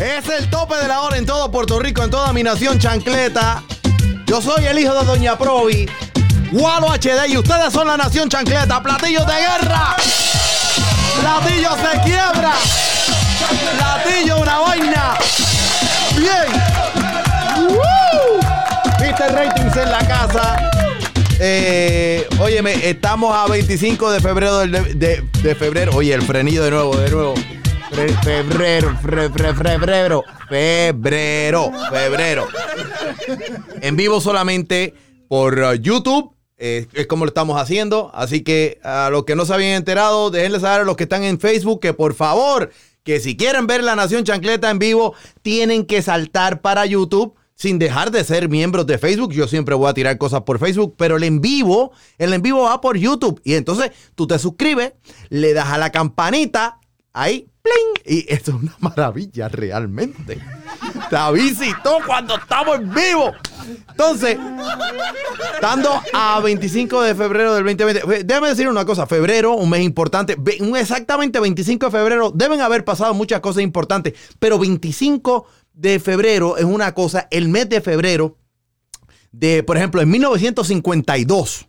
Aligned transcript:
Es 0.00 0.28
el 0.28 0.48
tope 0.48 0.76
de 0.76 0.88
la 0.88 1.00
hora 1.02 1.16
en 1.18 1.26
todo 1.26 1.50
Puerto 1.50 1.78
Rico, 1.78 2.02
en 2.02 2.10
toda 2.10 2.32
mi 2.32 2.42
nación 2.42 2.78
chancleta. 2.78 3.62
Yo 4.26 4.40
soy 4.40 4.64
el 4.64 4.78
hijo 4.78 4.94
de 4.94 5.04
Doña 5.04 5.36
Provi, 5.36 5.88
Gualo 6.52 6.88
HD, 6.94 7.28
y 7.28 7.36
ustedes 7.36 7.72
son 7.72 7.86
la 7.86 7.96
nación 7.96 8.28
chancleta. 8.28 8.82
Platillos 8.82 9.26
de 9.26 9.32
guerra. 9.34 9.96
Platillo 11.20 11.70
se 11.76 12.00
quiebra. 12.02 12.52
Platillo 13.76 14.38
una 14.38 14.58
vaina. 14.58 15.14
Bien. 16.16 17.68
¡Woo! 17.68 18.40
Viste 19.02 19.28
ratings 19.28 19.76
en 19.76 19.90
la 19.90 19.98
casa. 20.06 20.70
Eh, 21.38 22.26
óyeme, 22.38 22.88
estamos 22.88 23.34
a 23.34 23.46
25 23.50 24.10
de 24.12 24.20
febrero 24.20 24.58
del- 24.58 24.72
de, 24.72 24.80
de- 24.94 25.24
de 25.42 25.54
febrero. 25.54 25.92
Oye, 25.94 26.14
el 26.14 26.22
frenillo 26.22 26.62
de 26.64 26.70
nuevo, 26.70 26.96
de 26.96 27.10
nuevo. 27.10 27.34
Fe- 27.92 28.14
febrero, 28.22 28.96
fre- 29.02 29.32
febrero, 29.32 30.24
febrero, 30.48 31.72
febrero. 31.90 32.46
En 33.80 33.96
vivo 33.96 34.20
solamente 34.20 34.94
por 35.28 35.58
uh, 35.58 35.74
YouTube. 35.74 36.32
eh, 36.58 36.86
es 36.92 37.06
como 37.06 37.24
lo 37.24 37.28
estamos 37.30 37.60
haciendo. 37.60 38.10
Así 38.14 38.42
que 38.42 38.78
a 38.84 39.08
los 39.10 39.24
que 39.24 39.34
no 39.34 39.44
se 39.44 39.54
habían 39.54 39.72
enterado, 39.72 40.30
déjenles 40.30 40.62
saber 40.62 40.82
a 40.82 40.84
los 40.84 40.96
que 40.96 41.04
están 41.04 41.24
en 41.24 41.40
Facebook 41.40 41.80
que 41.80 41.92
por 41.92 42.14
favor, 42.14 42.70
que 43.02 43.18
si 43.20 43.36
quieren 43.36 43.66
ver 43.66 43.82
La 43.82 43.96
Nación 43.96 44.24
Chancleta 44.24 44.70
en 44.70 44.78
vivo, 44.78 45.14
tienen 45.42 45.84
que 45.84 46.00
saltar 46.02 46.60
para 46.60 46.86
YouTube 46.86 47.34
sin 47.54 47.78
dejar 47.78 48.10
de 48.10 48.24
ser 48.24 48.48
miembros 48.48 48.86
de 48.86 48.96
Facebook. 48.98 49.32
Yo 49.34 49.46
siempre 49.46 49.74
voy 49.74 49.90
a 49.90 49.94
tirar 49.94 50.16
cosas 50.16 50.42
por 50.42 50.58
Facebook, 50.58 50.94
pero 50.96 51.16
el 51.16 51.24
en 51.24 51.40
vivo, 51.42 51.92
el 52.18 52.32
en 52.32 52.40
vivo 52.40 52.62
va 52.62 52.80
por 52.80 52.96
YouTube. 52.96 53.40
Y 53.44 53.54
entonces 53.54 53.90
tú 54.14 54.26
te 54.26 54.38
suscribes, 54.38 54.92
le 55.28 55.52
das 55.52 55.68
a 55.68 55.76
la 55.78 55.90
campanita, 55.92 56.78
ahí, 57.12 57.46
¡pling! 57.62 58.16
Y 58.18 58.32
esto 58.32 58.52
es 58.52 58.62
una 58.62 58.74
maravilla 58.80 59.48
realmente. 59.48 60.38
Te 61.10 61.32
visitó 61.32 61.98
cuando 62.06 62.36
estamos 62.36 62.78
en 62.78 62.92
vivo. 62.94 63.32
Entonces, 63.90 64.38
estando 65.54 65.90
a 66.12 66.40
25 66.40 67.02
de 67.02 67.14
febrero 67.14 67.54
del 67.54 67.64
2020, 67.64 68.00
fe- 68.06 68.24
déjame 68.24 68.48
decir 68.48 68.68
una 68.68 68.84
cosa, 68.84 69.06
febrero, 69.06 69.54
un 69.54 69.68
mes 69.70 69.82
importante, 69.82 70.36
exactamente 70.78 71.38
25 71.40 71.86
de 71.86 71.92
febrero, 71.92 72.30
deben 72.34 72.60
haber 72.60 72.84
pasado 72.84 73.12
muchas 73.14 73.40
cosas 73.40 73.62
importantes, 73.62 74.14
pero 74.38 74.58
25 74.58 75.46
de 75.72 76.00
febrero 76.00 76.56
es 76.56 76.64
una 76.64 76.94
cosa, 76.94 77.28
el 77.30 77.48
mes 77.48 77.68
de 77.68 77.80
febrero, 77.80 78.36
de, 79.32 79.62
por 79.62 79.76
ejemplo, 79.76 80.00
en 80.00 80.10
1952, 80.10 81.66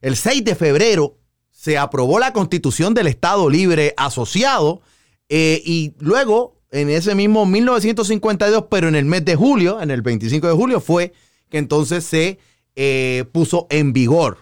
el 0.00 0.16
6 0.16 0.44
de 0.44 0.54
febrero, 0.54 1.18
se 1.62 1.78
aprobó 1.78 2.18
la 2.18 2.32
constitución 2.32 2.92
del 2.92 3.06
Estado 3.06 3.48
Libre 3.48 3.94
Asociado 3.96 4.82
eh, 5.28 5.62
y 5.64 5.94
luego, 6.00 6.60
en 6.72 6.90
ese 6.90 7.14
mismo 7.14 7.46
1952, 7.46 8.64
pero 8.68 8.88
en 8.88 8.96
el 8.96 9.04
mes 9.04 9.24
de 9.24 9.36
julio, 9.36 9.80
en 9.80 9.92
el 9.92 10.02
25 10.02 10.48
de 10.48 10.54
julio, 10.54 10.80
fue 10.80 11.12
que 11.50 11.58
entonces 11.58 12.04
se 12.04 12.40
eh, 12.74 13.26
puso 13.30 13.68
en 13.70 13.92
vigor. 13.92 14.38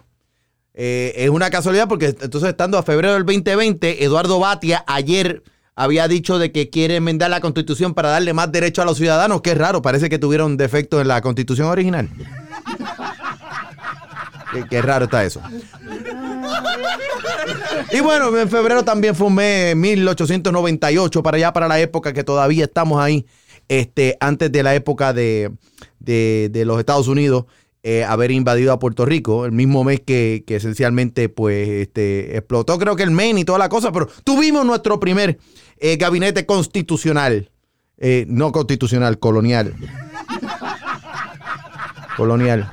Eh, 0.73 1.13
es 1.15 1.29
una 1.29 1.51
casualidad 1.51 1.89
porque 1.89 2.07
entonces 2.07 2.49
estando 2.49 2.79
a 2.79 2.83
febrero 2.83 3.13
del 3.13 3.27
2020, 3.27 4.03
Eduardo 4.03 4.39
Batia 4.39 4.83
ayer 4.87 5.43
había 5.75 6.09
dicho 6.09 6.39
de 6.39 6.53
que 6.53 6.71
quiere 6.71 6.97
enmendar 6.97 7.29
la 7.29 7.43
constitución 7.43 7.93
para 7.93 8.09
darle 8.09 8.33
más 8.33 8.51
derecho 8.51 8.81
a 8.81 8.87
los 8.87 8.97
ciudadanos. 8.97 9.43
Qué 9.43 9.55
raro, 9.55 9.83
parece 9.83 10.09
que 10.09 10.19
tuvieron 10.19 10.57
defecto 10.57 11.03
en 11.03 11.09
la 11.09 11.21
constitución 11.21 11.69
original. 11.69 12.09
Qué, 14.53 14.65
qué 14.69 14.83
raro 14.83 15.05
está 15.05 15.23
eso. 15.23 15.41
Y 17.93 18.01
bueno, 18.01 18.37
en 18.37 18.49
febrero 18.49 18.85
también 18.85 19.15
fue 19.15 19.27
un 19.29 19.35
mes 19.35 19.75
1898, 19.77 21.23
para 21.23 21.37
allá, 21.37 21.53
para 21.53 21.69
la 21.69 21.81
época 21.81 22.13
que 22.13 22.25
todavía 22.25 22.65
estamos 22.65 23.01
ahí, 23.03 23.27
este, 23.69 24.17
antes 24.21 24.51
de 24.53 24.63
la 24.63 24.75
época 24.75 25.13
de, 25.13 25.51
de- 25.99 26.65
los 26.65 26.79
Estados 26.79 27.09
Unidos 27.09 27.45
eh, 27.83 28.05
haber 28.05 28.31
invadido 28.31 28.73
a 28.73 28.79
Puerto 28.79 29.07
Rico, 29.07 29.47
el 29.47 29.53
mismo 29.53 29.85
mes 29.85 30.01
que, 30.05 30.45
que 30.47 30.57
esencialmente 30.57 31.29
pues 31.31 31.67
este, 31.69 32.37
explotó 32.37 32.79
creo 32.79 32.95
que 32.95 33.03
el 33.05 33.11
Maine 33.11 33.41
y 33.41 33.45
toda 33.45 33.59
la 33.59 33.69
cosa, 33.71 33.91
pero 33.91 34.07
tuvimos 34.25 34.67
nuestro 34.67 35.01
primer 35.01 35.39
eh, 35.79 35.97
gabinete 35.97 36.45
constitucional, 36.47 37.51
Eh, 38.03 38.25
no 38.29 38.51
constitucional, 38.53 39.19
colonial. 39.19 39.75
Colonial. 42.17 42.71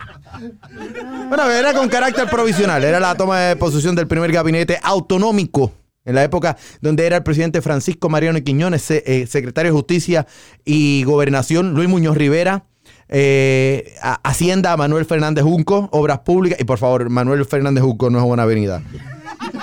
Bueno, 1.29 1.49
era 1.51 1.73
con 1.73 1.89
carácter 1.89 2.29
provisional. 2.29 2.83
Era 2.83 2.99
la 2.99 3.15
toma 3.15 3.39
de 3.39 3.55
posesión 3.55 3.95
del 3.95 4.07
primer 4.07 4.31
gabinete 4.31 4.79
autonómico 4.81 5.71
en 6.07 6.15
la 6.15 6.23
época 6.23 6.57
donde 6.81 7.05
era 7.05 7.17
el 7.17 7.23
presidente 7.23 7.61
Francisco 7.61 8.09
Mariano 8.09 8.41
Quiñones, 8.41 8.89
eh, 8.89 9.27
secretario 9.27 9.71
de 9.71 9.75
Justicia 9.75 10.25
y 10.65 11.03
Gobernación 11.03 11.73
Luis 11.73 11.89
Muñoz 11.89 12.17
Rivera, 12.17 12.63
eh, 13.09 13.93
Hacienda 14.23 14.75
Manuel 14.77 15.05
Fernández 15.05 15.43
Junco, 15.43 15.89
Obras 15.91 16.19
Públicas, 16.19 16.59
y 16.59 16.63
por 16.63 16.77
favor, 16.77 17.09
Manuel 17.09 17.45
Fernández 17.45 17.83
Junco 17.83 18.09
no 18.09 18.19
es 18.19 18.23
buena 18.23 18.43
avenida. 18.43 18.81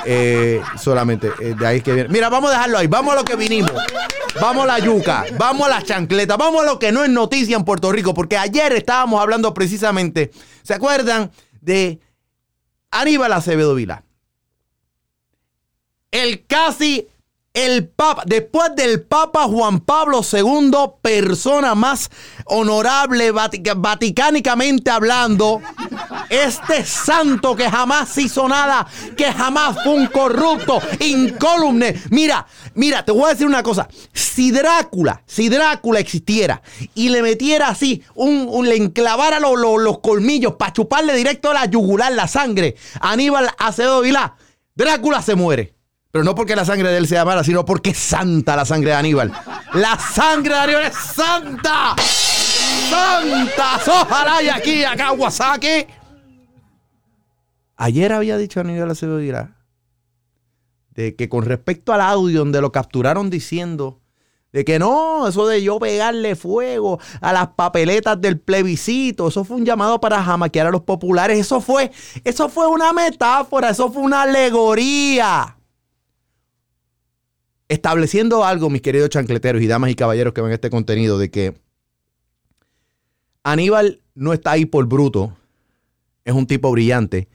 Eh, 0.07 0.61
solamente, 0.77 1.31
de 1.59 1.67
ahí 1.67 1.81
que 1.81 1.95
viene. 1.95 2.09
Mira, 2.11 2.29
vamos 2.29 2.51
a 2.51 2.55
dejarlo 2.55 2.79
ahí, 2.79 2.87
vamos 2.87 3.15
a 3.15 3.17
lo 3.17 3.25
que 3.25 3.37
vinimos. 3.37 3.73
Vamos 4.41 4.65
a 4.65 4.67
la 4.67 4.79
yuca, 4.81 5.25
vamos 5.39 5.67
a 5.67 5.71
la 5.71 5.83
chancleta, 5.83 6.37
vamos 6.37 6.63
a 6.63 6.67
lo 6.67 6.79
que 6.79 6.91
no 6.91 7.05
es 7.05 7.11
noticia 7.11 7.57
en 7.57 7.65
Puerto 7.65 7.93
Rico, 7.93 8.15
porque 8.15 8.37
ayer 8.37 8.73
estábamos 8.73 9.21
hablando 9.21 9.55
precisamente, 9.55 10.33
¿se 10.65 10.75
acuerdan 10.75 11.31
de 11.61 12.01
Aníbal 12.91 13.33
Acevedo 13.33 13.77
Vila? 13.77 14.05
El 16.11 16.45
casi 16.47 17.07
el 17.55 17.87
Papa, 17.89 18.25
después 18.27 18.75
del 18.75 19.03
Papa 19.03 19.45
Juan 19.45 19.79
Pablo 19.81 20.23
II, 20.31 20.73
persona 21.01 21.77
más 21.77 22.11
honorable 22.47 23.31
vaticánicamente 23.31 24.91
hablando, 24.91 25.63
este 26.29 26.85
santo 26.85 27.55
que 27.55 27.71
jamás 27.71 28.19
hizo 28.19 28.49
nada, 28.49 28.87
que 29.17 29.33
jamás 29.33 29.77
fue 29.85 29.95
un 29.95 30.07
corrupto, 30.09 30.81
incólume. 30.99 31.95
Mira, 32.11 32.45
mira, 32.75 33.05
te 33.05 33.13
voy 33.13 33.27
a 33.27 33.29
decir 33.29 33.47
una 33.47 33.63
cosa. 33.63 33.89
Si 34.13 34.51
Drácula, 34.51 35.23
si 35.25 35.49
Drácula 35.49 36.01
existiera 36.01 36.61
y 36.95 37.09
le 37.11 37.23
metiera 37.23 37.69
así, 37.69 38.03
un, 38.17 38.49
un- 38.51 38.69
le 38.69 38.77
enclavara 38.77 39.39
lo- 39.39 39.55
lo- 39.55 39.79
los 39.79 40.01
colmillos 40.01 40.55
para 40.55 40.73
chuparle 40.73 41.15
directo 41.15 41.51
a 41.51 41.55
la 41.55 41.67
yugular 41.67 42.11
la 42.13 42.27
sangre 42.27 42.75
Aníbal 43.01 43.49
Acevedo 43.59 44.01
Vilá, 44.01 44.35
Drácula 44.75 45.23
se 45.23 45.37
muere. 45.37 45.73
Pero 46.15 46.23
no 46.23 46.37
porque 46.37 46.55
la 46.55 46.65
sangre 46.65 46.91
de 46.91 46.99
él 46.99 47.09
sea 47.09 47.25
mala, 47.25 47.43
sino 47.43 47.65
porque 47.65 47.91
es 47.91 47.99
santa 47.99 48.55
la 48.55 48.65
sangre 48.65 48.91
de 48.91 48.97
Aníbal. 48.97 49.33
La 49.73 49.99
sangre 49.99 50.55
de 50.55 50.61
Aníbal 50.61 50.85
es 50.85 50.95
santa. 50.95 51.97
Santa. 52.89 53.81
Ojalá 53.85 54.41
y 54.41 54.49
aquí, 54.49 54.85
acá, 54.85 55.07
Kawasaki. 55.07 55.89
Ayer 57.75 58.13
había 58.13 58.37
dicho 58.37 58.61
Aníbal 58.61 58.93
Acevedo 58.93 59.17
de 60.91 61.17
que 61.17 61.29
con 61.29 61.47
respecto 61.47 61.93
al 61.93 62.01
audio 62.01 62.39
donde 62.39 62.61
lo 62.61 62.71
capturaron 62.71 63.29
diciendo 63.29 64.01
de 64.53 64.65
que 64.65 64.79
no, 64.79 65.27
eso 65.27 65.49
de 65.49 65.65
yo 65.65 65.81
pegarle 65.81 66.37
fuego 66.37 67.01
a 67.21 67.33
las 67.33 67.49
papeletas 67.57 68.21
del 68.21 68.39
plebiscito, 68.39 69.27
eso 69.27 69.43
fue 69.43 69.57
un 69.57 69.65
llamado 69.65 70.01
para 70.01 70.23
jamaquear 70.23 70.69
a 70.69 70.71
los 70.71 70.83
populares, 70.83 71.41
eso 71.41 71.61
fue, 71.61 71.91
eso 72.23 72.49
fue 72.49 72.69
una 72.69 72.93
metáfora, 72.93 73.71
eso 73.71 73.91
fue 73.91 74.05
una 74.05 74.23
alegoría 74.23 75.57
estableciendo 77.69 78.45
algo, 78.45 78.71
mis 78.71 78.83
queridos 78.83 79.11
chancleteros 79.11 79.63
y 79.63 79.67
damas 79.67 79.91
y 79.91 79.95
caballeros 79.95 80.35
que 80.35 80.41
ven 80.41 80.53
este 80.53 80.71
contenido, 80.71 81.19
de 81.19 81.31
que 81.31 81.55
Aníbal 83.43 84.01
no 84.15 84.33
está 84.33 84.53
ahí 84.53 84.67
por 84.67 84.87
bruto, 84.87 85.37
es 86.25 86.35
un 86.35 86.47
tipo 86.47 86.71
brillante, 86.71 87.29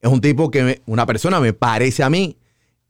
es 0.00 0.10
un 0.10 0.20
tipo 0.20 0.50
que, 0.50 0.82
una 0.86 1.06
persona 1.06 1.40
me 1.40 1.52
parece 1.52 2.02
a 2.02 2.10
mí, 2.10 2.36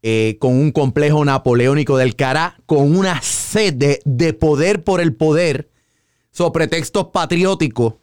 eh, 0.01 0.37
con 0.39 0.53
un 0.53 0.71
complejo 0.71 1.25
napoleónico 1.25 1.97
del 1.97 2.15
cará, 2.15 2.57
con 2.65 2.95
una 2.95 3.21
sed 3.21 3.73
de, 3.73 4.01
de 4.05 4.33
poder 4.33 4.83
por 4.83 5.01
el 5.01 5.15
poder, 5.15 5.69
sobre 6.31 6.51
pretextos 6.51 7.07
patrióticos, 7.07 7.95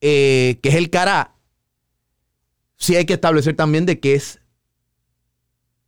eh, 0.00 0.58
que 0.62 0.68
es 0.68 0.74
el 0.76 0.90
cará, 0.90 1.34
sí 2.76 2.94
hay 2.94 3.04
que 3.04 3.14
establecer 3.14 3.56
también 3.56 3.84
de 3.84 3.98
que 3.98 4.14
es 4.14 4.40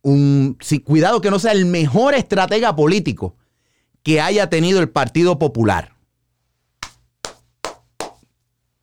un, 0.01 0.57
sí, 0.61 0.79
cuidado 0.79 1.21
que 1.21 1.31
no 1.31 1.39
sea 1.39 1.51
el 1.51 1.65
mejor 1.65 2.13
estratega 2.13 2.75
político 2.75 3.35
que 4.03 4.19
haya 4.19 4.49
tenido 4.49 4.79
el 4.79 4.89
Partido 4.89 5.37
Popular. 5.37 5.95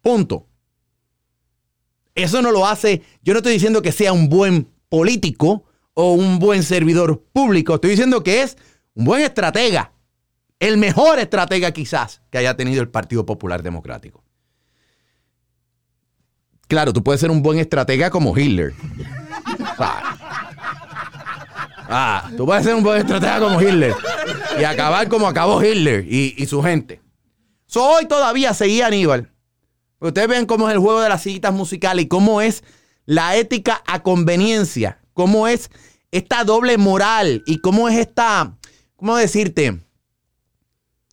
Punto. 0.01 0.47
Eso 2.15 2.43
no 2.43 2.51
lo 2.51 2.67
hace, 2.67 3.03
yo 3.23 3.33
no 3.33 3.39
estoy 3.39 3.53
diciendo 3.53 3.83
que 3.83 3.93
sea 3.93 4.13
un 4.13 4.29
buen 4.29 4.69
político 4.89 5.65
o 5.95 6.15
un 6.15 6.39
buen 6.39 6.63
servidor 6.63 7.25
público, 7.33 7.75
estoy 7.75 7.91
diciendo 7.91 8.23
que 8.23 8.43
es 8.43 8.57
un 8.95 9.05
buen 9.05 9.23
estratega, 9.23 9.93
el 10.59 10.79
mejor 10.79 11.19
estratega 11.19 11.71
quizás 11.73 12.23
que 12.31 12.39
haya 12.39 12.57
tenido 12.57 12.83
el 12.83 12.89
Partido 12.89 13.25
Popular 13.25 13.63
Democrático. 13.63 14.25
Claro, 16.67 16.93
tú 16.93 17.03
puedes 17.03 17.21
ser 17.21 17.31
un 17.31 17.43
buen 17.43 17.59
estratega 17.59 18.11
como 18.11 18.37
Hitler. 18.37 18.75
Ah, 21.89 22.31
tú 22.37 22.45
puedes 22.45 22.65
ser 22.65 22.75
un 22.75 22.83
buen 22.83 23.01
estratega 23.01 23.41
como 23.41 23.61
Hitler 23.61 23.95
y 24.61 24.65
acabar 24.65 25.09
como 25.09 25.27
acabó 25.27 25.63
Hitler 25.63 26.05
y, 26.07 26.45
su 26.47 26.63
gente. 26.63 27.01
Hoy 27.75 28.07
todavía 28.07 28.53
seguía 28.53 28.89
Aníbal. 28.89 29.31
Ustedes 29.99 30.29
ven 30.29 30.45
cómo 30.45 30.69
es 30.69 30.75
el 30.75 30.81
juego 30.81 31.01
de 31.01 31.09
las 31.09 31.23
sillitas 31.23 31.53
musicales 31.53 32.05
y 32.05 32.09
cómo 32.09 32.43
es 32.43 32.63
la 33.07 33.37
ética 33.37 33.83
a 33.87 34.03
conveniencia, 34.03 35.01
cómo 35.15 35.49
es 35.49 35.71
esta 36.11 36.45
doble 36.45 36.77
moral 36.77 37.43
y 37.47 37.61
cómo 37.61 37.89
es 37.89 37.97
esta, 37.99 38.53
¿cómo 38.97 39.17
decirte? 39.17 39.81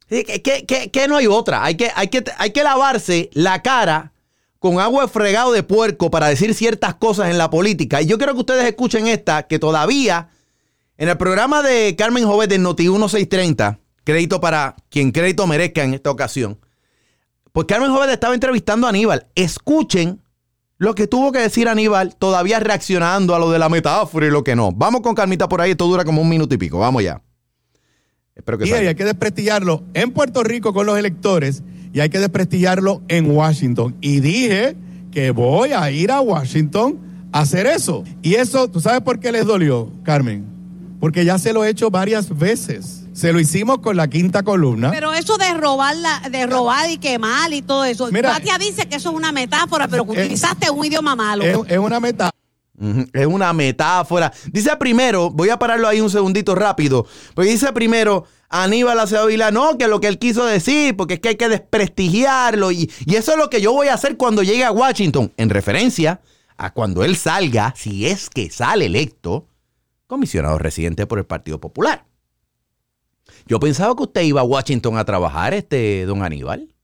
Que, 0.10 1.06
no 1.08 1.18
hay 1.18 1.28
otra. 1.28 1.64
Hay 1.64 1.76
que, 1.76 1.90
hay, 1.96 2.10
que, 2.10 2.24
hay 2.38 2.52
que 2.52 2.64
lavarse 2.64 3.30
la 3.34 3.62
cara 3.62 4.12
con 4.60 4.80
agua 4.80 5.08
fregado 5.08 5.52
de 5.52 5.64
puerco 5.64 6.12
para 6.12 6.28
decir 6.28 6.54
ciertas 6.54 6.96
cosas 6.96 7.30
en 7.30 7.38
la 7.38 7.50
política. 7.50 8.02
Y 8.02 8.08
yo 8.08 8.18
quiero 8.18 8.34
que 8.34 8.42
ustedes 8.42 8.66
escuchen 8.66 9.08
esta, 9.08 9.44
que 9.44 9.58
todavía 9.58 10.30
en 10.98 11.10
el 11.10 11.18
programa 11.18 11.62
de 11.62 11.96
Carmen 11.98 12.26
Jovet 12.26 12.50
de 12.50 12.58
Noti 12.58 12.84
1630, 12.84 13.80
crédito 14.04 14.40
para 14.40 14.76
quien 14.90 15.12
crédito 15.12 15.46
merezca 15.48 15.84
en 15.84 15.94
esta 15.94 16.10
ocasión, 16.10 16.60
pues 17.52 17.68
Carmen 17.68 17.92
Jovet 17.92 18.10
estaba 18.10 18.34
entrevistando 18.34 18.88
a 18.88 18.90
Aníbal. 18.90 19.28
Escuchen 19.36 20.22
lo 20.78 20.96
que 20.96 21.08
tuvo 21.08 21.32
que 21.32 21.40
decir 21.40 21.68
Aníbal, 21.68 22.16
todavía 22.16 22.60
reaccionando 22.60 23.36
a 23.36 23.40
lo 23.40 23.52
de 23.52 23.60
la 23.60 23.70
metáfora 23.70 24.28
y 24.28 24.30
lo 24.30 24.44
que 24.44 24.56
no. 24.56 24.72
Vamos 24.72 25.02
con 25.02 25.16
Carmita 25.16 25.48
por 25.48 25.62
ahí, 25.62 25.72
esto 25.72 25.88
dura 25.88 26.04
como 26.04 26.22
un 26.22 26.30
minuto 26.30 26.56
y 26.56 26.58
pico. 26.58 26.80
Vamos 26.80 27.04
ya. 27.04 27.22
Espero 28.36 28.58
que 28.58 28.68
y 28.68 28.72
hay 28.74 28.96
que 28.96 29.06
desprestigiarlo 29.06 29.84
en 29.94 30.12
Puerto 30.12 30.44
Rico 30.44 30.74
con 30.74 30.86
los 30.86 30.98
electores 30.98 31.64
y 31.94 32.02
hay 32.02 32.10
que 32.10 32.20
desprestigiarlo 32.20 33.02
en 33.08 33.32
Washington. 33.32 33.96
Y 34.02 34.20
dije 34.20 34.76
que 35.12 35.32
voy 35.32 35.72
a 35.72 35.90
ir 35.92 36.12
a 36.12 36.20
Washington 36.20 37.00
a 37.32 37.40
hacer 37.40 37.66
eso. 37.68 38.04
Y 38.22 38.36
eso, 38.36 38.70
¿tú 38.70 38.82
sabes 38.82 39.00
por 39.02 39.22
qué 39.22 39.32
les 39.32 39.46
dolió, 39.46 39.90
Carmen? 40.04 40.55
Porque 41.06 41.24
ya 41.24 41.38
se 41.38 41.54
lo 41.54 41.64
he 41.64 41.70
hecho 41.70 41.92
varias 41.92 42.36
veces. 42.36 43.04
Se 43.14 43.32
lo 43.32 43.40
hicimos 43.40 43.78
con 43.78 43.96
la 43.96 44.08
quinta 44.08 44.42
columna. 44.42 44.90
Pero 44.90 45.14
eso 45.14 45.38
de 45.38 45.54
robar, 45.54 45.96
de 46.32 46.48
robar 46.48 46.90
y 46.90 46.98
quemar 46.98 47.54
y 47.54 47.62
todo 47.62 47.86
eso. 47.86 48.10
Mira, 48.12 48.40
dice 48.60 48.90
que 48.90 48.96
eso 48.96 49.10
es 49.10 49.16
una 49.16 49.32
metáfora, 49.32 49.88
pero 49.88 50.04
que 50.04 50.14
utilizaste 50.14 50.72
un 50.72 50.84
idioma 50.84 51.16
malo. 51.16 51.44
Es, 51.44 51.78
una 51.78 52.00
metáfora. 52.00 52.36
Es 53.14 53.28
una 53.28 53.54
metáfora. 53.54 54.34
Dice 54.52 54.76
primero, 54.78 55.30
voy 55.30 55.50
a 55.50 55.60
pararlo 55.60 55.88
ahí 55.88 56.02
un 56.02 56.10
segundito 56.10 56.56
rápido. 56.56 57.06
Porque 57.36 57.52
dice 57.52 57.72
primero, 57.72 58.26
Aníbal 58.50 59.00
Acevedo 59.00 59.28
Vila, 59.28 59.52
no, 59.52 59.78
que 59.78 59.88
lo 59.88 60.00
que 60.00 60.08
él 60.08 60.18
quiso 60.18 60.44
decir, 60.44 60.98
porque 60.98 61.14
es 61.14 61.20
que 61.20 61.30
hay 61.30 61.36
que 61.36 61.50
desprestigiarlo. 61.50 62.72
Y, 62.72 62.92
y 63.06 63.14
eso 63.14 63.34
es 63.34 63.38
lo 63.38 63.52
que 63.52 63.62
yo 63.62 63.74
voy 63.74 63.90
a 63.90 63.94
hacer 63.94 64.18
cuando 64.18 64.42
llegue 64.42 64.64
a 64.64 64.72
Washington, 64.72 65.32
en 65.38 65.52
referencia 65.52 66.22
a 66.58 66.74
cuando 66.74 67.04
él 67.04 67.16
salga, 67.16 67.76
si 67.78 68.08
es 68.08 68.28
que 68.28 68.50
sale 68.50 68.88
electo 68.88 69.46
comisionado 70.08 70.58
residente 70.58 71.08
por 71.08 71.20
el 71.20 71.26
Partido 71.26 71.60
Popular. 71.60 72.06
Yo 73.48 73.60
pensaba 73.60 73.96
que 73.96 74.04
usted 74.04 74.22
iba 74.22 74.42
a 74.42 74.46
Washington 74.46 74.98
a 74.98 75.06
trabajar, 75.06 75.54
este 75.54 76.06
don 76.06 76.24
Aníbal. 76.24 76.76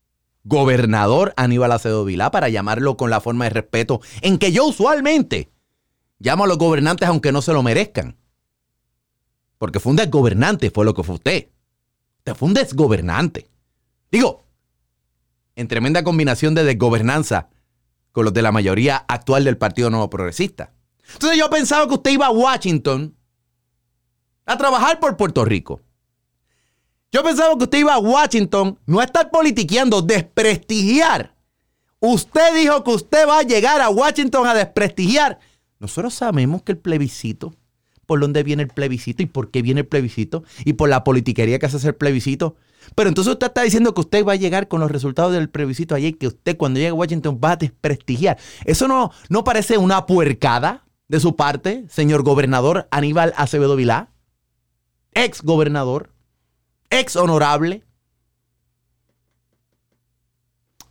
Gobernador 0.44 1.32
Aníbal 1.36 1.70
Acedo 1.70 2.04
Vilá, 2.04 2.30
para 2.30 2.48
llamarlo 2.48 2.96
con 2.96 3.10
la 3.10 3.20
forma 3.20 3.44
de 3.44 3.50
respeto 3.50 4.00
en 4.22 4.38
que 4.38 4.50
yo 4.50 4.66
usualmente 4.66 5.52
llamo 6.18 6.44
a 6.44 6.46
los 6.48 6.58
gobernantes 6.58 7.08
aunque 7.08 7.30
no 7.32 7.42
se 7.42 7.52
lo 7.52 7.62
merezcan. 7.62 8.16
Porque 9.58 9.78
fue 9.78 9.90
un 9.90 9.96
desgobernante, 9.96 10.70
fue 10.70 10.84
lo 10.84 10.94
que 10.94 11.04
fue 11.04 11.14
usted. 11.14 11.50
Usted 12.18 12.34
fue 12.34 12.48
un 12.48 12.54
desgobernante. 12.54 13.48
Digo, 14.10 14.44
en 15.54 15.68
tremenda 15.68 16.02
combinación 16.02 16.54
de 16.54 16.64
desgobernanza 16.64 17.50
con 18.10 18.24
los 18.24 18.34
de 18.34 18.42
la 18.42 18.52
mayoría 18.52 18.96
actual 18.96 19.44
del 19.44 19.58
Partido 19.58 19.90
Nuevo 19.90 20.10
Progresista. 20.10 20.72
Entonces 21.14 21.38
yo 21.38 21.48
pensaba 21.50 21.86
que 21.86 21.94
usted 21.94 22.10
iba 22.12 22.26
a 22.26 22.30
Washington 22.30 23.14
a 24.46 24.56
trabajar 24.56 25.00
por 25.00 25.16
Puerto 25.16 25.44
Rico. 25.44 25.80
Yo 27.12 27.22
pensaba 27.22 27.56
que 27.56 27.64
usted 27.64 27.78
iba 27.78 27.94
a 27.94 27.98
Washington 27.98 28.78
no 28.86 29.00
a 29.00 29.04
estar 29.04 29.30
politiqueando, 29.30 30.00
desprestigiar. 30.00 31.34
Usted 32.00 32.54
dijo 32.54 32.82
que 32.82 32.90
usted 32.90 33.28
va 33.28 33.40
a 33.40 33.42
llegar 33.42 33.80
a 33.80 33.90
Washington 33.90 34.46
a 34.46 34.54
desprestigiar. 34.54 35.38
Nosotros 35.78 36.14
sabemos 36.14 36.62
que 36.62 36.72
el 36.72 36.78
plebiscito, 36.78 37.54
por 38.06 38.18
dónde 38.18 38.42
viene 38.42 38.62
el 38.62 38.70
plebiscito 38.70 39.22
y 39.22 39.26
por 39.26 39.50
qué 39.50 39.62
viene 39.62 39.82
el 39.82 39.86
plebiscito 39.86 40.42
y 40.64 40.72
por 40.72 40.88
la 40.88 41.04
politiquería 41.04 41.58
que 41.58 41.66
hace 41.66 41.86
el 41.86 41.94
plebiscito. 41.94 42.56
Pero 42.94 43.08
entonces 43.08 43.32
usted 43.32 43.48
está 43.48 43.62
diciendo 43.62 43.94
que 43.94 44.00
usted 44.00 44.24
va 44.24 44.32
a 44.32 44.36
llegar 44.36 44.68
con 44.68 44.80
los 44.80 44.90
resultados 44.90 45.32
del 45.32 45.50
plebiscito 45.50 45.94
allí 45.94 46.08
y 46.08 46.12
que 46.14 46.28
usted 46.28 46.56
cuando 46.56 46.78
llegue 46.78 46.90
a 46.90 46.94
Washington 46.94 47.38
va 47.42 47.52
a 47.52 47.56
desprestigiar. 47.56 48.38
¿Eso 48.64 48.88
no, 48.88 49.12
no 49.28 49.44
parece 49.44 49.76
una 49.76 50.06
puercada? 50.06 50.84
De 51.12 51.20
su 51.20 51.36
parte, 51.36 51.84
señor 51.90 52.22
gobernador 52.22 52.88
Aníbal 52.90 53.34
Acevedo 53.36 53.76
Vilá, 53.76 54.08
ex 55.12 55.42
gobernador, 55.42 56.10
ex 56.88 57.16
honorable. 57.16 57.84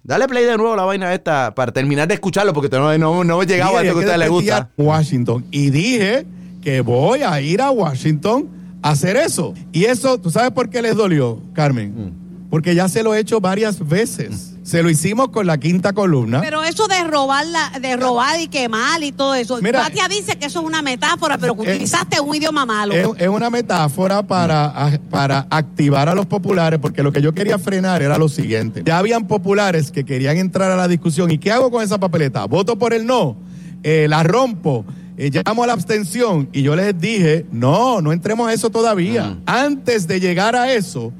Dale 0.03 0.27
play 0.27 0.45
de 0.45 0.57
nuevo 0.57 0.73
a 0.73 0.77
la 0.77 0.83
vaina 0.83 1.11
esta 1.15 1.55
para 1.55 1.71
terminar 1.71 2.07
de 2.07 2.13
escucharlo, 2.13 2.53
porque 2.53 2.69
no, 2.69 2.95
no, 2.99 3.23
no 3.23 3.41
he 3.41 3.47
llegado 3.47 3.75
a 3.77 3.81
esto 3.81 3.95
que 3.95 4.01
a 4.01 4.05
usted 4.05 4.19
le 4.19 4.29
gusta. 4.29 4.69
Washington. 4.77 5.43
Y 5.49 5.71
dije 5.71 6.27
que 6.61 6.81
voy 6.81 7.23
a 7.23 7.41
ir 7.41 7.59
a 7.59 7.71
Washington 7.71 8.47
a 8.83 8.91
hacer 8.91 9.17
eso. 9.17 9.55
Y 9.71 9.85
eso, 9.85 10.19
¿tú 10.19 10.29
sabes 10.29 10.51
por 10.51 10.69
qué 10.69 10.83
les 10.83 10.95
dolió, 10.95 11.41
Carmen? 11.53 11.95
Mm. 11.95 12.49
Porque 12.51 12.75
ya 12.75 12.87
se 12.89 13.01
lo 13.01 13.15
he 13.15 13.19
hecho 13.19 13.41
varias 13.41 13.87
veces. 13.87 14.50
Se 14.71 14.81
lo 14.81 14.89
hicimos 14.89 15.31
con 15.31 15.45
la 15.47 15.57
quinta 15.57 15.91
columna. 15.91 16.39
Pero 16.39 16.63
eso 16.63 16.87
de 16.87 17.03
robar, 17.03 17.45
de 17.81 17.97
robar 17.97 18.39
y 18.39 18.47
quemar 18.47 19.03
y 19.03 19.11
todo 19.11 19.35
eso. 19.35 19.59
Mira, 19.61 19.89
dice 20.09 20.37
que 20.37 20.45
eso 20.45 20.61
es 20.61 20.65
una 20.65 20.81
metáfora, 20.81 21.37
pero 21.37 21.55
que 21.55 21.63
utilizaste 21.63 22.21
un 22.21 22.33
idioma 22.33 22.65
malo. 22.65 22.93
Es, 22.93 23.27
una 23.27 23.49
metáfora 23.49 24.23
para, 24.23 24.97
para 25.09 25.45
activar 25.49 26.07
a 26.07 26.15
los 26.15 26.25
populares, 26.25 26.79
porque 26.79 27.03
lo 27.03 27.11
que 27.11 27.21
yo 27.21 27.33
quería 27.33 27.59
frenar 27.59 28.01
era 28.01 28.17
lo 28.17 28.29
siguiente. 28.29 28.81
Ya 28.85 28.97
habían 28.97 29.27
populares 29.27 29.91
que 29.91 30.05
querían 30.05 30.37
entrar 30.37 30.71
a 30.71 30.77
la 30.77 30.87
discusión. 30.87 31.29
¿Y 31.31 31.37
qué 31.37 31.51
hago 31.51 31.69
con 31.69 31.83
esa 31.83 31.99
papeleta? 31.99 32.45
¿Voto 32.45 32.79
por 32.79 32.93
el 32.93 33.05
no? 33.05 33.35
Eh, 33.83 34.07
¿La 34.07 34.23
rompo? 34.23 34.85
Eh, 35.17 35.31
llamo 35.45 35.65
a 35.65 35.67
la 35.67 35.73
abstención? 35.73 36.47
Y 36.53 36.61
yo 36.61 36.77
les 36.77 36.97
dije, 36.97 37.45
no, 37.51 37.99
no 37.99 38.13
entremos 38.13 38.47
a 38.47 38.53
eso 38.53 38.69
todavía. 38.69 39.31
Mm. 39.31 39.41
Antes 39.47 40.07
de 40.07 40.21
llegar 40.21 40.55
a 40.55 40.71
eso 40.71 41.11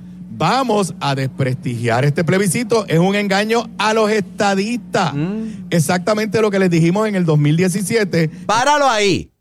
vamos 0.41 0.95
a 1.00 1.13
desprestigiar 1.13 2.03
este 2.03 2.24
plebiscito. 2.24 2.88
Es 2.88 2.98
un 2.98 3.13
engaño 3.13 3.69
a 3.77 3.93
los 3.93 4.10
estadistas. 4.10 5.13
Mm. 5.13 5.67
Exactamente 5.69 6.41
lo 6.41 6.50
que 6.50 6.57
les 6.57 6.71
dijimos 6.71 7.07
en 7.07 7.13
el 7.13 7.25
2017. 7.25 8.27
Páralo 8.48 8.89
ahí. 8.89 9.31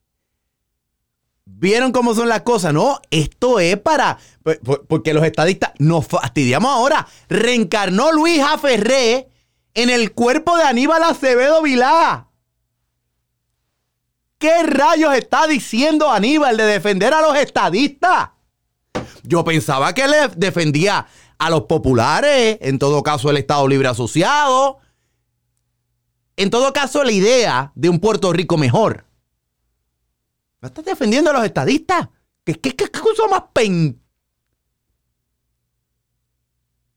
¿Vieron 1.46 1.92
cómo 1.92 2.14
son 2.14 2.28
las 2.28 2.42
cosas? 2.42 2.74
No, 2.74 3.00
esto 3.10 3.60
es 3.60 3.78
para. 3.78 4.18
Porque 4.88 5.14
los 5.14 5.24
estadistas 5.24 5.72
nos 5.78 6.06
fastidiamos 6.06 6.70
ahora. 6.70 7.06
Reencarnó 7.30 8.12
Luis 8.12 8.40
Aferré 8.42 9.26
en 9.72 9.88
el 9.88 10.12
cuerpo 10.12 10.58
de 10.58 10.64
Aníbal 10.64 11.02
Acevedo 11.02 11.62
Vilá. 11.62 12.28
¿Qué 14.36 14.64
rayos 14.64 15.14
está 15.14 15.46
diciendo 15.46 16.10
Aníbal 16.10 16.58
de 16.58 16.64
defender 16.64 17.14
a 17.14 17.22
los 17.22 17.38
estadistas? 17.38 18.30
Yo 19.30 19.44
pensaba 19.44 19.94
que 19.94 20.08
le 20.08 20.26
defendía 20.36 21.06
a 21.38 21.50
los 21.50 21.62
populares, 21.62 22.58
en 22.62 22.80
todo 22.80 23.04
caso 23.04 23.30
el 23.30 23.36
Estado 23.36 23.68
Libre 23.68 23.86
Asociado, 23.86 24.78
en 26.34 26.50
todo 26.50 26.72
caso 26.72 27.04
la 27.04 27.12
idea 27.12 27.70
de 27.76 27.88
un 27.88 28.00
Puerto 28.00 28.32
Rico 28.32 28.58
mejor. 28.58 29.06
¿No 30.60 30.66
estás 30.66 30.84
defendiendo 30.84 31.30
a 31.30 31.34
los 31.34 31.44
estadistas? 31.44 32.08
¿Qué, 32.42 32.54
qué, 32.54 32.74
qué 32.74 32.90
cosa 32.90 33.28
más 33.30 33.44
pen... 33.52 34.02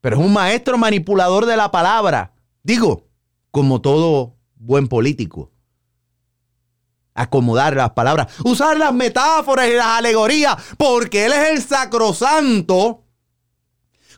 Pero 0.00 0.16
es 0.16 0.26
un 0.26 0.32
maestro 0.32 0.76
manipulador 0.76 1.46
de 1.46 1.56
la 1.56 1.70
palabra. 1.70 2.34
Digo, 2.64 3.06
como 3.52 3.80
todo 3.80 4.36
buen 4.56 4.88
político 4.88 5.53
acomodar 7.14 7.76
las 7.76 7.90
palabras, 7.90 8.28
usar 8.44 8.76
las 8.76 8.92
metáforas 8.92 9.68
y 9.68 9.72
las 9.74 9.86
alegorías, 9.86 10.56
porque 10.76 11.26
Él 11.26 11.32
es 11.32 11.50
el 11.50 11.62
sacrosanto 11.62 13.04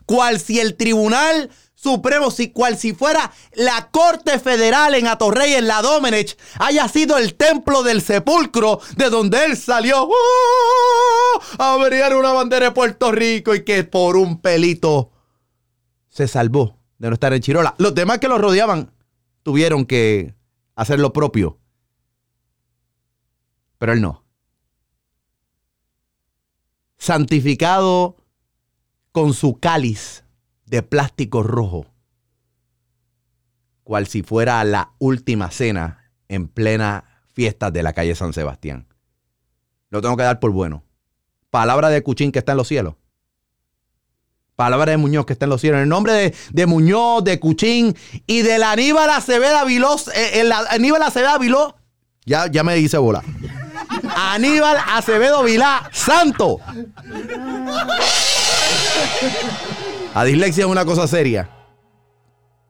cual 0.05 0.39
si 0.39 0.59
el 0.59 0.75
Tribunal 0.75 1.51
Supremo, 1.75 2.31
si, 2.31 2.49
cual 2.49 2.75
si 2.75 2.93
fuera 2.93 3.31
la 3.53 3.91
Corte 3.91 4.39
Federal 4.39 4.95
en 4.95 5.05
Atorrey, 5.05 5.53
en 5.53 5.67
la 5.67 5.83
Domenech, 5.83 6.35
haya 6.57 6.87
sido 6.87 7.19
el 7.19 7.35
templo 7.35 7.83
del 7.83 8.01
sepulcro 8.01 8.79
de 8.95 9.11
donde 9.11 9.45
él 9.45 9.55
salió 9.55 10.09
¡oh! 10.09 11.41
a 11.59 11.77
brillar 11.77 12.15
una 12.15 12.33
bandera 12.33 12.67
de 12.67 12.71
Puerto 12.71 13.11
Rico 13.11 13.53
y 13.53 13.63
que 13.63 13.83
por 13.83 14.17
un 14.17 14.41
pelito 14.41 15.11
se 16.09 16.27
salvó 16.27 16.79
de 16.97 17.09
no 17.09 17.13
estar 17.13 17.31
en 17.33 17.41
Chirola. 17.41 17.75
Los 17.77 17.93
demás 17.93 18.17
que 18.17 18.27
lo 18.27 18.39
rodeaban 18.39 18.91
tuvieron 19.43 19.85
que 19.85 20.33
hacer 20.75 20.99
lo 20.99 21.13
propio. 21.13 21.59
Pero 23.77 23.93
él 23.93 24.01
no. 24.01 24.23
Santificado 26.97 28.17
con 29.11 29.33
su 29.33 29.59
cáliz 29.59 30.23
de 30.65 30.83
plástico 30.83 31.43
rojo, 31.43 31.87
cual 33.83 34.07
si 34.07 34.21
fuera 34.21 34.63
la 34.63 34.91
última 34.99 35.49
cena 35.51 36.11
en 36.27 36.47
plena 36.47 37.23
fiesta 37.33 37.71
de 37.71 37.83
la 37.83 37.93
calle 37.93 38.15
San 38.15 38.33
Sebastián. 38.33 38.87
Lo 39.89 40.01
tengo 40.01 40.17
que 40.17 40.23
dar 40.23 40.39
por 40.39 40.51
bueno. 40.51 40.83
Palabra 41.49 41.89
de 41.89 42.03
Cuchín 42.03 42.31
que 42.31 42.39
está 42.39 42.51
en 42.53 42.57
los 42.57 42.67
cielos. 42.67 42.95
Palabra 44.55 44.91
de 44.91 44.97
Muñoz 44.97 45.25
que 45.25 45.33
está 45.33 45.45
en 45.45 45.51
los 45.51 45.61
cielos. 45.61 45.77
En 45.77 45.83
el 45.83 45.89
nombre 45.89 46.33
de, 46.51 46.65
Muñoz, 46.65 47.23
de 47.23 47.39
Cuchín 47.39 47.95
y 48.25 48.41
de 48.41 48.57
la 48.57 48.71
Aníbal 48.71 49.09
Aceveda 49.09 49.63
Viló. 49.63 49.95
Eh, 50.15 50.41
el 50.41 50.51
Aníbal 50.51 51.03
Aceveda 51.03 51.37
Viló. 51.37 51.75
Ya, 52.25 52.47
ya 52.47 52.63
me 52.63 52.75
dice 52.75 52.97
bola. 52.97 53.23
Aníbal 54.15 54.77
Acevedo 54.93 55.43
Vilá, 55.43 55.89
santo. 55.91 56.59
La 60.13 60.23
dislexia 60.23 60.65
es 60.65 60.69
una 60.69 60.85
cosa 60.85 61.07
seria, 61.07 61.49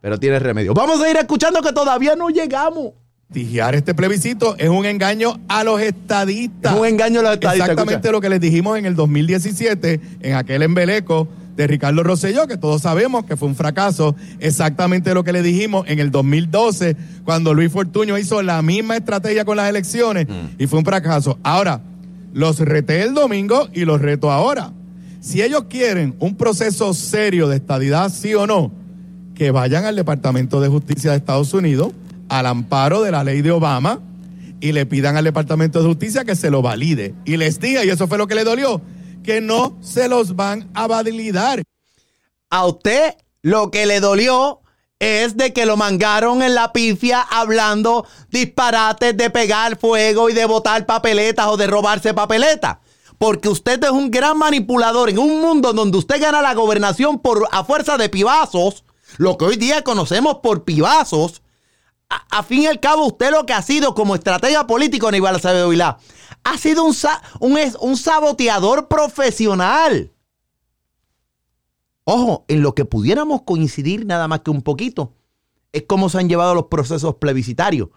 pero 0.02 0.20
tiene 0.20 0.40
remedio. 0.40 0.74
Vamos 0.74 1.02
a 1.02 1.10
ir 1.10 1.18
escuchando 1.18 1.62
que 1.62 1.72
todavía 1.72 2.16
no 2.16 2.30
llegamos. 2.30 2.94
Tijear 3.32 3.76
este 3.76 3.94
plebiscito 3.94 4.56
es 4.58 4.70
un 4.70 4.86
engaño 4.86 5.40
a 5.50 5.64
los 5.64 5.82
estadistas. 5.82 6.74
un 6.74 6.86
engaño 6.86 7.20
a 7.20 7.24
los 7.24 7.34
estadistas. 7.34 7.70
Exactamente 7.70 8.12
lo 8.12 8.22
que 8.22 8.30
les 8.30 8.40
dijimos 8.40 8.78
en 8.78 8.86
el 8.86 8.96
2017, 8.96 10.00
en 10.22 10.36
aquel 10.36 10.64
embeleco 10.64 11.28
de 11.58 11.68
Ricardo 11.68 12.04
Rosselló, 12.04 12.48
que 12.48 12.56
todos 12.56 12.84
sabemos 12.84 13.26
que 13.26 13.36
fue 13.36 13.48
un 13.48 13.56
fracaso. 13.56 14.16
Exactamente 14.40 15.14
lo 15.14 15.24
que 15.24 15.34
le 15.34 15.42
dijimos 15.42 15.86
en 15.88 16.00
el 16.00 16.12
2012, 16.12 16.96
cuando 17.26 17.54
Luis 17.54 17.72
Fortuño 17.72 18.18
hizo 18.18 18.42
la 18.44 18.62
misma 18.62 18.96
estrategia 18.96 19.44
con 19.44 19.58
las 19.58 19.70
elecciones 19.70 20.28
mm. 20.30 20.62
y 20.62 20.68
fue 20.68 20.80
un 20.80 20.86
fracaso. 20.86 21.40
Ahora, 21.44 21.82
los 22.32 22.60
reté 22.60 23.02
el 23.02 23.16
domingo 23.16 23.68
y 23.74 23.86
los 23.86 24.00
reto 24.00 24.32
ahora. 24.32 24.72
Si 25.20 25.42
ellos 25.42 25.66
quieren 25.68 26.16
un 26.20 26.36
proceso 26.36 26.94
serio 26.94 27.50
de 27.50 27.58
estadidad, 27.58 28.14
sí 28.14 28.36
o 28.36 28.46
no, 28.46 28.72
que 29.34 29.50
vayan 29.50 29.86
al 29.86 29.96
Departamento 29.96 30.62
de 30.62 30.70
Justicia 30.70 31.12
de 31.12 31.18
Estados 31.18 31.54
Unidos, 31.56 31.92
al 32.30 32.46
amparo 32.46 33.02
de 33.02 33.12
la 33.12 33.24
ley 33.24 33.42
de 33.42 33.52
Obama, 33.52 34.00
y 34.60 34.72
le 34.72 34.86
pidan 34.86 35.18
al 35.18 35.24
Departamento 35.24 35.82
de 35.82 35.88
Justicia 35.88 36.24
que 36.24 36.36
se 36.36 36.52
lo 36.52 36.62
valide. 36.62 37.16
Y 37.26 37.38
les 37.38 37.60
diga, 37.60 37.84
y 37.84 37.90
eso 37.90 38.08
fue 38.08 38.20
lo 38.20 38.28
que 38.28 38.36
le 38.36 38.44
dolió, 38.44 38.82
que 39.28 39.42
no 39.42 39.78
se 39.82 40.08
los 40.08 40.38
van 40.38 40.72
a 40.74 40.88
validar. 40.88 41.62
A 42.50 42.66
usted 42.66 43.14
lo 43.42 43.72
que 43.72 43.86
le 43.86 44.00
dolió 44.00 44.62
es 45.00 45.36
de 45.36 45.52
que 45.52 45.66
lo 45.66 45.76
mangaron 45.76 46.42
en 46.42 46.56
la 46.56 46.72
pifia 46.72 47.22
hablando 47.22 48.08
disparates 48.30 49.18
de 49.18 49.30
pegar 49.30 49.78
fuego 49.78 50.30
y 50.30 50.34
de 50.34 50.46
botar 50.46 50.86
papeletas 50.86 51.48
o 51.48 51.58
de 51.58 51.68
robarse 51.68 52.14
papeletas 52.14 52.78
porque 53.18 53.50
usted 53.50 53.84
es 53.84 53.90
un 53.90 54.12
gran 54.12 54.38
manipulador 54.38 55.10
en 55.10 55.20
un 55.20 55.42
mundo 55.42 55.74
donde 55.74 55.98
usted 55.98 56.22
gana 56.22 56.42
la 56.42 56.54
gobernación 56.54 57.20
por 57.20 57.50
a 57.52 57.66
fuerza 57.66 57.98
de 57.98 58.08
pibazos, 58.08 58.86
lo 59.18 59.38
que 59.38 59.44
hoy 59.44 59.58
día 59.58 59.84
conocemos 59.84 60.38
por 60.42 60.64
pibazos. 60.64 61.42
A, 62.10 62.42
fin 62.44 62.62
y 62.62 62.68
al 62.68 62.80
cabo, 62.80 63.06
usted 63.06 63.32
lo 63.32 63.46
que 63.46 63.52
ha 63.52 63.62
sido 63.62 63.94
como 63.94 64.16
estratega 64.16 64.66
político, 64.66 65.10
Aníbal 65.10 65.36
Acevedo 65.36 65.68
Vilá, 65.68 65.98
ha 66.48 66.58
sido 66.58 66.86
un, 66.86 66.96
un, 67.40 67.58
un 67.82 67.98
saboteador 67.98 68.88
profesional. 68.88 70.14
Ojo, 72.06 72.46
en 72.48 72.62
lo 72.62 72.74
que 72.74 72.86
pudiéramos 72.86 73.42
coincidir 73.42 74.06
nada 74.06 74.30
más 74.30 74.40
que 74.42 74.52
un 74.52 74.62
poquito, 74.62 75.14
es 75.74 75.84
cómo 75.86 76.08
se 76.08 76.20
han 76.20 76.30
llevado 76.30 76.56
los 76.56 76.68
procesos 76.68 77.16
plebiscitarios. 77.16 77.90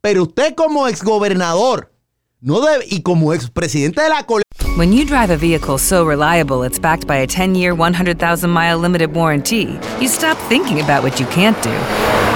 Pero 0.00 0.22
usted 0.22 0.54
como 0.54 0.86
exgobernador, 0.86 1.92
no 2.40 2.60
debe, 2.60 2.84
y 2.88 3.02
como 3.02 3.32
expresidente 3.32 4.00
de 4.00 4.08
la 4.08 4.24
When 4.76 4.92
you 4.92 5.04
drive 5.04 5.30
a 5.30 5.36
vehicle 5.36 5.78
so 5.78 6.04
reliable 6.04 6.62
it's 6.62 6.78
backed 6.78 7.06
by 7.08 7.16
a 7.16 7.26
10-year, 7.26 7.74
100,000-mile 7.74 8.78
limited 8.78 9.12
warranty, 9.14 9.78
you 10.00 10.06
stop 10.06 10.36
thinking 10.48 10.80
about 10.80 11.02
what 11.02 11.18
you 11.18 11.26
can't 11.26 11.60
do 11.62 12.35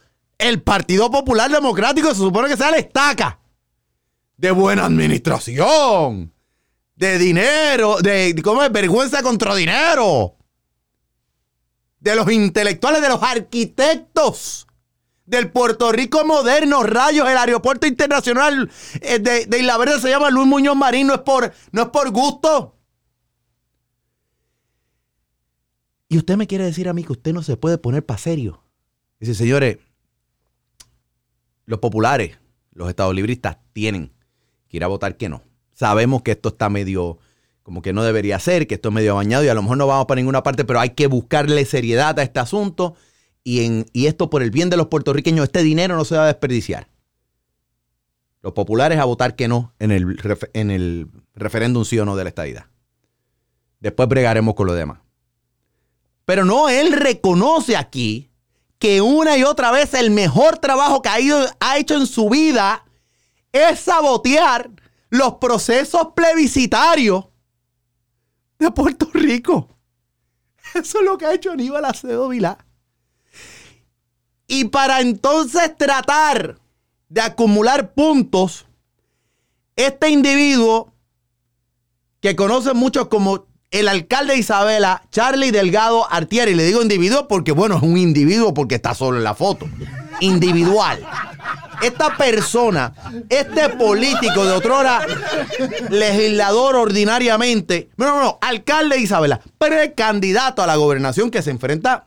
el 0.41 0.61
Partido 0.61 1.09
Popular 1.11 1.49
Democrático 1.51 2.09
se 2.09 2.15
supone 2.15 2.49
que 2.49 2.57
sea 2.57 2.71
la 2.71 2.77
estaca 2.77 3.39
de 4.35 4.51
buena 4.51 4.85
administración, 4.85 6.33
de 6.95 7.17
dinero, 7.19 7.97
de, 8.01 8.35
¿cómo? 8.43 8.67
Vergüenza 8.69 9.21
contra 9.21 9.53
dinero 9.55 10.35
de 11.99 12.15
los 12.15 12.31
intelectuales, 12.31 13.01
de 13.03 13.09
los 13.09 13.21
arquitectos 13.21 14.67
del 15.25 15.51
Puerto 15.51 15.91
Rico 15.91 16.25
moderno, 16.25 16.81
rayos, 16.81 17.29
el 17.29 17.37
aeropuerto 17.37 17.85
internacional 17.85 18.69
eh, 18.99 19.19
de, 19.19 19.45
de, 19.45 19.59
Isla 19.59 19.77
Verde 19.77 19.99
se 19.99 20.09
llama 20.09 20.31
Luis 20.31 20.47
Muñoz 20.47 20.75
Marín, 20.75 21.07
no 21.07 21.13
es 21.13 21.21
por, 21.21 21.53
no 21.71 21.83
es 21.83 21.87
por 21.89 22.09
gusto. 22.09 22.75
Y 26.09 26.17
usted 26.17 26.35
me 26.35 26.47
quiere 26.47 26.65
decir 26.65 26.89
a 26.89 26.93
mí 26.93 27.03
que 27.03 27.13
usted 27.13 27.31
no 27.31 27.43
se 27.43 27.55
puede 27.55 27.77
poner 27.77 28.05
para 28.05 28.17
serio. 28.17 28.65
Dice, 29.19 29.35
señores, 29.35 29.77
los 31.65 31.79
populares, 31.79 32.39
los 32.73 32.89
estados 32.89 33.15
libristas 33.15 33.57
tienen 33.73 34.11
que 34.67 34.77
ir 34.77 34.83
a 34.83 34.87
votar 34.87 35.17
que 35.17 35.29
no. 35.29 35.43
Sabemos 35.73 36.21
que 36.21 36.31
esto 36.31 36.49
está 36.49 36.69
medio 36.69 37.19
como 37.63 37.81
que 37.81 37.93
no 37.93 38.03
debería 38.03 38.39
ser, 38.39 38.67
que 38.67 38.75
esto 38.75 38.89
es 38.89 38.95
medio 38.95 39.15
bañado 39.15 39.43
y 39.43 39.47
a 39.47 39.53
lo 39.53 39.61
mejor 39.61 39.77
no 39.77 39.87
vamos 39.87 40.05
para 40.05 40.19
ninguna 40.19 40.43
parte, 40.43 40.65
pero 40.65 40.79
hay 40.79 40.91
que 40.91 41.07
buscarle 41.07 41.63
seriedad 41.65 42.17
a 42.19 42.23
este 42.23 42.39
asunto 42.39 42.95
y, 43.43 43.65
en, 43.65 43.85
y 43.93 44.07
esto 44.07 44.29
por 44.29 44.41
el 44.41 44.51
bien 44.51 44.69
de 44.69 44.77
los 44.77 44.87
puertorriqueños, 44.87 45.43
este 45.43 45.63
dinero 45.63 45.95
no 45.95 46.05
se 46.05 46.15
va 46.15 46.23
a 46.23 46.27
desperdiciar. 46.27 46.87
Los 48.41 48.53
populares 48.53 48.97
a 48.97 49.05
votar 49.05 49.35
que 49.35 49.47
no 49.47 49.73
en 49.77 49.91
el, 49.91 50.17
en 50.53 50.71
el 50.71 51.07
referéndum 51.35 51.85
sí 51.85 51.99
o 51.99 52.05
no 52.05 52.15
de 52.15 52.23
la 52.23 52.29
estadidad. 52.29 52.65
Después 53.79 54.09
bregaremos 54.09 54.55
con 54.55 54.67
lo 54.67 54.73
demás. 54.73 54.99
Pero 56.25 56.45
no, 56.45 56.69
él 56.69 56.93
reconoce 56.93 57.77
aquí 57.77 58.30
que 58.81 58.99
una 58.99 59.37
y 59.37 59.43
otra 59.43 59.69
vez 59.69 59.93
el 59.93 60.09
mejor 60.09 60.57
trabajo 60.57 61.03
que 61.03 61.09
ha, 61.09 61.19
ido, 61.19 61.45
ha 61.59 61.77
hecho 61.77 61.95
en 61.95 62.07
su 62.07 62.29
vida 62.29 62.83
es 63.51 63.79
sabotear 63.81 64.71
los 65.11 65.35
procesos 65.35 66.07
plebiscitarios 66.15 67.25
de 68.57 68.71
Puerto 68.71 69.07
Rico. 69.13 69.77
Eso 70.73 70.97
es 70.97 71.05
lo 71.05 71.15
que 71.19 71.27
ha 71.27 71.33
hecho 71.35 71.51
Aníbal 71.51 71.85
Acevedo 71.85 72.27
Vilá. 72.27 72.57
Y 74.47 74.65
para 74.65 75.01
entonces 75.01 75.77
tratar 75.77 76.59
de 77.07 77.21
acumular 77.21 77.93
puntos, 77.93 78.65
este 79.75 80.09
individuo, 80.09 80.91
que 82.19 82.35
conocen 82.35 82.77
muchos 82.77 83.09
como 83.09 83.45
el 83.71 83.87
alcalde 83.87 84.33
de 84.33 84.39
Isabela, 84.39 85.01
Charlie 85.11 85.51
Delgado 85.51 86.05
Artieri, 86.11 86.53
le 86.55 86.65
digo 86.65 86.81
individuo 86.81 87.27
porque, 87.29 87.53
bueno, 87.53 87.77
es 87.77 87.81
un 87.81 87.97
individuo 87.97 88.53
porque 88.53 88.75
está 88.75 88.93
solo 88.93 89.17
en 89.17 89.23
la 89.23 89.33
foto, 89.33 89.67
individual. 90.19 90.99
Esta 91.81 92.15
persona, 92.17 92.93
este 93.29 93.69
político 93.69 94.45
de 94.45 94.51
otrora 94.51 95.01
legislador 95.89 96.75
ordinariamente, 96.75 97.89
no, 97.95 98.07
no, 98.07 98.21
no, 98.21 98.37
alcalde 98.41 98.97
de 98.97 99.03
Isabela, 99.03 99.41
precandidato 99.57 100.61
a 100.61 100.67
la 100.67 100.75
gobernación 100.75 101.31
que 101.31 101.41
se 101.41 101.49
enfrenta 101.49 102.05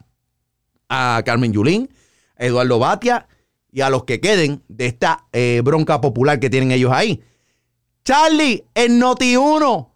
a 0.90 1.22
Carmen 1.24 1.52
Yulín, 1.52 1.88
Eduardo 2.36 2.78
Batia 2.78 3.26
y 3.72 3.80
a 3.80 3.88
los 3.88 4.04
que 4.04 4.20
queden 4.20 4.62
de 4.68 4.86
esta 4.86 5.26
eh, 5.32 5.62
bronca 5.64 6.00
popular 6.00 6.38
que 6.38 6.50
tienen 6.50 6.70
ellos 6.72 6.92
ahí. 6.92 7.22
Charlie, 8.04 8.66
en 8.74 9.00
Noti1, 9.00 9.93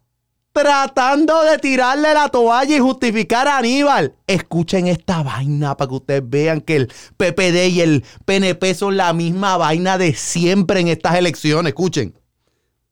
tratando 0.52 1.42
de 1.44 1.58
tirarle 1.58 2.14
la 2.14 2.28
toalla 2.28 2.76
y 2.76 2.80
justificar 2.80 3.46
a 3.48 3.58
Aníbal. 3.58 4.14
Escuchen 4.26 4.86
esta 4.86 5.22
vaina 5.22 5.76
para 5.76 5.88
que 5.88 5.94
ustedes 5.94 6.22
vean 6.24 6.60
que 6.60 6.76
el 6.76 6.88
PPD 7.16 7.68
y 7.68 7.80
el 7.80 8.04
PNP 8.24 8.74
son 8.74 8.96
la 8.96 9.12
misma 9.12 9.56
vaina 9.56 9.98
de 9.98 10.14
siempre 10.14 10.80
en 10.80 10.88
estas 10.88 11.14
elecciones. 11.14 11.70
Escuchen. 11.70 12.14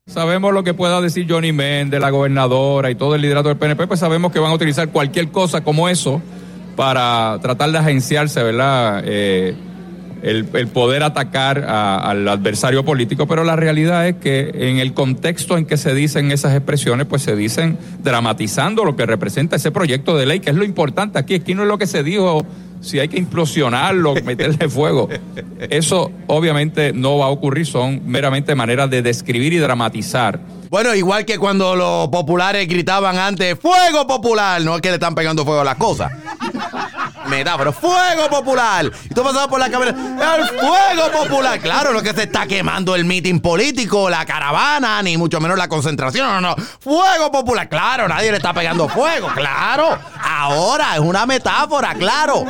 Sabemos 0.07 0.55
lo 0.55 0.63
que 0.63 0.73
pueda 0.73 1.01
decir 1.01 1.27
Johnny 1.29 1.53
Méndez, 1.53 2.01
la 2.01 2.11
gobernadora 2.11 2.91
y 2.91 2.95
todo 2.95 3.17
el 3.17 3.23
liderato 3.23 3.49
del 3.49 3.59
PNP, 3.59 3.89
pues 3.89 3.99
sabemos 3.99 4.31
que 4.31 4.39
van 4.39 4.53
a 4.53 4.55
utilizar 4.55 4.91
cualquier 4.91 5.33
cosa 5.33 5.65
como 5.65 5.89
eso 5.89 6.23
para 6.77 7.39
tratar 7.43 7.73
de 7.73 7.79
agenciarse, 7.79 8.41
¿verdad? 8.43 9.03
Eh, 9.05 9.57
el, 10.23 10.47
poder 10.69 11.03
atacar 11.03 11.65
al 11.65 12.27
adversario 12.29 12.85
político, 12.85 13.27
pero 13.27 13.45
la 13.45 13.57
realidad 13.57 14.07
es 14.09 14.17
que 14.17 14.51
en 14.55 14.79
el 14.79 14.95
contexto 14.95 15.57
en 15.57 15.67
que 15.67 15.77
se 15.77 15.95
dicen 15.95 16.33
esas 16.33 16.55
expresiones, 16.55 17.07
pues 17.07 17.23
se 17.23 17.37
dicen 17.37 17.79
dramatizando 18.03 18.85
lo 18.85 18.97
que 18.97 19.07
representa 19.07 19.57
ese 19.57 19.71
proyecto 19.71 20.17
de 20.17 20.27
ley, 20.27 20.41
que 20.41 20.51
es 20.51 20.57
lo 20.57 20.65
importante 20.65 21.19
aquí. 21.19 21.35
Aquí 21.35 21.55
no 21.55 21.63
es 21.63 21.69
lo 21.69 21.79
que 21.79 21.87
se 21.87 22.03
dijo 22.03 22.45
si 22.81 22.99
hay 22.99 23.09
que 23.09 23.19
implosionarlo, 23.19 24.15
meterle 24.25 24.69
fuego. 24.69 25.09
Eso 25.71 26.11
obviamente 26.27 26.93
no 26.93 27.19
va 27.19 27.27
a 27.27 27.31
ocurrir, 27.31 27.67
son 27.67 28.03
meramente 28.07 28.55
maneras 28.55 28.91
de 28.91 29.03
describir 29.03 29.53
y 29.53 29.59
dramatizar. 29.59 30.41
Bueno, 30.69 30.95
igual 30.95 31.25
que 31.25 31.39
cuando 31.39 31.77
los 31.77 32.09
populares 32.09 32.67
gritaban 32.69 33.17
antes, 33.19 33.57
fuego 33.59 34.07
popular, 34.07 34.61
no 34.63 34.75
es 34.75 34.83
que 34.83 34.89
le 34.89 34.95
están 34.95 35.15
pegando 35.15 35.45
fuego 35.45 35.61
a 35.61 35.65
las 35.65 35.77
cosas 35.77 36.11
pero 37.59 37.73
fuego 37.73 38.29
popular. 38.31 38.91
Y 39.05 39.15
tú 39.15 39.23
pasabas 39.23 39.49
por 39.49 39.59
la 39.59 39.71
cámara, 39.71 39.91
el 39.91 40.45
fuego 40.47 41.23
popular. 41.23 41.59
Claro, 41.61 41.93
no 41.93 41.99
es 41.99 42.05
que 42.05 42.15
se 42.15 42.25
está 42.25 42.47
quemando 42.47 42.95
el 42.95 43.05
mitin 43.05 43.41
político, 43.41 44.09
la 44.09 44.25
caravana, 44.25 45.03
ni 45.03 45.17
mucho 45.17 45.41
menos 45.41 45.59
la 45.59 45.69
concentración. 45.69 46.27
No, 46.27 46.41
no, 46.41 46.57
fuego 46.57 47.31
popular. 47.31 47.69
Claro, 47.69 48.09
nadie 48.09 48.31
le 48.31 48.39
está 48.39 48.53
pegando 48.53 48.89
fuego. 48.89 49.29
Claro, 49.35 49.99
ahora 50.23 50.95
es 50.95 51.01
una 51.01 51.27
metáfora, 51.27 51.95
claro. 51.95 52.45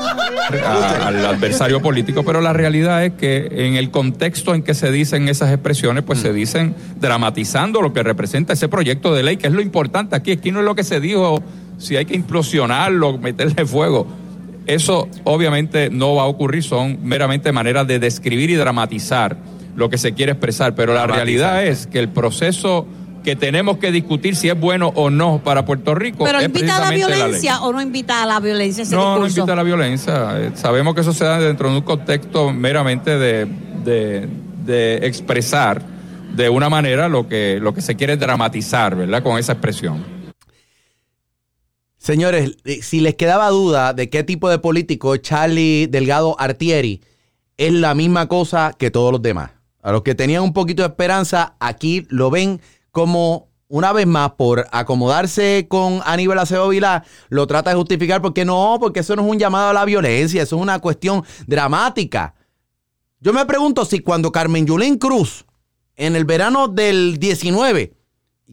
al 1.04 1.26
adversario 1.26 1.80
político, 1.80 2.24
pero 2.24 2.40
la 2.40 2.52
realidad 2.52 3.04
es 3.04 3.12
que 3.14 3.48
en 3.50 3.76
el 3.76 3.90
contexto 3.90 4.54
en 4.54 4.62
que 4.62 4.74
se 4.74 4.90
dicen 4.90 5.28
esas 5.28 5.50
expresiones, 5.50 6.04
pues 6.04 6.20
se 6.20 6.32
dicen 6.32 6.74
dramatizando 6.96 7.82
lo 7.82 7.92
que 7.92 8.02
representa 8.02 8.52
ese 8.52 8.68
proyecto 8.68 9.14
de 9.14 9.22
ley, 9.22 9.36
que 9.36 9.46
es 9.46 9.52
lo 9.52 9.62
importante 9.62 10.16
aquí. 10.16 10.32
Aquí 10.32 10.52
no 10.52 10.60
es 10.60 10.64
lo 10.64 10.74
que 10.74 10.84
se 10.84 11.00
dijo 11.00 11.42
si 11.78 11.96
hay 11.96 12.06
que 12.06 12.14
implosionarlo, 12.14 13.18
meterle 13.18 13.66
fuego. 13.66 14.06
Eso 14.66 15.08
obviamente 15.24 15.90
no 15.90 16.14
va 16.14 16.22
a 16.22 16.26
ocurrir, 16.26 16.62
son 16.62 16.98
meramente 17.02 17.52
maneras 17.52 17.86
de 17.86 17.98
describir 17.98 18.50
y 18.50 18.54
dramatizar 18.54 19.36
lo 19.76 19.90
que 19.90 19.98
se 19.98 20.14
quiere 20.14 20.32
expresar, 20.32 20.74
pero 20.74 20.94
la 20.94 21.06
realidad 21.06 21.64
es 21.64 21.86
que 21.86 21.98
el 21.98 22.08
proceso 22.08 22.86
que 23.22 23.36
tenemos 23.36 23.78
que 23.78 23.90
discutir 23.90 24.36
si 24.36 24.48
es 24.48 24.58
bueno 24.58 24.92
o 24.94 25.10
no 25.10 25.40
para 25.42 25.64
Puerto 25.64 25.94
Rico. 25.94 26.24
Pero 26.24 26.40
invita 26.40 26.76
a 26.76 26.90
la 26.90 26.90
violencia 26.90 27.60
o 27.60 27.72
no 27.72 27.82
invita 27.82 28.22
a 28.22 28.26
la 28.26 28.38
violencia 28.38 28.84
ese 28.84 28.94
No, 28.94 29.18
no 29.18 29.26
invita 29.26 29.52
a 29.52 29.56
la 29.56 29.64
violencia. 29.64 30.40
Eh, 30.40 30.52
sabemos 30.54 30.94
que 30.94 31.00
eso 31.00 31.12
se 31.12 31.24
da 31.24 31.38
dentro 31.40 31.68
de 31.68 31.76
un 31.76 31.82
contexto 31.82 32.52
meramente 32.52 33.18
de, 33.18 33.46
de, 33.84 34.28
de 34.64 35.06
expresar 35.06 35.82
de 36.36 36.48
una 36.48 36.68
manera 36.68 37.08
lo 37.08 37.26
que, 37.28 37.58
lo 37.60 37.74
que 37.74 37.80
se 37.80 37.96
quiere 37.96 38.16
dramatizar, 38.16 38.94
¿verdad? 38.94 39.22
Con 39.22 39.38
esa 39.38 39.52
expresión. 39.52 40.15
Señores, 42.06 42.56
eh, 42.64 42.82
si 42.84 43.00
les 43.00 43.16
quedaba 43.16 43.50
duda 43.50 43.92
de 43.92 44.08
qué 44.08 44.22
tipo 44.22 44.48
de 44.48 44.60
político 44.60 45.16
Charlie 45.16 45.88
Delgado 45.88 46.36
Artieri, 46.38 47.02
es 47.56 47.72
la 47.72 47.96
misma 47.96 48.28
cosa 48.28 48.72
que 48.78 48.92
todos 48.92 49.10
los 49.10 49.20
demás. 49.20 49.50
A 49.82 49.90
los 49.90 50.02
que 50.02 50.14
tenían 50.14 50.44
un 50.44 50.52
poquito 50.52 50.84
de 50.84 50.88
esperanza, 50.90 51.56
aquí 51.58 52.06
lo 52.08 52.30
ven 52.30 52.60
como 52.92 53.48
una 53.66 53.92
vez 53.92 54.06
más, 54.06 54.34
por 54.34 54.68
acomodarse 54.70 55.66
con 55.68 56.00
Aníbal 56.04 56.38
Acevedo 56.38 56.68
Vilá, 56.68 57.02
lo 57.28 57.48
trata 57.48 57.70
de 57.70 57.76
justificar 57.76 58.22
porque 58.22 58.44
no, 58.44 58.76
porque 58.78 59.00
eso 59.00 59.16
no 59.16 59.22
es 59.22 59.28
un 59.28 59.40
llamado 59.40 59.70
a 59.70 59.72
la 59.72 59.84
violencia, 59.84 60.44
eso 60.44 60.54
es 60.54 60.62
una 60.62 60.78
cuestión 60.78 61.24
dramática. 61.48 62.36
Yo 63.18 63.32
me 63.32 63.44
pregunto 63.46 63.84
si 63.84 63.98
cuando 63.98 64.30
Carmen 64.30 64.64
Yulín 64.64 64.98
Cruz, 64.98 65.44
en 65.96 66.14
el 66.14 66.24
verano 66.24 66.68
del 66.68 67.18
19, 67.18 67.94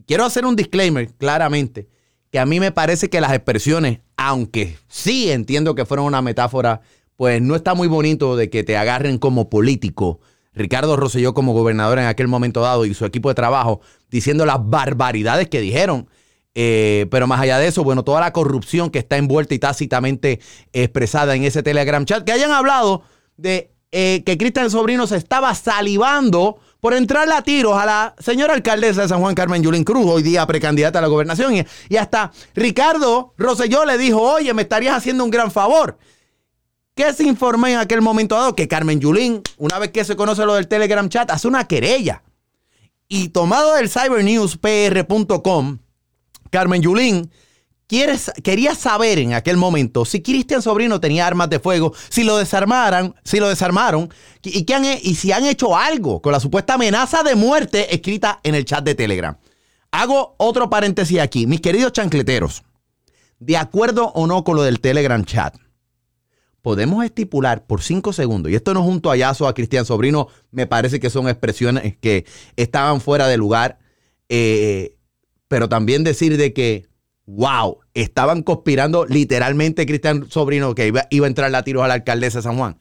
quiero 0.08 0.24
hacer 0.24 0.44
un 0.44 0.56
disclaimer 0.56 1.14
claramente, 1.14 1.93
que 2.34 2.40
a 2.40 2.46
mí 2.46 2.58
me 2.58 2.72
parece 2.72 3.08
que 3.08 3.20
las 3.20 3.32
expresiones, 3.32 4.00
aunque 4.16 4.76
sí 4.88 5.30
entiendo 5.30 5.76
que 5.76 5.84
fueron 5.84 6.06
una 6.06 6.20
metáfora, 6.20 6.80
pues 7.14 7.40
no 7.40 7.54
está 7.54 7.74
muy 7.74 7.86
bonito 7.86 8.34
de 8.34 8.50
que 8.50 8.64
te 8.64 8.76
agarren 8.76 9.18
como 9.18 9.48
político. 9.48 10.18
Ricardo 10.52 10.96
Rosselló 10.96 11.32
como 11.32 11.52
gobernador 11.52 12.00
en 12.00 12.06
aquel 12.06 12.26
momento 12.26 12.60
dado 12.60 12.86
y 12.86 12.94
su 12.94 13.04
equipo 13.04 13.28
de 13.28 13.36
trabajo 13.36 13.82
diciendo 14.10 14.46
las 14.46 14.56
barbaridades 14.68 15.48
que 15.48 15.60
dijeron. 15.60 16.08
Eh, 16.56 17.06
pero 17.08 17.28
más 17.28 17.38
allá 17.38 17.60
de 17.60 17.68
eso, 17.68 17.84
bueno, 17.84 18.02
toda 18.02 18.20
la 18.20 18.32
corrupción 18.32 18.90
que 18.90 18.98
está 18.98 19.16
envuelta 19.16 19.54
y 19.54 19.60
tácitamente 19.60 20.40
expresada 20.72 21.36
en 21.36 21.44
ese 21.44 21.62
Telegram 21.62 22.04
chat, 22.04 22.24
que 22.24 22.32
hayan 22.32 22.50
hablado 22.50 23.04
de 23.36 23.70
eh, 23.92 24.24
que 24.26 24.36
Cristian 24.36 24.72
Sobrino 24.72 25.06
se 25.06 25.18
estaba 25.18 25.54
salivando 25.54 26.58
por 26.84 26.92
entrarle 26.92 27.32
a 27.32 27.40
tiros 27.40 27.78
a 27.78 27.86
la 27.86 28.14
señora 28.18 28.52
alcaldesa 28.52 29.00
de 29.00 29.08
San 29.08 29.18
Juan 29.18 29.34
Carmen 29.34 29.62
Yulín 29.62 29.84
Cruz, 29.84 30.04
hoy 30.04 30.22
día 30.22 30.46
precandidata 30.46 30.98
a 30.98 31.00
la 31.00 31.08
gobernación. 31.08 31.54
Y, 31.88 31.96
hasta 31.96 32.30
Ricardo 32.54 33.32
Rosselló 33.38 33.86
le 33.86 33.96
dijo, 33.96 34.20
oye, 34.20 34.52
me 34.52 34.60
estarías 34.60 34.94
haciendo 34.94 35.24
un 35.24 35.30
gran 35.30 35.50
favor. 35.50 35.96
¿Qué 36.94 37.10
se 37.14 37.24
informó 37.24 37.68
en 37.68 37.78
aquel 37.78 38.02
momento 38.02 38.34
dado? 38.34 38.54
Que 38.54 38.68
Carmen 38.68 39.00
Yulín, 39.00 39.40
una 39.56 39.78
vez 39.78 39.92
que 39.92 40.04
se 40.04 40.14
conoce 40.14 40.44
lo 40.44 40.56
del 40.56 40.68
Telegram 40.68 41.08
chat, 41.08 41.30
hace 41.30 41.48
una 41.48 41.66
querella. 41.66 42.22
Y 43.08 43.30
tomado 43.30 43.76
del 43.76 43.88
cybernewspr.com, 43.88 45.78
Carmen 46.50 46.82
Yulín 46.82 47.30
quería 47.86 48.74
saber 48.74 49.18
en 49.18 49.34
aquel 49.34 49.56
momento 49.56 50.04
si 50.04 50.22
Cristian 50.22 50.62
Sobrino 50.62 51.00
tenía 51.00 51.26
armas 51.26 51.50
de 51.50 51.60
fuego, 51.60 51.92
si 52.08 52.24
lo 52.24 52.36
desarmaran, 52.36 53.14
si 53.24 53.38
lo 53.38 53.48
desarmaron 53.48 54.12
y, 54.42 54.70
han, 54.72 54.84
y 54.84 55.14
si 55.14 55.32
han 55.32 55.44
hecho 55.44 55.76
algo 55.76 56.20
con 56.20 56.32
la 56.32 56.40
supuesta 56.40 56.74
amenaza 56.74 57.22
de 57.22 57.34
muerte 57.34 57.94
escrita 57.94 58.40
en 58.42 58.54
el 58.54 58.64
chat 58.64 58.84
de 58.84 58.94
Telegram. 58.94 59.36
Hago 59.90 60.34
otro 60.38 60.70
paréntesis 60.70 61.20
aquí. 61.20 61.46
Mis 61.46 61.60
queridos 61.60 61.92
chancleteros, 61.92 62.62
de 63.38 63.56
acuerdo 63.56 64.06
o 64.14 64.26
no 64.26 64.42
con 64.42 64.56
lo 64.56 64.62
del 64.62 64.80
Telegram 64.80 65.24
chat, 65.24 65.56
podemos 66.62 67.04
estipular 67.04 67.66
por 67.66 67.82
cinco 67.82 68.14
segundos, 68.14 68.50
y 68.50 68.54
esto 68.54 68.72
no 68.72 68.82
es 68.82 68.88
un 68.88 69.02
toallazo 69.02 69.46
a 69.46 69.52
Cristian 69.54 69.84
Sobrino, 69.84 70.28
me 70.50 70.66
parece 70.66 70.98
que 70.98 71.10
son 71.10 71.28
expresiones 71.28 71.96
que 71.98 72.24
estaban 72.56 73.02
fuera 73.02 73.28
de 73.28 73.36
lugar, 73.36 73.78
eh, 74.30 74.96
pero 75.46 75.68
también 75.68 76.04
decir 76.04 76.38
de 76.38 76.54
que 76.54 76.86
wow, 77.26 77.78
estaban 77.94 78.42
conspirando 78.42 79.06
literalmente 79.06 79.86
Cristian 79.86 80.30
Sobrino 80.30 80.74
que 80.74 80.86
iba, 80.88 81.00
a 81.00 81.26
entrar 81.26 81.54
a 81.54 81.62
tiros 81.62 81.82
a 81.82 81.88
la 81.88 81.94
alcaldesa 81.94 82.38
de 82.38 82.42
San 82.42 82.56
Juan. 82.56 82.78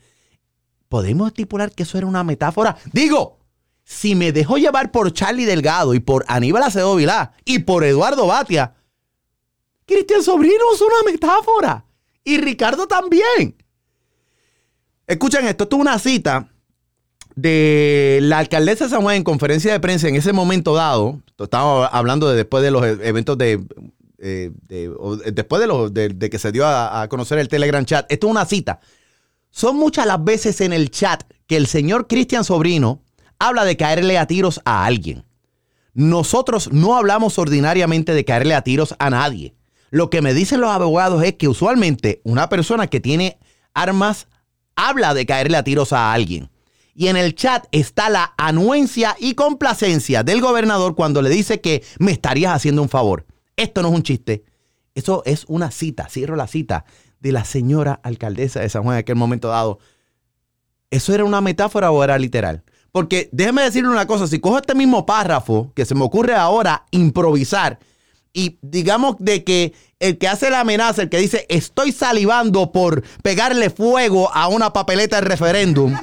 ¿Podemos 0.90 1.28
estipular 1.28 1.72
que 1.72 1.84
eso 1.84 1.98
era 1.98 2.08
una 2.08 2.24
metáfora? 2.24 2.78
Digo, 2.92 3.40
si 3.84 4.16
me 4.16 4.32
dejó 4.32 4.58
llevar 4.58 4.92
por 4.92 5.12
Charlie 5.12 5.46
Delgado 5.46 5.94
y 5.94 6.00
por 6.00 6.26
Aníbal 6.28 6.64
Acevedo 6.64 6.96
Vilá 6.96 7.34
y 7.46 7.60
por 7.60 7.84
Eduardo 7.84 8.28
Batia, 8.28 8.76
Cristian 9.86 10.24
Sobrino 10.24 10.74
es 10.74 10.82
una 10.82 11.12
metáfora. 11.12 11.86
Y 12.24 12.38
Ricardo 12.38 12.88
también. 12.88 13.56
Escuchen 15.08 15.46
esto, 15.46 15.66
esto 15.66 15.76
es 15.76 15.82
una 15.82 16.00
cita 16.00 16.50
de 17.36 18.20
la 18.22 18.40
alcaldesa 18.40 18.86
de 18.86 18.92
San 18.92 19.02
Juan 19.02 19.18
en 19.18 19.24
conferencia 19.24 19.72
de 19.72 19.80
prensa 19.80 20.08
en 20.08 20.16
ese 20.16 20.32
momento 20.32 20.74
dado. 20.74 21.22
Estamos 21.38 21.90
hablando 21.92 22.30
de 22.30 22.38
después 22.38 22.64
de 22.64 22.72
los 22.72 22.86
e-, 22.86 23.08
eventos 23.08 23.38
de 23.38 23.62
eh, 24.24 24.52
después 25.34 25.62
de, 25.92 26.30
que 26.30 26.40
se 26.40 26.52
dio 26.52 26.66
a, 26.66 27.08
conocer 27.10 27.40
el 27.40 27.50
Telegram 27.50 27.84
chat, 27.84 28.10
esto 28.12 28.28
es 28.28 28.32
una 28.32 28.46
cita. 28.46 28.80
Son 29.52 29.76
muchas 29.76 30.08
las 30.08 30.24
veces 30.24 30.62
en 30.62 30.74
el 30.74 30.90
chat 30.90 31.24
que 31.46 31.58
el 31.58 31.68
señor 31.68 32.08
Cristian 32.08 32.44
Sobrino 32.44 33.04
habla 33.38 33.66
de 33.66 33.78
caerle 33.78 34.18
a 34.18 34.26
tiros 34.26 34.62
a 34.66 34.86
alguien. 34.86 35.26
Nosotros 35.94 36.72
no 36.72 36.96
hablamos 36.96 37.38
ordinariamente 37.38 38.14
de 38.14 38.26
caerle 38.26 38.56
a 38.56 38.64
tiros 38.64 38.96
a 38.98 39.10
nadie. 39.10 39.56
Lo 39.92 40.10
que 40.10 40.22
me 40.22 40.34
dicen 40.34 40.62
los 40.62 40.72
abogados 40.72 41.22
es 41.24 41.34
que 41.36 41.48
usualmente 41.48 42.22
una 42.24 42.50
persona 42.50 42.88
que 42.88 43.00
tiene 43.00 43.38
armas 43.74 44.28
habla 44.76 45.14
de 45.14 45.26
caerle 45.26 45.58
a 45.58 45.64
tiros 45.64 45.94
a 45.94 46.14
alguien. 46.14 46.50
Y 46.96 47.08
en 47.08 47.18
el 47.18 47.36
chat 47.36 47.66
está 47.72 48.10
la 48.10 48.34
anuencia 48.38 49.16
y 49.20 49.36
complacencia 49.36 50.24
del 50.24 50.42
gobernador 50.42 50.96
cuando 50.96 51.22
le 51.22 51.30
dice 51.30 51.60
que 51.60 51.84
me 52.00 52.12
estarías 52.12 52.56
haciendo 52.56 52.82
un 52.82 52.90
favor. 52.90 53.26
Esto 53.56 53.82
no 53.82 53.90
es 53.90 53.96
un 53.96 54.04
chiste. 54.04 54.44
Eso 54.96 55.24
es 55.26 55.46
una 55.48 55.72
cita, 55.72 56.08
cierro 56.10 56.36
la 56.36 56.48
cita, 56.48 56.86
de 57.20 57.32
la 57.32 57.46
señora 57.46 58.00
alcaldesa 58.04 58.60
de 58.60 58.70
San 58.70 58.84
Juan 58.84 58.96
en 58.96 59.00
aquel 59.00 59.16
momento 59.16 59.48
dado. 59.48 59.80
¿Eso 60.92 61.14
era 61.14 61.24
una 61.24 61.42
metáfora 61.42 61.90
o 61.90 62.04
era 62.04 62.18
literal? 62.18 62.64
Porque 62.92 63.30
déjeme 63.32 63.64
decirle 63.64 63.90
una 63.90 64.06
cosa, 64.06 64.28
si 64.28 64.40
cojo 64.40 64.58
este 64.58 64.76
mismo 64.76 65.06
párrafo 65.06 65.72
que 65.76 65.86
se 65.86 65.96
me 65.96 66.04
ocurre 66.04 66.36
ahora 66.36 66.86
improvisar 66.92 67.80
y 68.34 68.60
digamos 68.62 69.16
de 69.20 69.44
que 69.44 69.74
el 70.00 70.18
que 70.18 70.28
hace 70.28 70.50
la 70.50 70.60
amenaza, 70.60 71.04
el 71.04 71.10
que 71.10 71.18
dice 71.18 71.46
estoy 71.50 71.92
salivando 71.92 72.72
por 72.72 73.04
pegarle 73.24 73.70
fuego 73.70 74.32
a 74.34 74.48
una 74.48 74.74
papeleta 74.74 75.16
de 75.16 75.28
referéndum, 75.28 75.96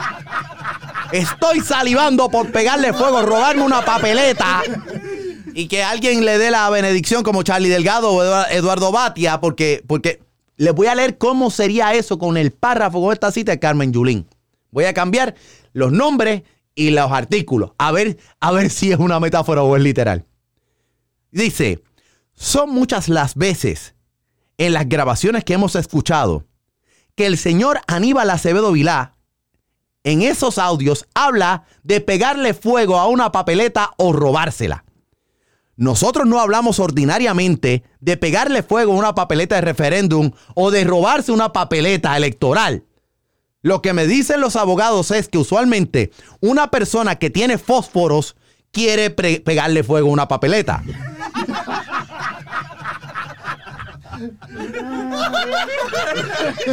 estoy 1.12 1.60
salivando 1.60 2.30
por 2.30 2.50
pegarle 2.52 2.94
fuego, 2.94 3.20
robarme 3.22 3.62
una 3.62 3.84
papeleta 3.84 4.62
y 5.54 5.68
que 5.68 5.82
alguien 5.82 6.24
le 6.24 6.38
dé 6.38 6.50
la 6.50 6.68
benedicción 6.70 7.22
como 7.22 7.42
Charlie 7.42 7.68
Delgado 7.68 8.12
o 8.12 8.46
Eduardo 8.46 8.92
Batia, 8.92 9.40
porque, 9.40 9.82
porque 9.86 10.20
les 10.56 10.74
voy 10.74 10.86
a 10.86 10.94
leer 10.94 11.18
cómo 11.18 11.50
sería 11.50 11.94
eso 11.94 12.18
con 12.18 12.36
el 12.36 12.52
párrafo, 12.52 13.00
con 13.00 13.12
esta 13.12 13.30
cita 13.32 13.52
de 13.52 13.58
Carmen 13.58 13.92
Yulín. 13.92 14.26
Voy 14.70 14.84
a 14.84 14.94
cambiar 14.94 15.34
los 15.72 15.92
nombres 15.92 16.42
y 16.74 16.90
los 16.90 17.10
artículos, 17.10 17.72
a 17.78 17.92
ver, 17.92 18.18
a 18.40 18.52
ver 18.52 18.70
si 18.70 18.92
es 18.92 18.98
una 18.98 19.20
metáfora 19.20 19.62
o 19.62 19.76
es 19.76 19.82
literal. 19.82 20.24
Dice, 21.30 21.82
son 22.34 22.70
muchas 22.70 23.08
las 23.08 23.34
veces 23.34 23.94
en 24.58 24.72
las 24.72 24.88
grabaciones 24.88 25.44
que 25.44 25.54
hemos 25.54 25.76
escuchado 25.76 26.46
que 27.14 27.26
el 27.26 27.36
señor 27.36 27.80
Aníbal 27.86 28.30
Acevedo 28.30 28.72
Vilá 28.72 29.16
en 30.04 30.22
esos 30.22 30.58
audios 30.58 31.06
habla 31.14 31.64
de 31.82 32.00
pegarle 32.00 32.54
fuego 32.54 32.98
a 32.98 33.06
una 33.06 33.32
papeleta 33.32 33.90
o 33.96 34.12
robársela. 34.12 34.84
Nosotros 35.80 36.26
no 36.26 36.38
hablamos 36.38 36.78
ordinariamente 36.78 37.84
de 38.00 38.18
pegarle 38.18 38.62
fuego 38.62 38.92
a 38.92 38.96
una 38.96 39.14
papeleta 39.14 39.54
de 39.54 39.62
referéndum 39.62 40.32
o 40.54 40.70
de 40.70 40.84
robarse 40.84 41.32
una 41.32 41.54
papeleta 41.54 42.14
electoral. 42.18 42.84
Lo 43.62 43.80
que 43.80 43.94
me 43.94 44.06
dicen 44.06 44.42
los 44.42 44.56
abogados 44.56 45.10
es 45.10 45.28
que 45.28 45.38
usualmente 45.38 46.10
una 46.40 46.70
persona 46.70 47.14
que 47.16 47.30
tiene 47.30 47.56
fósforos 47.56 48.36
quiere 48.72 49.08
pegarle 49.08 49.82
fuego 49.82 50.10
a 50.10 50.12
una 50.12 50.28
papeleta. 50.28 50.82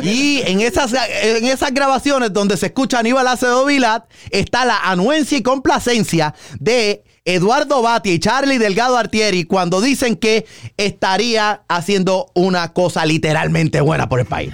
Y 0.03 0.41
en 0.41 0.59
esas, 0.59 0.91
en 1.21 1.45
esas 1.45 1.73
grabaciones 1.73 2.33
donde 2.33 2.57
se 2.57 2.65
escucha 2.65 2.99
Aníbal 2.99 3.25
Acevedo 3.27 3.63
Vilat, 3.63 4.03
está 4.31 4.65
la 4.65 4.79
anuencia 4.79 5.37
y 5.37 5.43
complacencia 5.43 6.35
de 6.59 7.05
Eduardo 7.27 7.81
Bati 7.81 8.11
y 8.11 8.19
Charlie 8.19 8.57
Delgado 8.57 8.97
Artieri 8.97 9.43
cuando 9.43 9.81
dicen 9.81 10.15
que 10.15 10.45
estaría 10.77 11.61
haciendo 11.67 12.31
una 12.33 12.71
cosa 12.71 13.05
literalmente 13.05 13.81
buena 13.81 14.07
por 14.07 14.21
el 14.21 14.25
país. 14.25 14.53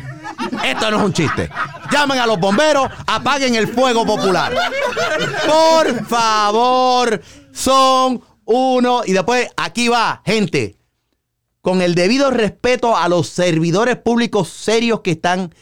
Esto 0.66 0.90
no 0.90 0.98
es 0.98 1.04
un 1.04 1.14
chiste. 1.14 1.50
Llamen 1.92 2.18
a 2.18 2.26
los 2.26 2.40
bomberos, 2.40 2.90
apaguen 3.06 3.54
el 3.54 3.68
fuego 3.68 4.06
popular. 4.06 4.54
Por 5.46 6.06
favor, 6.08 7.22
son 7.52 8.22
uno. 8.46 9.04
Y 9.06 9.14
después 9.14 9.50
aquí 9.56 9.88
va, 9.88 10.24
gente 10.26 10.76
con 11.62 11.82
el 11.82 11.96
debido 11.96 12.30
respeto 12.30 12.98
a 12.98 13.08
los 13.08 13.30
servidores 13.30 13.96
públicos 13.96 14.50
serios 14.50 15.00
que 15.00 15.12
están 15.12 15.54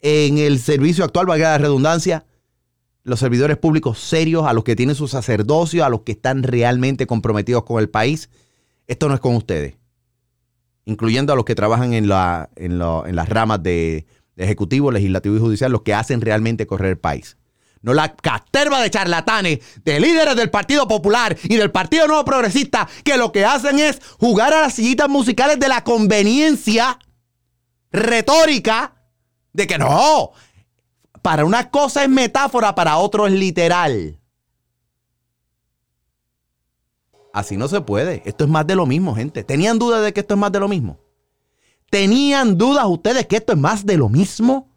en 0.00 0.36
el 0.36 0.58
servicio 0.58 1.04
actual, 1.04 1.24
valga 1.24 1.52
la 1.52 1.58
redundancia, 1.58 2.26
los 3.08 3.20
servidores 3.20 3.56
públicos 3.56 3.98
serios, 3.98 4.46
a 4.46 4.52
los 4.52 4.64
que 4.64 4.76
tienen 4.76 4.94
su 4.94 5.08
sacerdocio, 5.08 5.84
a 5.84 5.88
los 5.88 6.02
que 6.02 6.12
están 6.12 6.42
realmente 6.42 7.06
comprometidos 7.06 7.64
con 7.64 7.80
el 7.80 7.88
país, 7.88 8.28
esto 8.86 9.08
no 9.08 9.14
es 9.14 9.20
con 9.20 9.34
ustedes, 9.34 9.76
incluyendo 10.84 11.32
a 11.32 11.36
los 11.36 11.44
que 11.44 11.54
trabajan 11.54 11.94
en, 11.94 12.08
la, 12.08 12.50
en, 12.56 12.78
las 12.78 13.28
ramas 13.28 13.62
de 13.62 14.06
ejecutivo, 14.36 14.92
legislativo 14.92 15.36
y 15.36 15.40
judicial, 15.40 15.72
los 15.72 15.82
que 15.82 15.94
hacen 15.94 16.20
realmente 16.20 16.66
correr 16.66 16.90
el 16.90 16.98
país. 16.98 17.36
No 17.80 17.94
la 17.94 18.14
caterva 18.14 18.82
de 18.82 18.90
charlatanes, 18.90 19.60
de 19.84 20.00
líderes 20.00 20.36
del 20.36 20.50
Partido 20.50 20.88
Popular 20.88 21.36
y 21.44 21.56
del 21.56 21.70
Partido 21.70 22.06
Nuevo 22.06 22.24
Progresista, 22.24 22.88
que 23.04 23.16
lo 23.16 23.30
que 23.32 23.44
hacen 23.44 23.78
es 23.78 24.00
jugar 24.18 24.52
a 24.52 24.62
las 24.62 24.74
sillitas 24.74 25.08
musicales 25.08 25.60
de 25.60 25.68
la 25.68 25.84
conveniencia 25.84 26.98
retórica 27.92 28.94
de 29.52 29.66
que 29.66 29.78
no, 29.78 30.32
para 31.28 31.44
una 31.44 31.68
cosa 31.68 32.04
es 32.04 32.08
metáfora, 32.08 32.74
para 32.74 32.96
otro 32.96 33.26
es 33.26 33.34
literal. 33.34 34.18
Así 37.34 37.58
no 37.58 37.68
se 37.68 37.82
puede. 37.82 38.22
Esto 38.24 38.44
es 38.44 38.50
más 38.50 38.66
de 38.66 38.74
lo 38.74 38.86
mismo, 38.86 39.14
gente. 39.14 39.44
¿Tenían 39.44 39.78
dudas 39.78 40.02
de 40.02 40.14
que 40.14 40.20
esto 40.20 40.32
es 40.32 40.40
más 40.40 40.52
de 40.52 40.60
lo 40.60 40.68
mismo? 40.68 40.98
¿Tenían 41.90 42.56
dudas 42.56 42.86
ustedes 42.86 43.26
que 43.26 43.36
esto 43.36 43.52
es 43.52 43.58
más 43.58 43.84
de 43.84 43.98
lo 43.98 44.08
mismo? 44.08 44.70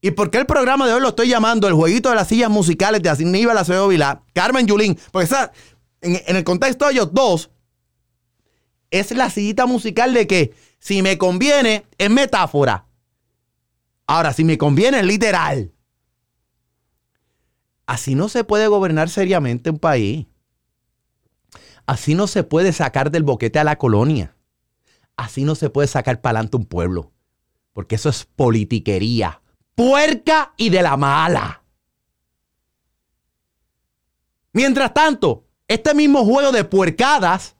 ¿Y 0.00 0.10
por 0.10 0.32
qué 0.32 0.38
el 0.38 0.46
programa 0.46 0.88
de 0.88 0.94
hoy 0.94 1.00
lo 1.00 1.10
estoy 1.10 1.28
llamando 1.28 1.68
el 1.68 1.74
jueguito 1.74 2.08
de 2.08 2.16
las 2.16 2.26
sillas 2.26 2.50
musicales 2.50 3.00
de 3.00 3.08
Aníbal 3.08 3.56
Acevedo 3.56 3.86
Vilá, 3.86 4.24
Carmen 4.32 4.66
Yulín? 4.66 4.98
Porque 5.12 5.26
esa, 5.26 5.52
en, 6.00 6.34
el 6.34 6.42
contexto 6.42 6.86
de 6.86 6.94
ellos 6.94 7.10
dos, 7.12 7.50
es 8.90 9.12
la 9.12 9.30
sillita 9.30 9.64
musical 9.64 10.12
de 10.12 10.26
que 10.26 10.54
si 10.80 11.02
me 11.02 11.16
conviene 11.18 11.86
es 11.98 12.10
metáfora. 12.10 12.87
Ahora, 14.08 14.32
si 14.32 14.42
me 14.42 14.58
conviene 14.58 15.04
literal. 15.04 15.72
Así 17.86 18.16
no 18.16 18.28
se 18.28 18.42
puede 18.42 18.66
gobernar 18.66 19.08
seriamente 19.08 19.70
un 19.70 19.78
país. 19.78 20.26
Así 21.86 22.16
no 22.16 22.26
se 22.26 22.42
puede 22.42 22.72
sacar 22.72 23.12
del 23.12 23.22
boquete 23.22 23.60
a 23.60 23.64
la 23.64 23.78
colonia. 23.78 24.34
Así 25.16 25.44
no 25.44 25.54
se 25.54 25.70
puede 25.70 25.86
sacar 25.86 26.20
para 26.20 26.38
adelante 26.40 26.56
un 26.56 26.66
pueblo. 26.66 27.12
Porque 27.72 27.94
eso 27.94 28.08
es 28.08 28.24
politiquería 28.24 29.40
puerca 29.78 30.54
y 30.56 30.70
de 30.70 30.82
la 30.82 30.96
mala. 30.96 31.62
Mientras 34.52 34.92
tanto, 34.92 35.46
este 35.68 35.94
mismo 35.94 36.24
juego 36.24 36.50
de 36.50 36.64
puercadas 36.64 37.54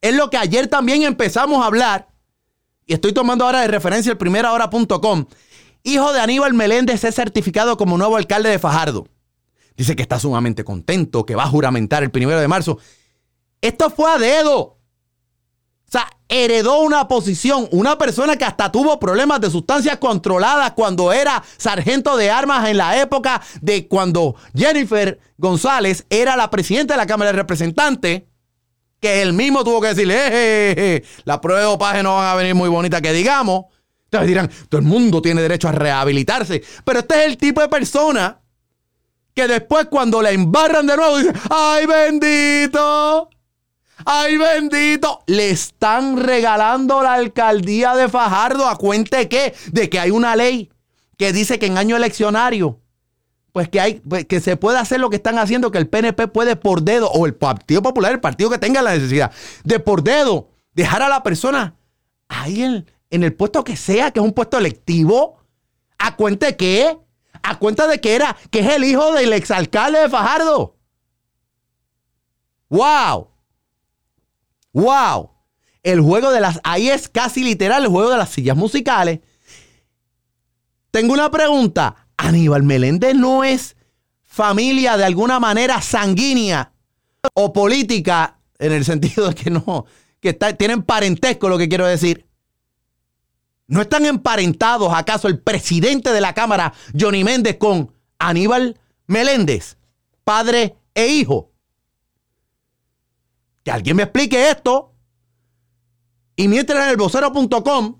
es 0.00 0.14
lo 0.14 0.30
que 0.30 0.36
ayer 0.36 0.68
también 0.68 1.02
empezamos 1.02 1.60
a 1.60 1.66
hablar, 1.66 2.12
y 2.86 2.94
estoy 2.94 3.12
tomando 3.12 3.44
ahora 3.44 3.62
de 3.62 3.66
referencia 3.66 4.12
el 4.12 4.18
primerahora.com. 4.18 5.26
Hijo 5.84 6.12
de 6.12 6.20
Aníbal 6.20 6.54
Meléndez 6.54 7.02
es 7.04 7.14
certificado 7.14 7.76
como 7.76 7.98
nuevo 7.98 8.16
alcalde 8.16 8.50
de 8.50 8.58
Fajardo. 8.58 9.08
Dice 9.76 9.96
que 9.96 10.02
está 10.02 10.18
sumamente 10.18 10.64
contento, 10.64 11.26
que 11.26 11.34
va 11.34 11.44
a 11.44 11.48
juramentar 11.48 12.02
el 12.02 12.10
primero 12.10 12.40
de 12.40 12.48
marzo. 12.48 12.78
Esto 13.60 13.90
fue 13.90 14.10
a 14.10 14.18
dedo. 14.18 14.58
O 14.60 14.78
sea, 15.92 16.08
heredó 16.28 16.80
una 16.80 17.06
posición, 17.08 17.68
una 17.70 17.98
persona 17.98 18.36
que 18.36 18.44
hasta 18.44 18.72
tuvo 18.72 18.98
problemas 18.98 19.40
de 19.40 19.50
sustancias 19.50 19.98
controladas 19.98 20.72
cuando 20.72 21.12
era 21.12 21.42
sargento 21.58 22.16
de 22.16 22.30
armas 22.30 22.68
en 22.68 22.78
la 22.78 23.00
época 23.00 23.42
de 23.60 23.88
cuando 23.88 24.34
Jennifer 24.54 25.18
González 25.36 26.06
era 26.08 26.36
la 26.36 26.48
presidenta 26.48 26.94
de 26.94 26.98
la 26.98 27.06
Cámara 27.06 27.32
de 27.32 27.38
Representantes, 27.38 28.22
que 29.00 29.20
él 29.20 29.32
mismo 29.32 29.64
tuvo 29.64 29.80
que 29.80 29.88
decirle, 29.88 30.14
eh, 30.14 30.28
eh, 30.30 30.74
eh, 30.76 31.04
las 31.24 31.40
pruebas 31.40 31.64
de 31.64 31.70
dopaje 31.70 32.02
no 32.02 32.14
van 32.16 32.28
a 32.28 32.34
venir 32.36 32.54
muy 32.54 32.68
bonitas 32.68 33.02
que 33.02 33.12
digamos. 33.12 33.66
Entonces 34.12 34.28
dirán, 34.28 34.50
todo 34.68 34.78
el 34.78 34.86
mundo 34.86 35.22
tiene 35.22 35.40
derecho 35.40 35.68
a 35.68 35.72
rehabilitarse, 35.72 36.62
pero 36.84 36.98
este 36.98 37.20
es 37.20 37.26
el 37.30 37.38
tipo 37.38 37.62
de 37.62 37.68
persona 37.68 38.40
que 39.32 39.48
después 39.48 39.86
cuando 39.86 40.20
le 40.20 40.32
embarran 40.32 40.86
de 40.86 40.98
nuevo 40.98 41.16
dice, 41.16 41.32
ay 41.48 41.86
bendito, 41.86 43.30
¡Ay, 44.04 44.36
bendito! 44.36 45.22
Le 45.26 45.50
están 45.50 46.16
regalando 46.16 47.02
la 47.04 47.14
alcaldía 47.14 47.94
de 47.94 48.08
Fajardo 48.08 48.66
a 48.66 48.76
cuenta 48.76 49.18
de 49.18 49.28
qué? 49.28 49.54
De 49.70 49.88
que 49.88 50.00
hay 50.00 50.10
una 50.10 50.34
ley 50.34 50.72
que 51.16 51.32
dice 51.32 51.60
que 51.60 51.66
en 51.66 51.78
año 51.78 51.96
eleccionario, 51.96 52.80
pues 53.52 53.68
que 53.68 53.80
hay, 53.80 54.00
pues 54.00 54.26
que 54.26 54.40
se 54.40 54.56
puede 54.56 54.78
hacer 54.78 54.98
lo 54.98 55.08
que 55.08 55.16
están 55.16 55.38
haciendo, 55.38 55.70
que 55.70 55.78
el 55.78 55.88
PNP 55.88 56.26
puede 56.28 56.56
por 56.56 56.82
dedo, 56.82 57.10
o 57.12 57.26
el 57.26 57.34
Partido 57.34 57.80
Popular, 57.80 58.10
el 58.10 58.20
partido 58.20 58.50
que 58.50 58.58
tenga 58.58 58.82
la 58.82 58.92
necesidad, 58.94 59.30
de 59.62 59.78
por 59.78 60.02
dedo, 60.02 60.48
dejar 60.74 61.02
a 61.02 61.08
la 61.08 61.22
persona 61.22 61.76
ahí 62.28 62.62
en, 62.62 62.86
en 63.12 63.22
el 63.22 63.34
puesto 63.34 63.62
que 63.62 63.76
sea, 63.76 64.10
que 64.10 64.20
es 64.20 64.24
un 64.24 64.32
puesto 64.32 64.56
electivo, 64.56 65.36
a 65.98 66.16
cuenta 66.16 66.46
de 66.46 66.56
qué? 66.56 66.98
A 67.42 67.58
cuenta 67.58 67.86
de 67.86 68.00
que 68.00 68.14
era, 68.14 68.34
que 68.50 68.60
es 68.60 68.72
el 68.72 68.84
hijo 68.84 69.12
del 69.12 69.34
exalcalde 69.34 70.00
de 70.00 70.08
Fajardo. 70.08 70.78
¡Wow! 72.70 73.28
¡Wow! 74.72 75.30
El 75.82 76.00
juego 76.00 76.30
de 76.30 76.40
las. 76.40 76.58
Ahí 76.64 76.88
es 76.88 77.10
casi 77.10 77.44
literal 77.44 77.82
el 77.84 77.90
juego 77.90 78.10
de 78.10 78.16
las 78.16 78.30
sillas 78.30 78.56
musicales. 78.56 79.20
Tengo 80.90 81.12
una 81.12 81.30
pregunta. 81.30 82.08
Aníbal 82.16 82.62
Meléndez 82.62 83.14
no 83.14 83.44
es 83.44 83.76
familia 84.22 84.96
de 84.96 85.04
alguna 85.04 85.38
manera 85.38 85.82
sanguínea 85.82 86.72
o 87.34 87.52
política, 87.52 88.38
en 88.58 88.72
el 88.72 88.86
sentido 88.86 89.28
de 89.28 89.34
que 89.34 89.50
no, 89.50 89.84
que 90.20 90.32
tienen 90.32 90.82
parentesco, 90.82 91.50
lo 91.50 91.58
que 91.58 91.68
quiero 91.68 91.86
decir. 91.86 92.31
¿No 93.72 93.80
están 93.80 94.04
emparentados 94.04 94.92
acaso 94.92 95.28
el 95.28 95.38
presidente 95.38 96.12
de 96.12 96.20
la 96.20 96.34
Cámara, 96.34 96.74
Johnny 96.94 97.24
Méndez, 97.24 97.56
con 97.56 97.90
Aníbal 98.18 98.78
Meléndez, 99.06 99.78
padre 100.24 100.76
e 100.94 101.06
hijo? 101.06 101.52
Que 103.64 103.70
alguien 103.70 103.96
me 103.96 104.02
explique 104.02 104.50
esto. 104.50 104.92
Y 106.36 106.48
mientras 106.48 106.84
en 106.84 106.90
el 106.90 106.98
vocero.com, 106.98 107.96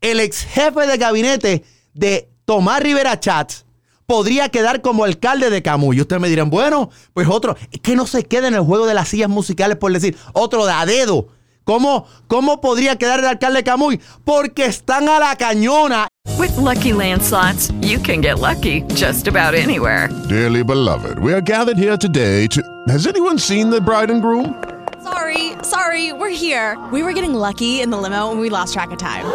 el 0.00 0.20
ex 0.20 0.44
jefe 0.44 0.86
de 0.86 0.96
gabinete 0.96 1.64
de 1.92 2.32
Tomás 2.46 2.80
Rivera 2.80 3.20
Chats 3.20 3.66
podría 4.06 4.48
quedar 4.48 4.80
como 4.80 5.04
alcalde 5.04 5.50
de 5.50 5.62
Camuy. 5.62 5.98
Y 5.98 6.00
ustedes 6.00 6.22
me 6.22 6.30
dirán, 6.30 6.48
bueno, 6.48 6.88
pues 7.12 7.28
otro, 7.28 7.58
que 7.82 7.94
no 7.94 8.06
se 8.06 8.24
quede 8.24 8.48
en 8.48 8.54
el 8.54 8.62
juego 8.62 8.86
de 8.86 8.94
las 8.94 9.08
sillas 9.08 9.28
musicales 9.28 9.76
por 9.76 9.92
decir, 9.92 10.16
otro 10.32 10.64
de 10.64 10.72
a 10.72 10.86
dedo, 10.86 11.28
¿Cómo, 11.68 12.06
¿Cómo 12.28 12.62
podría 12.62 12.96
quedar 12.96 13.18
el 13.18 13.26
alcalde 13.26 13.62
Camuy? 13.62 14.00
Porque 14.24 14.64
están 14.64 15.06
a 15.06 15.18
la 15.18 15.36
cañona. 15.36 16.08
With 16.38 16.56
lucky 16.56 16.92
landslots, 16.94 17.70
you 17.82 17.98
can 17.98 18.22
get 18.22 18.38
lucky 18.38 18.84
just 18.94 19.28
about 19.28 19.52
anywhere. 19.52 20.08
Dearly 20.30 20.64
beloved, 20.64 21.18
we 21.18 21.34
are 21.34 21.42
gathered 21.42 21.76
here 21.76 21.98
today 21.98 22.46
to. 22.46 22.62
Has 22.88 23.06
anyone 23.06 23.38
seen 23.38 23.68
the 23.68 23.82
bride 23.82 24.10
and 24.10 24.22
groom? 24.22 24.54
Sorry, 25.02 25.52
sorry, 25.62 26.14
we're 26.14 26.30
here. 26.30 26.78
We 26.90 27.02
were 27.02 27.12
getting 27.12 27.34
lucky 27.34 27.82
in 27.82 27.90
the 27.90 27.98
limo 27.98 28.30
and 28.30 28.40
we 28.40 28.48
lost 28.48 28.72
track 28.72 28.90
of 28.90 28.98
time. 28.98 29.26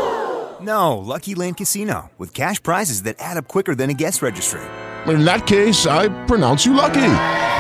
No, 0.60 0.98
Lucky 0.98 1.36
Land 1.36 1.58
Casino, 1.58 2.10
with 2.18 2.34
cash 2.34 2.60
prizes 2.64 3.04
that 3.04 3.18
add 3.20 3.38
up 3.38 3.48
quicker 3.48 3.76
than 3.76 3.92
a 3.92 3.94
guest 3.94 4.24
registry. 4.24 4.62
In 5.06 5.24
that 5.26 5.46
case, 5.46 5.86
I 5.86 6.10
pronounce 6.26 6.66
you 6.66 6.74
lucky. 6.74 7.43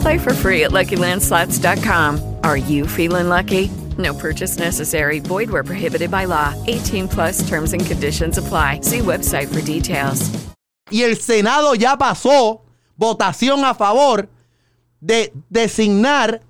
Play 0.00 0.18
for 0.18 0.34
free 0.34 0.64
at 0.64 0.70
LuckyLandSlots.com. 0.70 2.36
Are 2.42 2.56
you 2.56 2.86
feeling 2.86 3.28
lucky? 3.28 3.70
No 3.98 4.14
purchase 4.14 4.58
necessary. 4.58 5.20
Void 5.20 5.50
where 5.50 5.64
prohibited 5.64 6.10
by 6.10 6.26
law. 6.26 6.54
18 6.66 7.08
plus 7.08 7.46
terms 7.48 7.72
and 7.72 7.84
conditions 7.84 8.38
apply. 8.38 8.80
See 8.82 9.00
website 9.00 9.48
for 9.48 9.60
details. 9.62 10.30
Y 10.90 11.02
el 11.02 11.16
Senado 11.16 11.74
ya 11.74 11.96
pasó 11.96 12.62
votación 12.96 13.64
a 13.64 13.74
favor 13.74 14.28
de 15.00 15.32
designar 15.48 16.42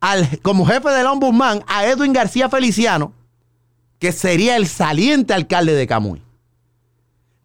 al, 0.00 0.40
como 0.42 0.66
jefe 0.66 0.88
del 0.90 1.06
ombudsman 1.06 1.62
a 1.68 1.86
Edwin 1.86 2.12
García 2.12 2.48
Feliciano, 2.48 3.12
que 4.00 4.10
sería 4.12 4.56
el 4.56 4.66
saliente 4.66 5.34
alcalde 5.34 5.74
de 5.74 5.86
Camuy. 5.86 6.25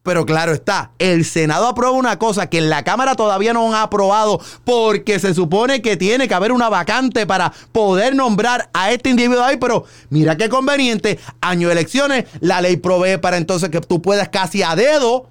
Pero 0.04 0.26
claro 0.26 0.52
está, 0.52 0.92
el 0.98 1.26
Senado 1.26 1.68
aprueba 1.68 1.94
una 1.94 2.18
cosa 2.18 2.50
que 2.50 2.58
en 2.58 2.72
la 2.72 2.84
Cámara 2.84 3.16
todavía 3.16 3.54
no 3.54 3.68
han 3.68 3.82
aprobado 3.82 4.42
porque 4.64 5.20
se 5.20 5.36
supone 5.36 5.84
que 5.84 5.96
tiene 5.96 6.28
que 6.28 6.34
haber 6.34 6.52
una 6.52 6.70
vacante 6.70 7.28
para 7.28 7.54
poder 7.72 8.16
nombrar 8.16 8.70
a 8.74 8.92
este 8.92 9.12
individuo 9.12 9.44
ahí. 9.44 9.58
Pero 9.58 9.86
mira 10.10 10.38
qué 10.38 10.50
conveniente, 10.50 11.20
año 11.40 11.68
de 11.68 11.74
elecciones, 11.74 12.26
la 12.40 12.62
ley 12.62 12.78
provee 12.78 13.18
para 13.18 13.38
entonces 13.38 13.70
que 13.70 13.80
tú 13.80 14.02
puedas 14.02 14.30
casi 14.30 14.64
a 14.64 14.76
dedo 14.76 15.28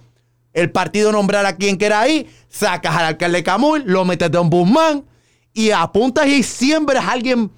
el 0.53 0.71
partido 0.71 1.13
nombrar 1.13 1.47
a 1.47 1.57
quien 1.57 1.77
quiera 1.77 2.01
ahí, 2.01 2.29
sacas 2.49 2.97
al 2.97 3.05
alcalde 3.05 3.43
Camuy, 3.43 3.83
lo 3.85 4.05
metes 4.05 4.31
de 4.31 4.39
ombudsman 4.39 5.05
y 5.53 5.71
apuntas 5.71 6.27
y 6.27 6.43
siembras 6.43 7.05
a 7.05 7.13
alguien 7.13 7.51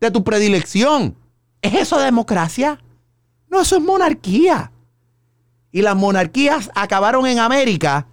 de 0.00 0.10
tu 0.10 0.24
predilección. 0.24 1.16
¿Es 1.60 1.74
eso 1.74 1.98
democracia? 1.98 2.80
No, 3.48 3.60
eso 3.60 3.76
es 3.76 3.82
monarquía. 3.82 4.72
Y 5.72 5.82
las 5.82 5.96
monarquías 5.96 6.70
acabaron 6.74 7.26
en 7.26 7.38
América 7.38 8.06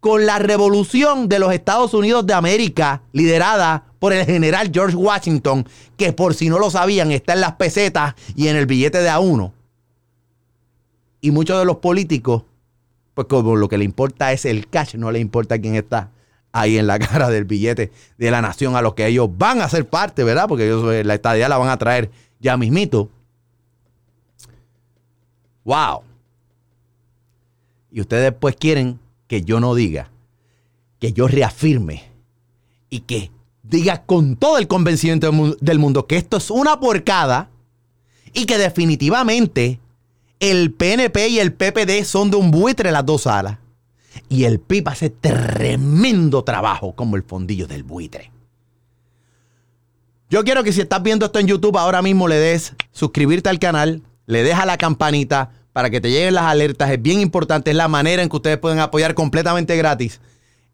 con 0.00 0.26
la 0.26 0.38
revolución 0.38 1.28
de 1.28 1.38
los 1.38 1.52
Estados 1.52 1.94
Unidos 1.94 2.26
de 2.26 2.34
América, 2.34 3.02
liderada 3.12 3.84
por 3.98 4.12
el 4.12 4.24
general 4.26 4.70
George 4.72 4.96
Washington, 4.96 5.66
que 5.96 6.12
por 6.12 6.34
si 6.34 6.48
no 6.48 6.58
lo 6.58 6.70
sabían, 6.70 7.10
está 7.10 7.32
en 7.32 7.40
las 7.40 7.54
pesetas 7.54 8.14
y 8.34 8.48
en 8.48 8.56
el 8.56 8.66
billete 8.66 8.98
de 8.98 9.08
a 9.08 9.18
uno. 9.18 9.52
Y 11.20 11.30
muchos 11.30 11.58
de 11.58 11.64
los 11.64 11.78
políticos, 11.78 12.44
pues 13.14 13.26
como 13.26 13.56
lo 13.56 13.68
que 13.68 13.78
le 13.78 13.84
importa 13.84 14.32
es 14.32 14.44
el 14.44 14.68
cash, 14.68 14.94
no 14.94 15.10
le 15.10 15.18
importa 15.18 15.58
quién 15.58 15.74
está 15.74 16.10
ahí 16.52 16.78
en 16.78 16.86
la 16.86 16.98
cara 17.00 17.28
del 17.30 17.44
billete 17.44 17.90
de 18.18 18.30
la 18.30 18.42
nación 18.42 18.76
a 18.76 18.82
los 18.82 18.94
que 18.94 19.06
ellos 19.06 19.28
van 19.36 19.60
a 19.60 19.68
ser 19.68 19.88
parte, 19.88 20.24
¿verdad? 20.24 20.46
Porque 20.48 20.66
ellos 20.66 20.92
eh, 20.92 21.04
la 21.04 21.14
estadía 21.14 21.48
la 21.48 21.58
van 21.58 21.70
a 21.70 21.78
traer 21.78 22.10
ya 22.38 22.56
mismito. 22.56 23.10
Wow. 25.64 26.02
Y 27.96 28.02
ustedes 28.02 28.34
pues 28.38 28.56
quieren 28.56 29.00
que 29.26 29.40
yo 29.40 29.58
no 29.58 29.74
diga, 29.74 30.10
que 30.98 31.14
yo 31.14 31.28
reafirme 31.28 32.04
y 32.90 33.00
que 33.00 33.30
diga 33.62 34.04
con 34.04 34.36
todo 34.36 34.58
el 34.58 34.68
convencimiento 34.68 35.56
del 35.62 35.78
mundo 35.78 36.06
que 36.06 36.18
esto 36.18 36.36
es 36.36 36.50
una 36.50 36.78
porcada 36.78 37.48
y 38.34 38.44
que 38.44 38.58
definitivamente 38.58 39.80
el 40.40 40.74
PNP 40.74 41.28
y 41.28 41.38
el 41.38 41.54
PPD 41.54 42.04
son 42.04 42.30
de 42.30 42.36
un 42.36 42.50
buitre 42.50 42.92
las 42.92 43.06
dos 43.06 43.26
alas. 43.26 43.60
Y 44.28 44.44
el 44.44 44.60
PIB 44.60 44.90
hace 44.90 45.08
tremendo 45.08 46.44
trabajo 46.44 46.94
como 46.94 47.16
el 47.16 47.22
fondillo 47.22 47.66
del 47.66 47.82
buitre. 47.82 48.30
Yo 50.28 50.44
quiero 50.44 50.62
que 50.62 50.72
si 50.74 50.82
estás 50.82 51.02
viendo 51.02 51.24
esto 51.24 51.38
en 51.38 51.46
YouTube 51.46 51.78
ahora 51.78 52.02
mismo 52.02 52.28
le 52.28 52.36
des 52.36 52.74
suscribirte 52.92 53.48
al 53.48 53.58
canal, 53.58 54.02
le 54.26 54.42
des 54.42 54.54
la 54.66 54.76
campanita 54.76 55.52
para 55.76 55.90
que 55.90 56.00
te 56.00 56.10
lleguen 56.10 56.32
las 56.32 56.44
alertas. 56.44 56.90
Es 56.90 57.02
bien 57.02 57.20
importante, 57.20 57.70
es 57.70 57.76
la 57.76 57.86
manera 57.86 58.22
en 58.22 58.30
que 58.30 58.36
ustedes 58.36 58.56
pueden 58.56 58.78
apoyar 58.78 59.12
completamente 59.12 59.76
gratis 59.76 60.22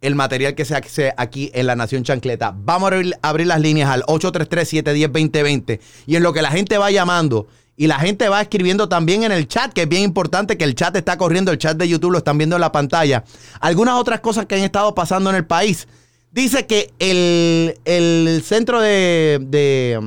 el 0.01 0.15
material 0.15 0.55
que 0.55 0.65
se 0.65 0.77
hace 0.77 1.13
aquí 1.17 1.51
en 1.55 1.67
La 1.67 1.75
Nación 1.75 2.05
Chancleta. 2.05 2.55
Vamos 2.57 2.85
a 2.85 2.95
abrir, 2.95 3.17
abrir 3.21 3.47
las 3.49 3.61
líneas 3.61 3.91
al 3.91 4.05
833-710-2020 4.05 5.81
y 6.07 6.15
en 6.15 6.23
lo 6.23 6.33
que 6.33 6.41
la 6.41 6.53
gente 6.53 6.79
va 6.79 6.93
llamando 6.93 7.49
y 7.77 7.89
la 7.89 7.99
gente 7.99 8.29
va 8.29 8.43
escribiendo 8.43 8.89
también 8.89 9.25
en 9.25 9.33
el 9.33 9.49
chat, 9.49 9.73
que 9.73 9.83
es 9.83 9.89
bien 9.89 10.05
importante 10.05 10.57
que 10.57 10.63
el 10.63 10.77
chat 10.77 10.95
está 10.95 11.19
corriendo, 11.19 11.51
el 11.51 11.59
chat 11.59 11.77
de 11.77 11.89
YouTube 11.89 12.13
lo 12.13 12.19
están 12.19 12.39
viendo 12.39 12.55
en 12.55 12.61
la 12.61 12.71
pantalla. 12.71 13.25
Algunas 13.59 13.97
otras 13.97 14.21
cosas 14.21 14.47
que 14.47 14.55
han 14.55 14.63
estado 14.63 14.95
pasando 14.95 15.31
en 15.31 15.35
el 15.35 15.47
país. 15.47 15.89
Dice 16.31 16.65
que 16.69 16.93
el, 17.01 18.41
centro 18.45 18.81
de, 18.81 19.99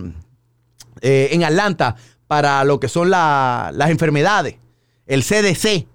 eh, 1.02 1.30
en 1.32 1.44
Atlanta 1.44 1.98
para 2.28 2.64
lo 2.64 2.80
que 2.80 2.88
son 2.88 3.10
las 3.10 3.90
enfermedades, 3.90 4.56
el 5.06 5.24
CDC, 5.24 5.88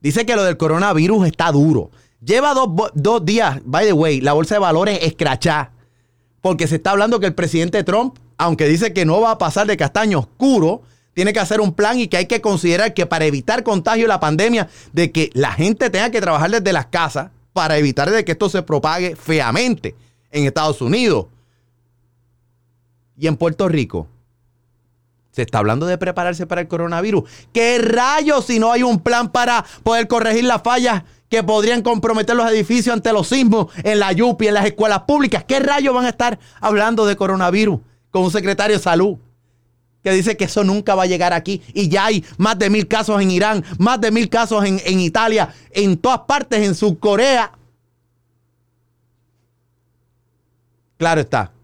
dice 0.00 0.26
que 0.26 0.36
lo 0.36 0.44
del 0.44 0.56
coronavirus 0.56 1.26
está 1.26 1.52
duro. 1.52 1.90
Lleva 2.24 2.54
dos, 2.54 2.68
dos 2.94 3.24
días, 3.24 3.60
by 3.64 3.86
the 3.86 3.92
way, 3.92 4.20
la 4.20 4.32
bolsa 4.32 4.56
de 4.56 4.60
valores 4.60 4.98
escrachá, 5.02 5.72
porque 6.40 6.66
se 6.66 6.76
está 6.76 6.92
hablando 6.92 7.20
que 7.20 7.26
el 7.26 7.34
presidente 7.34 7.84
Trump, 7.84 8.18
aunque 8.38 8.66
dice 8.66 8.92
que 8.92 9.04
no 9.04 9.20
va 9.20 9.32
a 9.32 9.38
pasar 9.38 9.66
de 9.66 9.76
castaño 9.76 10.20
oscuro, 10.20 10.82
tiene 11.16 11.32
que 11.32 11.40
hacer 11.40 11.60
un 11.60 11.72
plan 11.72 11.98
y 11.98 12.08
que 12.08 12.18
hay 12.18 12.26
que 12.26 12.42
considerar 12.42 12.92
que 12.92 13.06
para 13.06 13.24
evitar 13.24 13.62
contagio 13.62 14.06
la 14.06 14.20
pandemia, 14.20 14.68
de 14.92 15.12
que 15.12 15.30
la 15.32 15.52
gente 15.52 15.88
tenga 15.88 16.10
que 16.10 16.20
trabajar 16.20 16.50
desde 16.50 16.72
las 16.72 16.86
casas 16.86 17.30
para 17.54 17.78
evitar 17.78 18.10
de 18.10 18.22
que 18.22 18.32
esto 18.32 18.50
se 18.50 18.62
propague 18.62 19.16
feamente 19.16 19.94
en 20.30 20.44
Estados 20.44 20.82
Unidos. 20.82 21.26
Y 23.16 23.28
en 23.28 23.38
Puerto 23.38 23.66
Rico, 23.66 24.08
se 25.36 25.42
está 25.42 25.58
hablando 25.58 25.84
de 25.84 25.98
prepararse 25.98 26.46
para 26.46 26.62
el 26.62 26.68
coronavirus. 26.68 27.28
¿Qué 27.52 27.76
rayos 27.78 28.46
si 28.46 28.58
no 28.58 28.72
hay 28.72 28.82
un 28.82 29.00
plan 29.00 29.30
para 29.30 29.66
poder 29.82 30.08
corregir 30.08 30.44
las 30.44 30.62
fallas 30.62 31.02
que 31.28 31.42
podrían 31.42 31.82
comprometer 31.82 32.34
los 32.34 32.50
edificios 32.50 32.94
ante 32.94 33.12
los 33.12 33.28
sismos 33.28 33.66
en 33.84 33.98
la 33.98 34.12
YUPI, 34.12 34.48
en 34.48 34.54
las 34.54 34.64
escuelas 34.64 35.00
públicas? 35.02 35.44
¿Qué 35.46 35.60
rayos 35.60 35.94
van 35.94 36.06
a 36.06 36.08
estar 36.08 36.38
hablando 36.58 37.04
de 37.04 37.16
coronavirus 37.16 37.80
con 38.10 38.24
un 38.24 38.30
secretario 38.30 38.78
de 38.78 38.82
salud? 38.82 39.18
que 40.02 40.12
dice 40.12 40.36
que 40.36 40.44
eso 40.44 40.62
nunca 40.62 40.94
va 40.94 41.02
a 41.02 41.06
llegar 41.06 41.32
aquí. 41.32 41.60
Y 41.74 41.88
ya 41.88 42.06
hay 42.06 42.24
más 42.38 42.56
de 42.56 42.70
mil 42.70 42.86
casos 42.86 43.20
en 43.20 43.28
Irán, 43.28 43.64
más 43.76 44.00
de 44.00 44.12
mil 44.12 44.28
casos 44.28 44.64
en, 44.64 45.00
Italia, 45.00 45.52
en 45.72 45.96
todas 45.96 46.20
partes, 46.20 46.60
en 46.64 46.76
Subcorea. 46.76 47.50
Claro 50.96 51.22
está. 51.22 51.55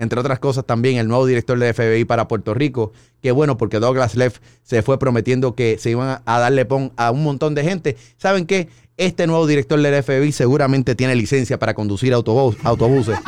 Entre 0.00 0.18
otras 0.18 0.38
cosas, 0.38 0.64
también 0.64 0.96
el 0.96 1.06
nuevo 1.08 1.26
director 1.26 1.58
de 1.58 1.74
FBI 1.74 2.06
para 2.06 2.26
Puerto 2.26 2.54
Rico. 2.54 2.92
Que 3.20 3.32
bueno, 3.32 3.58
porque 3.58 3.78
Douglas 3.78 4.16
Leff 4.16 4.38
se 4.62 4.80
fue 4.80 4.98
prometiendo 4.98 5.54
que 5.54 5.76
se 5.78 5.90
iban 5.90 6.22
a 6.24 6.38
darle 6.38 6.64
pon 6.64 6.90
a 6.96 7.10
un 7.10 7.22
montón 7.22 7.54
de 7.54 7.62
gente. 7.62 7.98
¿Saben 8.16 8.46
qué? 8.46 8.70
Este 8.96 9.26
nuevo 9.26 9.46
director 9.46 9.78
del 9.78 10.02
FBI 10.02 10.32
seguramente 10.32 10.94
tiene 10.94 11.14
licencia 11.14 11.58
para 11.58 11.74
conducir 11.74 12.14
autobuses. 12.14 13.18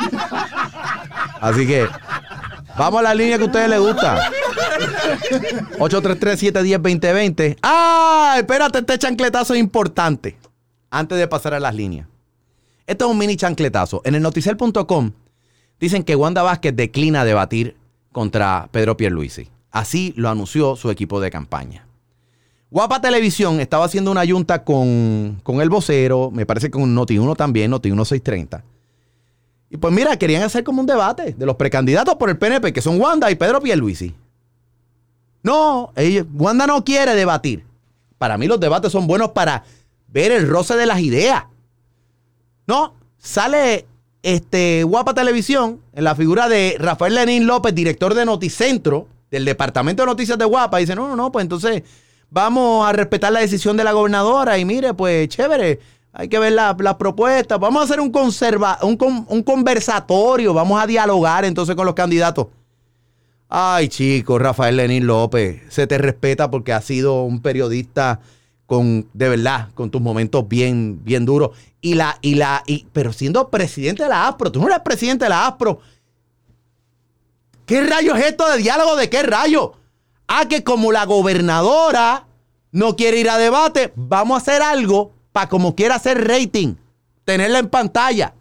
Así 1.41 1.67
que 1.67 1.85
vamos 2.75 3.01
a 3.01 3.03
la 3.03 3.13
línea 3.13 3.37
que 3.37 3.43
a 3.43 3.47
ustedes 3.47 3.69
les 3.69 3.79
gusta. 3.79 4.31
833-710-2020. 5.77 7.57
¡Ah! 7.61 8.33
Espérate, 8.39 8.79
este 8.79 8.97
chancletazo 8.97 9.53
es 9.53 9.59
importante. 9.59 10.37
Antes 10.89 11.19
de 11.19 11.27
pasar 11.27 11.53
a 11.53 11.59
las 11.59 11.75
líneas. 11.75 12.07
Esto 12.87 13.05
es 13.05 13.11
un 13.11 13.17
mini 13.19 13.35
chancletazo. 13.35 14.01
En 14.05 14.15
el 14.15 14.23
dicen 15.79 16.03
que 16.03 16.15
Wanda 16.15 16.43
Vázquez 16.43 16.75
declina 16.75 17.25
debatir 17.25 17.75
contra 18.11 18.69
Pedro 18.71 18.97
Pierluisi. 18.97 19.49
Así 19.71 20.13
lo 20.15 20.29
anunció 20.29 20.75
su 20.75 20.91
equipo 20.91 21.19
de 21.19 21.31
campaña. 21.31 21.87
Guapa 22.69 23.01
Televisión 23.01 23.59
estaba 23.59 23.85
haciendo 23.85 24.11
una 24.11 24.25
junta 24.25 24.63
con, 24.63 25.39
con 25.43 25.61
el 25.61 25.69
vocero, 25.69 26.31
me 26.31 26.45
parece 26.45 26.67
que 26.67 26.79
con 26.79 26.95
Noti1 26.95 27.35
también, 27.35 27.71
Noti1 27.71 28.05
630. 28.05 28.63
Y 29.69 29.77
pues 29.77 29.93
mira, 29.93 30.17
querían 30.17 30.43
hacer 30.43 30.63
como 30.63 30.81
un 30.81 30.87
debate 30.87 31.33
de 31.37 31.45
los 31.45 31.55
precandidatos 31.55 32.15
por 32.15 32.29
el 32.29 32.37
PNP, 32.37 32.73
que 32.73 32.81
son 32.81 32.99
Wanda 32.99 33.29
y 33.31 33.35
Pedro 33.35 33.61
Pierluisi. 33.61 34.15
No, 35.43 35.91
ella, 35.95 36.25
Wanda 36.33 36.65
no 36.65 36.83
quiere 36.83 37.15
debatir. 37.15 37.65
Para 38.17 38.37
mí 38.37 38.47
los 38.47 38.59
debates 38.59 38.91
son 38.91 39.07
buenos 39.07 39.31
para 39.31 39.63
ver 40.07 40.31
el 40.31 40.47
roce 40.47 40.75
de 40.75 40.85
las 40.85 40.99
ideas. 41.01 41.45
No, 42.65 42.93
sale 43.17 43.85
este 44.23 44.83
Guapa 44.83 45.13
Televisión 45.13 45.81
en 45.93 46.05
la 46.05 46.15
figura 46.15 46.49
de 46.49 46.77
Rafael 46.79 47.13
Lenín 47.13 47.45
López, 47.45 47.75
director 47.75 48.15
de 48.15 48.25
Noticentro, 48.25 49.07
del 49.29 49.45
Departamento 49.45 50.03
de 50.03 50.07
Noticias 50.07 50.37
de 50.37 50.45
Guapa, 50.45 50.77
dice, 50.77 50.95
no, 50.95 51.07
no, 51.07 51.15
no, 51.15 51.31
pues 51.31 51.43
entonces 51.43 51.83
vamos 52.29 52.87
a 52.87 52.93
respetar 52.93 53.31
la 53.31 53.41
decisión 53.41 53.75
de 53.77 53.83
la 53.83 53.91
gobernadora 53.91 54.57
y 54.57 54.65
mire, 54.65 54.93
pues 54.93 55.27
chévere, 55.27 55.79
hay 56.13 56.29
que 56.29 56.39
ver 56.39 56.53
las 56.53 56.75
la 56.79 56.97
propuestas, 56.97 57.59
vamos 57.59 57.81
a 57.81 57.85
hacer 57.85 57.99
un, 57.99 58.11
conserva, 58.11 58.79
un, 58.81 58.97
un 59.27 59.43
conversatorio, 59.43 60.53
vamos 60.53 60.81
a 60.81 60.87
dialogar 60.87 61.43
entonces 61.45 61.75
con 61.75 61.85
los 61.85 61.95
candidatos. 61.95 62.47
Ay, 63.49 63.89
chico, 63.89 64.39
Rafael 64.39 64.77
Lenín 64.77 65.05
López, 65.05 65.61
se 65.69 65.85
te 65.85 65.97
respeta 65.97 66.49
porque 66.49 66.73
has 66.73 66.85
sido 66.85 67.23
un 67.23 67.41
periodista 67.41 68.21
con, 68.65 69.07
de 69.13 69.29
verdad, 69.29 69.69
con 69.73 69.89
tus 69.89 70.01
momentos 70.01 70.47
bien, 70.47 71.03
bien 71.03 71.25
duros. 71.25 71.51
Y 71.81 71.95
la, 71.95 72.17
y 72.21 72.35
la, 72.35 72.63
y, 72.65 72.87
pero 72.93 73.11
siendo 73.13 73.49
presidente 73.49 74.03
de 74.03 74.09
la 74.09 74.27
ASPRO, 74.27 74.51
tú 74.51 74.61
no 74.61 74.67
eres 74.67 74.79
presidente 74.79 75.25
de 75.25 75.29
la 75.29 75.47
ASPRO. 75.47 75.79
¿Qué 77.65 77.81
rayo 77.83 78.15
es 78.15 78.25
esto 78.25 78.49
de 78.49 78.57
diálogo? 78.57 78.95
¿De 78.95 79.09
qué 79.09 79.23
rayo? 79.23 79.73
Ah, 80.27 80.47
que 80.47 80.63
como 80.63 80.91
la 80.91 81.05
gobernadora 81.05 82.27
no 82.71 82.95
quiere 82.95 83.19
ir 83.19 83.29
a 83.29 83.37
debate, 83.37 83.93
vamos 83.95 84.35
a 84.35 84.41
hacer 84.41 84.61
algo 84.61 85.11
para 85.31 85.49
como 85.49 85.75
quiera 85.75 85.95
hacer 85.95 86.27
rating, 86.27 86.75
tenerla 87.25 87.59
en 87.59 87.69
pantalla. 87.69 88.33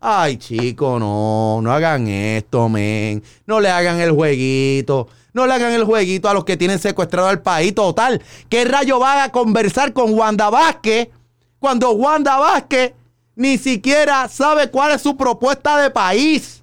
Ay, 0.00 0.36
chico, 0.36 0.98
no, 0.98 1.60
no 1.62 1.72
hagan 1.72 2.06
esto, 2.06 2.68
men. 2.68 3.22
No 3.46 3.60
le 3.60 3.70
hagan 3.70 4.00
el 4.00 4.12
jueguito. 4.12 5.08
No 5.32 5.46
le 5.46 5.54
hagan 5.54 5.72
el 5.72 5.84
jueguito 5.84 6.28
a 6.28 6.34
los 6.34 6.44
que 6.44 6.56
tienen 6.56 6.78
secuestrado 6.78 7.28
al 7.28 7.42
país. 7.42 7.74
Total, 7.74 8.22
¿qué 8.48 8.64
rayo 8.64 8.98
van 8.98 9.20
a 9.20 9.32
conversar 9.32 9.92
con 9.92 10.14
Wanda 10.14 10.48
Vázquez 10.50 11.08
cuando 11.58 11.90
Wanda 11.92 12.38
Vázquez 12.38 12.92
ni 13.34 13.58
siquiera 13.58 14.28
sabe 14.28 14.70
cuál 14.70 14.92
es 14.92 15.02
su 15.02 15.16
propuesta 15.16 15.78
de 15.78 15.90
país? 15.90 16.62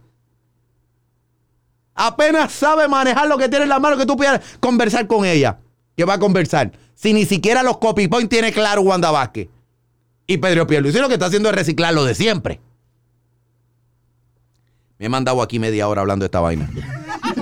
Apenas 1.96 2.52
sabe 2.52 2.88
manejar 2.88 3.28
lo 3.28 3.38
que 3.38 3.50
tiene 3.50 3.64
en 3.64 3.70
la 3.70 3.80
mano 3.80 3.98
que 3.98 4.06
tú 4.06 4.18
puedas 4.18 4.42
conversar 4.60 5.06
con 5.06 5.26
ella. 5.26 5.60
¿Qué 5.96 6.06
va 6.06 6.16
a 6.16 6.20
conversar? 6.20 6.72
Si 6.96 7.14
ni 7.14 7.26
siquiera 7.26 7.62
los 7.62 7.78
copy 7.78 8.08
point 8.08 8.30
tiene 8.30 8.52
claro 8.52 8.82
Wanda 8.82 9.12
Vázquez. 9.12 9.50
Y 10.26 10.38
Pedro 10.38 10.66
Pierluisi 10.66 11.00
lo 11.00 11.08
que 11.08 11.16
está 11.16 11.28
haciendo 11.28 11.50
es 11.50 11.56
reciclar 11.56 11.94
lo 11.94 12.06
de 12.06 12.16
siempre. 12.16 12.60
Me 15.04 15.08
he 15.08 15.10
mandado 15.10 15.42
aquí 15.42 15.60
media 15.60 15.90
hora 15.90 16.00
hablando 16.00 16.24
de 16.24 16.28
esta 16.28 16.40
vaina. 16.40 16.70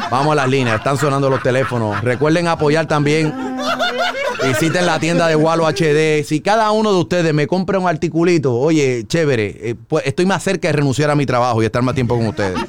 Vamos 0.09 0.31
a 0.31 0.35
las 0.35 0.49
líneas, 0.49 0.77
están 0.77 0.97
sonando 0.97 1.29
los 1.29 1.43
teléfonos. 1.43 2.01
Recuerden 2.01 2.47
apoyar 2.47 2.87
también. 2.87 3.31
Visiten 4.43 4.87
la 4.87 4.97
tienda 4.97 5.27
de 5.27 5.35
Wallo 5.35 5.67
HD. 5.67 6.25
Si 6.25 6.41
cada 6.41 6.71
uno 6.71 6.91
de 6.91 6.99
ustedes 6.99 7.35
me 7.35 7.45
compra 7.45 7.77
un 7.77 7.87
articulito, 7.87 8.55
oye, 8.55 9.03
chévere, 9.05 9.57
eh, 9.61 9.75
pues 9.87 10.07
estoy 10.07 10.25
más 10.25 10.41
cerca 10.41 10.69
de 10.69 10.71
renunciar 10.71 11.11
a 11.11 11.15
mi 11.15 11.27
trabajo 11.27 11.61
y 11.61 11.65
estar 11.67 11.83
más 11.83 11.93
tiempo 11.93 12.17
con 12.17 12.25
ustedes. 12.25 12.59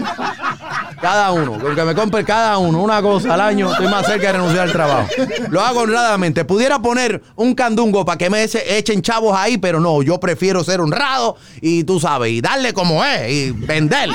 Cada 1.03 1.33
uno, 1.33 1.59
que 1.75 1.83
me 1.83 1.97
compre 1.97 2.25
cada 2.25 2.59
uno 2.59 2.81
una 2.81 3.03
cosa 3.03 3.35
al 3.35 3.41
año, 3.41 3.73
estoy 3.73 3.88
más 3.88 4.07
cerca 4.07 4.29
de 4.29 4.35
renunciar 4.35 4.69
al 4.69 4.73
trabajo. 4.73 5.09
Lo 5.51 5.61
hago 5.61 5.81
honradamente. 5.81 6.45
Pudiera 6.45 6.79
poner 6.79 7.21
un 7.35 7.57
candungo 7.57 8.05
para 8.05 8.17
que 8.17 8.31
me 8.31 8.45
echen 8.45 9.03
chavos 9.03 9.37
ahí, 9.37 9.59
pero 9.59 9.81
no, 9.81 10.01
yo 10.03 10.21
prefiero 10.21 10.62
ser 10.62 10.81
honrado 10.81 11.37
y 11.61 11.83
tú 11.83 11.99
sabes, 11.99 12.31
y 12.31 12.41
darle 12.41 12.73
como 12.73 13.05
es, 13.05 13.29
y 13.33 13.51
vender. 13.51 14.11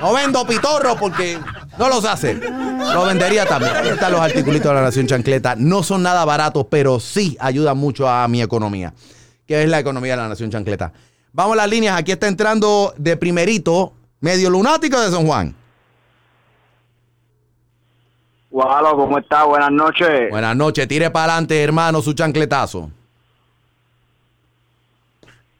No 0.00 0.12
vendo 0.12 0.46
pitorro 0.46 0.96
porque 0.96 1.38
no 1.78 1.88
los 1.88 2.04
hace. 2.04 2.34
Lo 2.34 3.06
vendería 3.06 3.46
también. 3.46 3.74
Ahí 3.74 3.88
están 3.88 4.12
los 4.12 4.20
articulitos 4.20 4.68
de 4.68 4.74
la 4.74 4.82
Nación 4.82 5.06
Chancleta. 5.06 5.54
No 5.56 5.82
son 5.82 6.02
nada 6.02 6.26
baratos, 6.26 6.66
pero 6.70 7.00
sí 7.00 7.38
ayudan 7.40 7.78
mucho 7.78 8.06
a 8.06 8.28
mi 8.28 8.42
economía, 8.42 8.92
que 9.46 9.62
es 9.62 9.68
la 9.70 9.80
economía 9.80 10.12
de 10.12 10.18
la 10.18 10.28
Nación 10.28 10.50
Chancleta. 10.50 10.92
Vamos 11.32 11.54
a 11.54 11.56
las 11.56 11.70
líneas. 11.70 11.98
Aquí 11.98 12.12
está 12.12 12.28
entrando 12.28 12.92
de 12.98 13.16
primerito, 13.16 13.94
medio 14.20 14.50
lunático 14.50 15.00
de 15.00 15.10
San 15.10 15.26
Juan. 15.26 15.56
Gualo, 18.56 18.96
¿cómo 18.96 19.18
está? 19.18 19.44
Buenas 19.44 19.70
noches. 19.70 20.30
Buenas 20.30 20.56
noches. 20.56 20.88
Tire 20.88 21.10
para 21.10 21.34
adelante, 21.34 21.62
hermano, 21.62 22.00
su 22.00 22.14
chancletazo. 22.14 22.88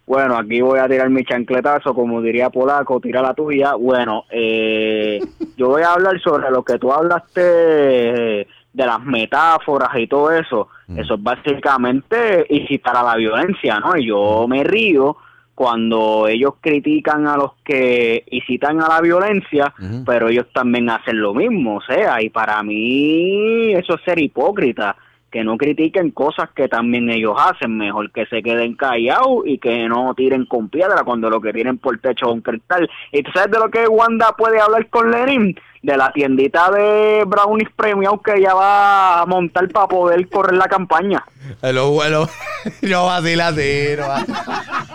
Bueno, 0.07 0.39
aquí 0.39 0.63
voy 0.63 0.79
a 0.79 0.89
tirar 0.89 1.11
mi 1.11 1.23
chancletazo, 1.23 1.93
como 1.93 2.23
diría 2.23 2.49
Polaco, 2.49 2.99
tira 2.99 3.21
la 3.21 3.35
tuya. 3.35 3.75
Bueno, 3.75 4.25
eh, 4.31 5.21
yo 5.59 5.69
voy 5.69 5.83
a 5.83 5.93
hablar 5.93 6.19
sobre 6.23 6.51
lo 6.51 6.63
que 6.63 6.79
tú 6.79 6.91
hablaste 6.91 7.43
de 7.43 8.47
las 8.73 9.05
metáforas 9.05 9.91
y 9.99 10.07
todo 10.07 10.31
eso. 10.31 10.69
Mm. 10.87 10.99
Eso 10.99 11.15
es 11.17 11.23
básicamente 11.23 12.47
incitar 12.49 12.97
a 12.97 13.03
la 13.03 13.17
violencia, 13.17 13.79
¿no? 13.79 13.95
Y 13.99 14.07
yo 14.07 14.47
me 14.49 14.65
río 14.65 15.19
cuando 15.57 16.29
ellos 16.29 16.53
critican 16.61 17.27
a 17.27 17.35
los 17.39 17.53
que 17.65 18.25
incitan 18.31 18.83
a 18.83 18.89
la 18.89 19.01
violencia, 19.01 19.73
pero 20.05 20.29
ellos 20.29 20.49
también 20.53 20.91
hacen 20.91 21.19
lo 21.19 21.33
mismo, 21.33 21.77
o 21.77 21.81
sea, 21.81 22.23
y 22.23 22.29
para 22.29 22.63
mí 22.63 23.73
eso 23.73 23.95
es 23.95 24.03
ser 24.05 24.19
hipócrita, 24.19 24.95
que 25.31 25.45
no 25.45 25.57
critiquen 25.57 26.11
cosas 26.11 26.51
que 26.55 26.69
también 26.69 27.11
ellos 27.11 27.37
hacen, 27.39 27.77
mejor 27.77 28.11
que 28.13 28.27
se 28.27 28.43
queden 28.43 28.75
callados 28.75 29.43
y 29.45 29.59
que 29.59 29.89
no 29.89 30.15
tiren 30.15 30.47
con 30.47 30.69
piedra 30.69 31.03
cuando 31.05 31.29
lo 31.29 31.41
que 31.41 31.53
tienen 31.53 31.79
por 31.79 31.99
techo 31.99 32.27
es 32.27 32.33
un 32.33 32.41
cristal. 32.41 32.89
¿Y 33.13 33.23
tú 33.23 33.31
sabes 33.33 33.51
de 33.51 33.59
lo 33.59 33.71
que 33.71 33.87
Wanda 33.87 34.35
puede 34.37 34.61
hablar 34.61 34.89
con 34.89 35.11
Lenin? 35.11 35.57
de 35.87 35.97
la 35.97 36.11
tiendita 36.11 36.69
de 36.73 37.23
Brownies 37.25 37.69
Premium 37.77 38.19
que 38.19 38.35
ella 38.39 38.55
va 38.55 39.21
a 39.21 39.27
montar 39.27 39.69
para 39.69 39.87
poder 39.87 40.29
correr 40.29 40.57
la 40.57 40.67
campaña. 40.67 41.25
Hello, 41.63 41.91
bueno, 41.91 42.29
no 42.83 43.09
así, 43.09 43.37
no 43.37 43.47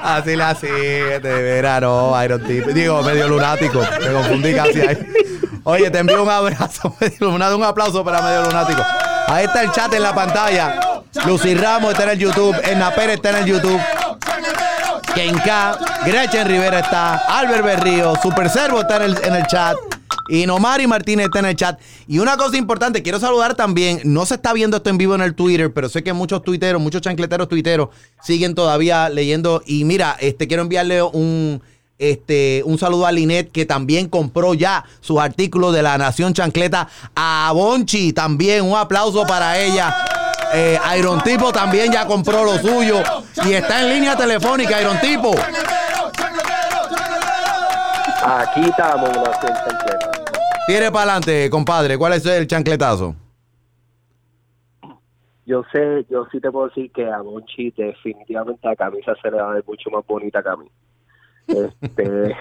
vacila 0.04 0.50
así, 0.50 0.68
de 0.68 1.20
veras, 1.20 1.82
no, 1.82 2.22
Iron 2.26 2.44
Tip. 2.44 2.66
Digo, 2.66 3.02
medio 3.04 3.30
lunático, 3.30 3.80
me 3.80 4.12
confundí 4.12 4.54
casi 4.54 4.82
ahí. 4.82 4.98
Oye, 5.64 5.90
te 5.90 6.00
envío 6.00 6.24
un 6.24 6.30
abrazo, 6.30 6.94
un 7.22 7.64
aplauso 7.64 8.04
para 8.04 8.22
medio 8.22 8.44
lunático. 8.44 8.82
Ahí 9.28 9.46
está 9.46 9.64
el 9.64 9.72
chat 9.72 9.94
en 9.94 10.04
la 10.04 10.14
pantalla. 10.14 10.80
Lucy 11.26 11.56
Ramos 11.56 11.92
está 11.92 12.04
en 12.04 12.10
el 12.12 12.20
YouTube, 12.20 12.56
Enna 12.64 12.94
Pérez 12.94 13.16
está 13.16 13.32
en 13.32 13.36
el 13.38 13.46
YouTube. 13.46 13.80
Kenka, 15.14 15.78
Gretchen 16.06 16.48
Rivera 16.48 16.80
está, 16.80 17.16
Albert 17.16 17.66
Berrío, 17.66 18.14
Super 18.22 18.50
Servo 18.50 18.82
está 18.82 18.98
en 18.98 19.02
el, 19.04 19.18
en 19.24 19.36
el 19.36 19.46
chat. 19.46 19.76
Y 20.30 20.46
Nomari 20.46 20.88
Martínez 20.88 21.26
está 21.26 21.40
en 21.40 21.46
el 21.46 21.56
chat. 21.56 21.80
Y 22.08 22.20
una 22.20 22.38
cosa 22.38 22.56
importante, 22.56 23.04
quiero 23.04 23.20
saludar 23.20 23.56
también, 23.56 24.00
no 24.06 24.26
se 24.26 24.36
está 24.36 24.54
viendo 24.54 24.78
esto 24.78 24.90
en 24.90 24.98
vivo 24.98 25.14
en 25.16 25.22
el 25.22 25.36
Twitter, 25.36 25.74
pero 25.74 25.90
sé 25.90 26.04
que 26.04 26.14
muchos 26.14 26.42
tuiteros, 26.44 26.82
muchos 26.82 27.02
chancleteros 27.02 27.50
tuiteros 27.50 27.90
siguen 28.24 28.56
todavía 28.56 29.10
leyendo. 29.10 29.62
Y 29.66 29.84
mira, 29.84 30.16
este 30.22 30.48
quiero 30.48 30.64
enviarle 30.64 31.04
un, 31.04 31.62
este, 32.02 32.64
un 32.66 32.78
saludo 32.80 33.06
a 33.06 33.12
Linet, 33.12 33.52
que 33.52 33.66
también 33.66 34.10
compró 34.10 34.56
ya 34.56 34.84
sus 35.00 35.20
artículos 35.20 35.74
de 35.74 35.84
la 35.84 35.98
Nación 35.98 36.34
Chancleta. 36.34 36.90
A 37.16 37.52
Bonchi 37.54 38.12
también, 38.12 38.66
un 38.66 38.76
aplauso 38.76 39.24
para 39.28 39.60
ella. 39.60 39.96
Eh, 40.54 40.80
Iron 40.98 41.22
Tipo 41.22 41.52
también 41.54 41.92
ya 41.92 42.08
compró 42.08 42.44
lo 42.44 42.58
suyo. 42.58 42.98
Y 43.46 43.54
está 43.54 43.82
en 43.84 43.90
línea 43.90 44.18
telefónica, 44.18 44.82
Iron 44.82 45.00
Tipo. 45.00 45.32
Aquí 48.24 48.62
estamos, 48.62 49.10
Nación 49.10 49.54
Chancleta. 49.54 50.12
Tire 50.66 50.92
para 50.92 51.04
adelante, 51.04 51.50
compadre. 51.50 51.98
¿Cuál 51.98 52.14
es 52.14 52.26
el 52.26 52.48
chancletazo? 52.48 53.16
Yo 55.46 55.64
sé, 55.72 56.06
yo 56.10 56.26
sí 56.32 56.40
te 56.40 56.52
puedo 56.52 56.68
decir 56.68 56.92
que 56.92 57.10
a 57.12 57.22
Monchi 57.22 57.72
definitivamente 57.72 58.68
la 58.68 58.76
camisa 58.76 59.14
se 59.22 59.30
le 59.30 59.38
va 59.38 59.52
a 59.52 59.54
ver 59.56 59.64
mucho 59.68 59.90
más 59.90 60.06
bonita 60.08 60.42
que 60.42 60.50
a 60.50 60.56
mí. 60.56 60.68
Este, 61.48 62.36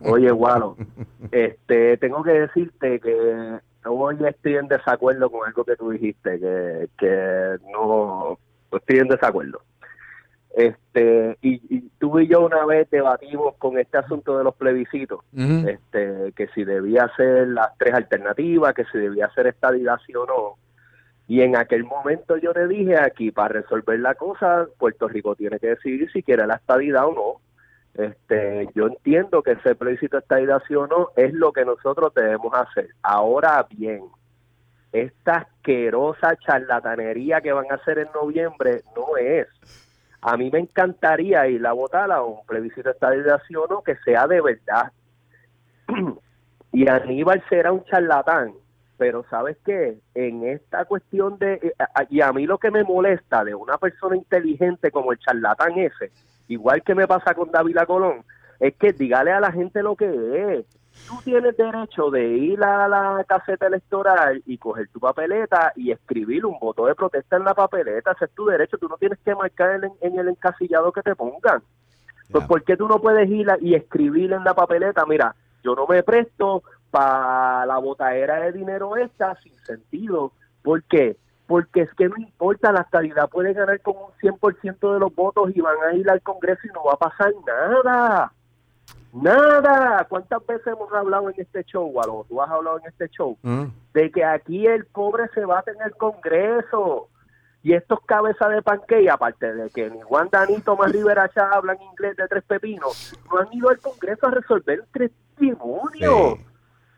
oye, 0.00 0.30
Gualo, 0.30 0.76
este, 1.30 1.96
tengo 1.98 2.22
que 2.22 2.32
decirte 2.32 3.00
que 3.00 3.58
hoy 3.84 4.16
estoy 4.26 4.56
en 4.56 4.68
desacuerdo 4.68 5.30
con 5.30 5.46
algo 5.46 5.64
que 5.64 5.76
tú 5.76 5.90
dijiste, 5.90 6.38
que, 6.40 6.88
que 6.98 7.56
no 7.72 8.38
estoy 8.72 8.98
en 8.98 9.08
desacuerdo. 9.08 9.62
Este, 10.56 11.38
y, 11.42 11.80
tú 11.98 12.18
y 12.18 12.26
yo 12.26 12.44
una 12.44 12.66
vez 12.66 12.90
debatimos 12.90 13.54
con 13.56 13.78
este 13.78 13.98
asunto 13.98 14.36
de 14.36 14.44
los 14.44 14.54
plebiscitos, 14.56 15.20
este, 15.32 16.32
que 16.34 16.48
si 16.54 16.64
debía 16.64 17.10
ser 17.16 17.48
las 17.48 17.76
tres 17.78 17.94
alternativas, 17.94 18.74
que 18.74 18.84
si 18.86 18.98
debía 18.98 19.30
ser 19.30 19.46
estadidad 19.46 19.98
o 20.16 20.26
no. 20.26 20.56
Y 21.28 21.42
en 21.42 21.56
aquel 21.56 21.84
momento 21.84 22.36
yo 22.36 22.52
le 22.52 22.66
dije 22.66 22.98
aquí, 22.98 23.30
para 23.30 23.60
resolver 23.60 24.00
la 24.00 24.16
cosa, 24.16 24.66
Puerto 24.78 25.06
Rico 25.06 25.36
tiene 25.36 25.60
que 25.60 25.68
decidir 25.68 26.10
si 26.10 26.24
quiere 26.24 26.44
la 26.46 26.56
estadidad 26.56 27.06
o 27.06 27.14
no. 27.14 27.49
Este, 27.94 28.68
yo 28.74 28.86
entiendo 28.86 29.42
que 29.42 29.52
ese 29.52 29.74
plebiscito 29.74 30.18
o 30.18 30.86
no 30.86 31.08
es 31.16 31.32
lo 31.34 31.52
que 31.52 31.64
nosotros 31.64 32.14
debemos 32.14 32.52
hacer. 32.54 32.90
Ahora 33.02 33.66
bien, 33.68 34.04
esta 34.92 35.36
asquerosa 35.36 36.36
charlatanería 36.36 37.40
que 37.40 37.52
van 37.52 37.66
a 37.70 37.74
hacer 37.74 37.98
en 37.98 38.08
noviembre 38.14 38.82
no 38.96 39.16
es 39.16 39.48
a 40.22 40.36
mí 40.36 40.50
me 40.50 40.58
encantaría 40.58 41.46
ir 41.48 41.66
a 41.66 41.72
votar 41.72 42.10
a 42.12 42.22
un 42.22 42.44
plebiscito 42.46 42.88
de 42.88 42.92
estabilización 42.92 43.64
o 43.70 43.82
que 43.82 43.96
sea 44.04 44.26
de 44.26 44.40
verdad. 44.40 44.92
y 46.72 46.88
Aníbal 46.88 47.42
será 47.48 47.72
un 47.72 47.84
charlatán 47.84 48.52
Pero 49.00 49.24
¿sabes 49.30 49.56
qué? 49.64 49.98
En 50.14 50.44
esta 50.44 50.84
cuestión 50.84 51.38
de... 51.38 51.54
eh, 51.54 51.72
Y 52.10 52.20
a 52.20 52.34
mí 52.34 52.46
lo 52.46 52.58
que 52.58 52.70
me 52.70 52.84
molesta 52.84 53.42
de 53.44 53.54
una 53.54 53.78
persona 53.78 54.14
inteligente 54.14 54.90
como 54.90 55.12
el 55.12 55.18
charlatán 55.18 55.78
ese, 55.78 56.12
igual 56.48 56.82
que 56.82 56.94
me 56.94 57.08
pasa 57.08 57.32
con 57.32 57.50
Dávila 57.50 57.86
Colón, 57.86 58.22
es 58.58 58.74
que 58.76 58.92
dígale 58.92 59.32
a 59.32 59.40
la 59.40 59.52
gente 59.52 59.82
lo 59.82 59.96
que 59.96 60.04
es. 60.58 60.66
Tú 61.08 61.14
tienes 61.24 61.56
derecho 61.56 62.10
de 62.10 62.28
ir 62.28 62.62
a 62.62 62.86
la 62.88 63.24
caseta 63.26 63.68
electoral 63.68 64.42
y 64.44 64.58
coger 64.58 64.88
tu 64.88 65.00
papeleta 65.00 65.72
y 65.76 65.92
escribir 65.92 66.44
un 66.44 66.58
voto 66.58 66.84
de 66.84 66.94
protesta 66.94 67.38
en 67.38 67.44
la 67.44 67.54
papeleta. 67.54 68.12
Ese 68.12 68.26
es 68.26 68.30
tu 68.32 68.44
derecho. 68.44 68.76
Tú 68.76 68.86
no 68.86 68.98
tienes 68.98 69.18
que 69.24 69.34
marcar 69.34 69.82
en, 69.82 69.92
en 70.02 70.18
el 70.18 70.28
encasillado 70.28 70.92
que 70.92 71.00
te 71.00 71.16
pongan. 71.16 71.62
Pues, 72.30 72.44
¿por 72.46 72.62
qué 72.64 72.76
tú 72.76 72.86
no 72.86 73.00
puedes 73.00 73.30
ir 73.30 73.48
y 73.62 73.74
escribir 73.74 74.34
en 74.34 74.44
la 74.44 74.52
papeleta? 74.52 75.06
Mira, 75.06 75.34
yo 75.64 75.74
no 75.74 75.86
me 75.86 76.02
presto 76.02 76.62
para 76.90 77.64
la 77.66 77.78
botadera 77.78 78.40
de 78.40 78.52
dinero 78.52 78.96
esta 78.96 79.34
sin 79.42 79.54
sentido. 79.64 80.32
¿Por 80.62 80.82
qué? 80.84 81.16
Porque 81.46 81.82
es 81.82 81.94
que 81.94 82.08
no 82.08 82.16
importa, 82.16 82.70
la 82.72 82.82
estabilidad 82.82 83.28
puede 83.28 83.52
ganar 83.52 83.80
con 83.80 83.94
un 83.96 84.12
100% 84.20 84.92
de 84.94 85.00
los 85.00 85.14
votos 85.14 85.50
y 85.54 85.60
van 85.60 85.76
a 85.88 85.94
ir 85.94 86.08
al 86.10 86.22
Congreso 86.22 86.60
y 86.64 86.70
no 86.72 86.84
va 86.84 86.92
a 86.94 86.96
pasar 86.96 87.32
nada. 87.46 88.32
Nada. 89.12 90.06
¿Cuántas 90.08 90.44
veces 90.46 90.68
hemos 90.68 90.92
hablado 90.92 91.28
en 91.30 91.34
este 91.40 91.64
show, 91.64 91.84
Walo? 91.86 92.24
Tú 92.28 92.40
has 92.40 92.50
hablado 92.50 92.78
en 92.78 92.86
este 92.86 93.08
show 93.08 93.36
Mm. 93.42 93.64
de 93.92 94.10
que 94.12 94.24
aquí 94.24 94.66
el 94.66 94.84
pobre 94.86 95.28
se 95.34 95.44
bate 95.44 95.72
en 95.72 95.82
el 95.82 95.96
Congreso. 95.96 97.08
Y 97.62 97.74
estos 97.74 98.00
cabezas 98.06 98.48
de 98.50 98.62
panque, 98.62 99.10
aparte 99.10 99.52
de 99.52 99.68
que 99.70 99.90
ni 99.90 100.00
Juan 100.00 100.28
Danito 100.30 100.76
más 100.76 100.90
Rivera 100.92 101.28
Chá 101.28 101.50
hablan 101.52 101.76
inglés 101.82 102.16
de 102.16 102.26
tres 102.28 102.42
pepinos, 102.44 103.14
no 103.30 103.38
han 103.38 103.52
ido 103.52 103.68
al 103.68 103.78
Congreso 103.80 104.28
a 104.28 104.30
resolver 104.30 104.84
tres 104.92 105.10
demonios. 105.36 106.38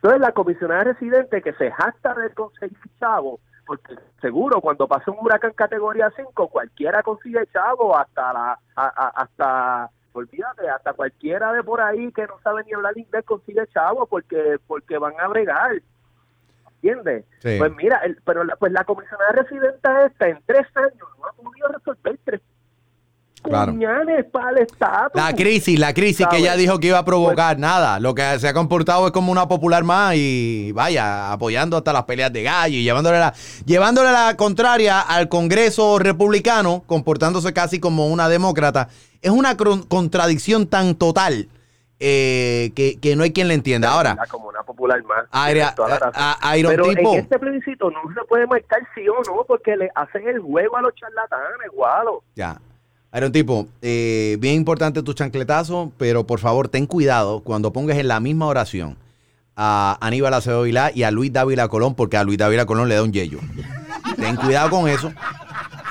Entonces 0.02 0.20
la 0.20 0.32
comisionada 0.32 0.82
residente 0.82 1.42
que 1.42 1.52
se 1.52 1.70
jacta 1.70 2.12
de 2.14 2.30
conseguir 2.34 2.76
chavo, 2.98 3.38
porque 3.64 3.94
seguro 4.20 4.60
cuando 4.60 4.88
pasa 4.88 5.12
un 5.12 5.18
huracán 5.20 5.52
categoría 5.52 6.10
5, 6.16 6.48
cualquiera 6.48 7.04
consigue 7.04 7.46
chavo, 7.52 7.96
hasta 7.96 8.32
la, 8.32 8.58
a- 8.74 8.86
a- 8.96 9.12
hasta, 9.22 9.90
olvídate, 10.12 10.68
hasta 10.68 10.92
cualquiera 10.94 11.52
de 11.52 11.62
por 11.62 11.80
ahí 11.80 12.10
que 12.10 12.26
no 12.26 12.34
sabe 12.42 12.64
ni 12.64 12.72
hablar 12.72 12.98
inglés 12.98 13.24
consigue 13.24 13.64
chavo 13.68 14.06
porque, 14.06 14.58
porque 14.66 14.98
van 14.98 15.14
a 15.20 15.28
bregar. 15.28 15.80
¿Entiendes? 16.82 17.24
Sí. 17.38 17.54
Pues 17.58 17.72
mira, 17.76 17.98
el- 17.98 18.20
pero 18.24 18.42
la, 18.42 18.56
pues 18.56 18.72
la 18.72 18.82
comisionada 18.82 19.30
residente 19.30 19.88
esta 20.06 20.28
en 20.28 20.42
tres 20.44 20.66
años 20.74 21.08
no 21.20 21.26
ha 21.26 21.32
podido 21.34 21.68
resolver 21.68 22.18
tres 22.24 22.40
Claro. 23.42 23.72
puñales 23.72 24.24
para 24.30 24.50
el 24.50 24.58
Estado. 24.58 25.10
La 25.14 25.32
crisis, 25.34 25.78
la 25.78 25.92
crisis 25.92 26.26
que 26.28 26.36
ella 26.38 26.54
dijo 26.56 26.78
que 26.78 26.86
iba 26.88 26.98
a 26.98 27.04
provocar, 27.04 27.58
nada. 27.58 27.98
Lo 27.98 28.14
que 28.14 28.38
se 28.38 28.46
ha 28.48 28.54
comportado 28.54 29.06
es 29.06 29.12
como 29.12 29.32
una 29.32 29.48
popular 29.48 29.82
más 29.84 30.14
y 30.16 30.70
vaya, 30.72 31.32
apoyando 31.32 31.76
hasta 31.76 31.92
las 31.92 32.04
peleas 32.04 32.32
de 32.32 32.42
gallo 32.44 32.76
y 32.76 32.84
llevándole 32.84 33.18
la, 33.18 33.34
llevándole 33.66 34.12
la 34.12 34.36
contraria 34.36 35.00
al 35.00 35.28
Congreso 35.28 35.98
republicano, 35.98 36.84
comportándose 36.86 37.52
casi 37.52 37.80
como 37.80 38.06
una 38.08 38.28
demócrata. 38.28 38.88
Es 39.20 39.30
una 39.30 39.56
contradicción 39.56 40.66
tan 40.66 40.94
total 40.94 41.48
eh, 42.00 42.72
que, 42.74 42.98
que 43.00 43.14
no 43.14 43.22
hay 43.22 43.32
quien 43.32 43.46
le 43.48 43.54
entienda. 43.54 43.92
Ahora, 43.92 44.16
como 44.28 44.48
una 44.48 44.62
popular 44.64 45.00
más. 45.04 45.24
Razón. 45.32 46.12
a- 46.14 46.36
a- 46.50 46.56
Iron 46.58 46.72
Pero 46.72 46.84
Tipo. 46.88 47.12
en 47.14 47.20
este 47.20 47.38
plebiscito 47.38 47.90
no 47.90 48.00
se 48.14 48.24
puede 48.28 48.46
marcar 48.46 48.80
sí 48.94 49.02
o 49.08 49.14
no 49.24 49.44
porque 49.46 49.76
le 49.76 49.88
hacen 49.94 50.26
el 50.26 50.40
juego 50.40 50.76
a 50.76 50.82
los 50.82 50.92
charlatanes, 50.96 51.70
gualo. 51.72 52.22
Ya. 52.34 52.58
Iron 53.14 53.30
Tipo, 53.30 53.68
eh, 53.82 54.36
bien 54.40 54.54
importante 54.54 55.02
tu 55.02 55.12
chancletazo, 55.12 55.92
pero 55.98 56.26
por 56.26 56.40
favor 56.40 56.68
ten 56.68 56.86
cuidado 56.86 57.40
cuando 57.40 57.72
pongas 57.72 57.98
en 57.98 58.08
la 58.08 58.20
misma 58.20 58.46
oración 58.46 58.96
a 59.54 59.98
Aníbal 60.00 60.32
Acevedo 60.32 60.62
Vilá 60.62 60.90
y 60.94 61.02
a 61.02 61.10
Luis 61.10 61.30
Dávila 61.30 61.68
Colón, 61.68 61.94
porque 61.94 62.16
a 62.16 62.24
Luis 62.24 62.38
Dávila 62.38 62.64
Colón 62.64 62.88
le 62.88 62.94
da 62.94 63.02
un 63.02 63.12
yello. 63.12 63.38
Ten 64.16 64.36
cuidado 64.36 64.70
con 64.70 64.88
eso. 64.88 65.12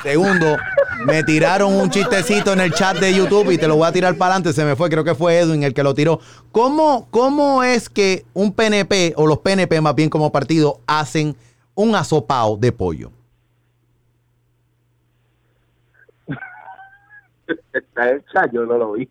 Segundo, 0.02 0.58
me 1.06 1.24
tiraron 1.24 1.74
un 1.74 1.92
chistecito 1.92 2.54
en 2.54 2.60
el 2.60 2.74
chat 2.74 2.98
de 2.98 3.14
YouTube 3.14 3.52
y 3.52 3.58
te 3.60 3.68
lo 3.68 3.76
voy 3.76 3.88
a 3.88 3.92
tirar 3.92 4.16
para 4.16 4.34
adelante. 4.34 4.54
Se 4.54 4.66
me 4.66 4.76
fue, 4.76 4.90
creo 4.90 5.04
que 5.04 5.14
fue 5.14 5.38
Edwin 5.38 5.62
el 5.62 5.76
que 5.76 5.84
lo 5.84 5.94
tiró. 5.94 6.20
¿Cómo, 6.52 7.08
¿Cómo 7.12 7.64
es 7.64 7.88
que 7.88 8.26
un 8.34 8.52
PNP, 8.52 9.14
o 9.16 9.28
los 9.28 9.40
PNP 9.40 9.80
más 9.80 9.94
bien 9.94 10.10
como 10.10 10.32
partido, 10.32 10.80
hacen 10.88 11.36
un 11.76 11.94
asopao 11.94 12.58
de 12.58 12.72
pollo? 12.72 13.12
Está 17.74 18.12
hecha, 18.12 18.50
yo 18.52 18.66
no 18.66 18.78
lo 18.78 18.94
vi. 18.94 19.10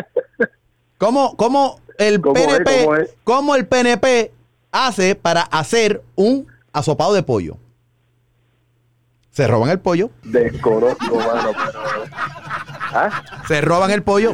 ¿Cómo, 0.98 1.36
cómo 1.36 1.80
el 1.98 2.20
¿Cómo 2.20 2.36
es? 2.36 2.46
PNP, 2.46 2.84
¿Cómo 2.84 2.96
es? 2.96 3.14
cómo 3.24 3.54
el 3.56 3.66
PNP 3.66 4.32
hace 4.72 5.14
para 5.14 5.42
hacer 5.42 6.02
un 6.16 6.46
asopado 6.72 7.14
de 7.14 7.22
pollo? 7.22 7.56
Se 9.30 9.46
roban 9.46 9.70
el 9.70 9.78
pollo, 9.78 10.10
Desconozco, 10.24 11.14
mano, 11.14 11.52
pero... 11.52 11.80
¿Ah? 12.92 13.22
se 13.46 13.60
roban 13.60 13.90
el 13.92 14.02
pollo. 14.02 14.32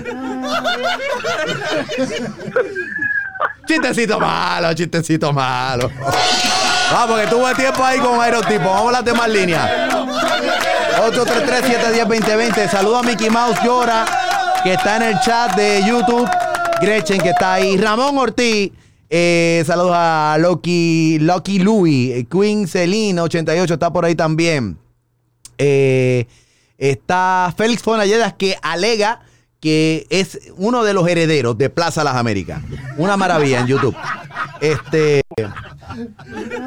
chistecito 3.66 4.18
malo, 4.18 4.72
chistecito 4.72 5.32
malo. 5.32 5.90
Vamos, 6.90 7.20
que 7.20 7.26
tuve 7.26 7.54
tiempo 7.54 7.84
ahí 7.84 7.98
con 7.98 8.20
Aerotipo. 8.20 8.64
Vamos 8.64 8.88
a 8.88 8.92
las 8.92 9.04
demás 9.04 9.28
líneas. 9.28 9.70
833-710-2020. 10.94 12.70
Saludo 12.70 12.98
a 12.98 13.02
Mickey 13.02 13.28
Mouse 13.28 13.58
Llora, 13.64 14.04
que 14.62 14.74
está 14.74 14.96
en 14.96 15.02
el 15.02 15.20
chat 15.20 15.54
de 15.56 15.82
YouTube. 15.86 16.28
Gretchen, 16.80 17.20
que 17.20 17.30
está 17.30 17.54
ahí. 17.54 17.76
Ramón 17.76 18.16
Ortiz. 18.18 18.70
Eh, 19.10 19.62
saludos 19.66 19.92
a 19.94 20.36
Loki, 20.38 21.18
Loki 21.20 21.58
Louis. 21.58 22.26
Queen 22.30 22.66
Celine 22.66 23.20
88 23.20 23.74
está 23.74 23.92
por 23.92 24.04
ahí 24.04 24.14
también. 24.14 24.78
Eh, 25.58 26.26
está 26.78 27.52
Félix 27.56 27.82
Fonalledas 27.82 28.32
que 28.34 28.56
alega 28.62 29.20
que 29.64 30.06
es 30.10 30.40
uno 30.58 30.84
de 30.84 30.92
los 30.92 31.08
herederos 31.08 31.56
de 31.56 31.70
Plaza 31.70 32.04
Las 32.04 32.16
Américas. 32.16 32.60
Una 32.98 33.16
maravilla 33.16 33.60
en 33.60 33.66
YouTube. 33.66 33.96
Este. 34.60 35.22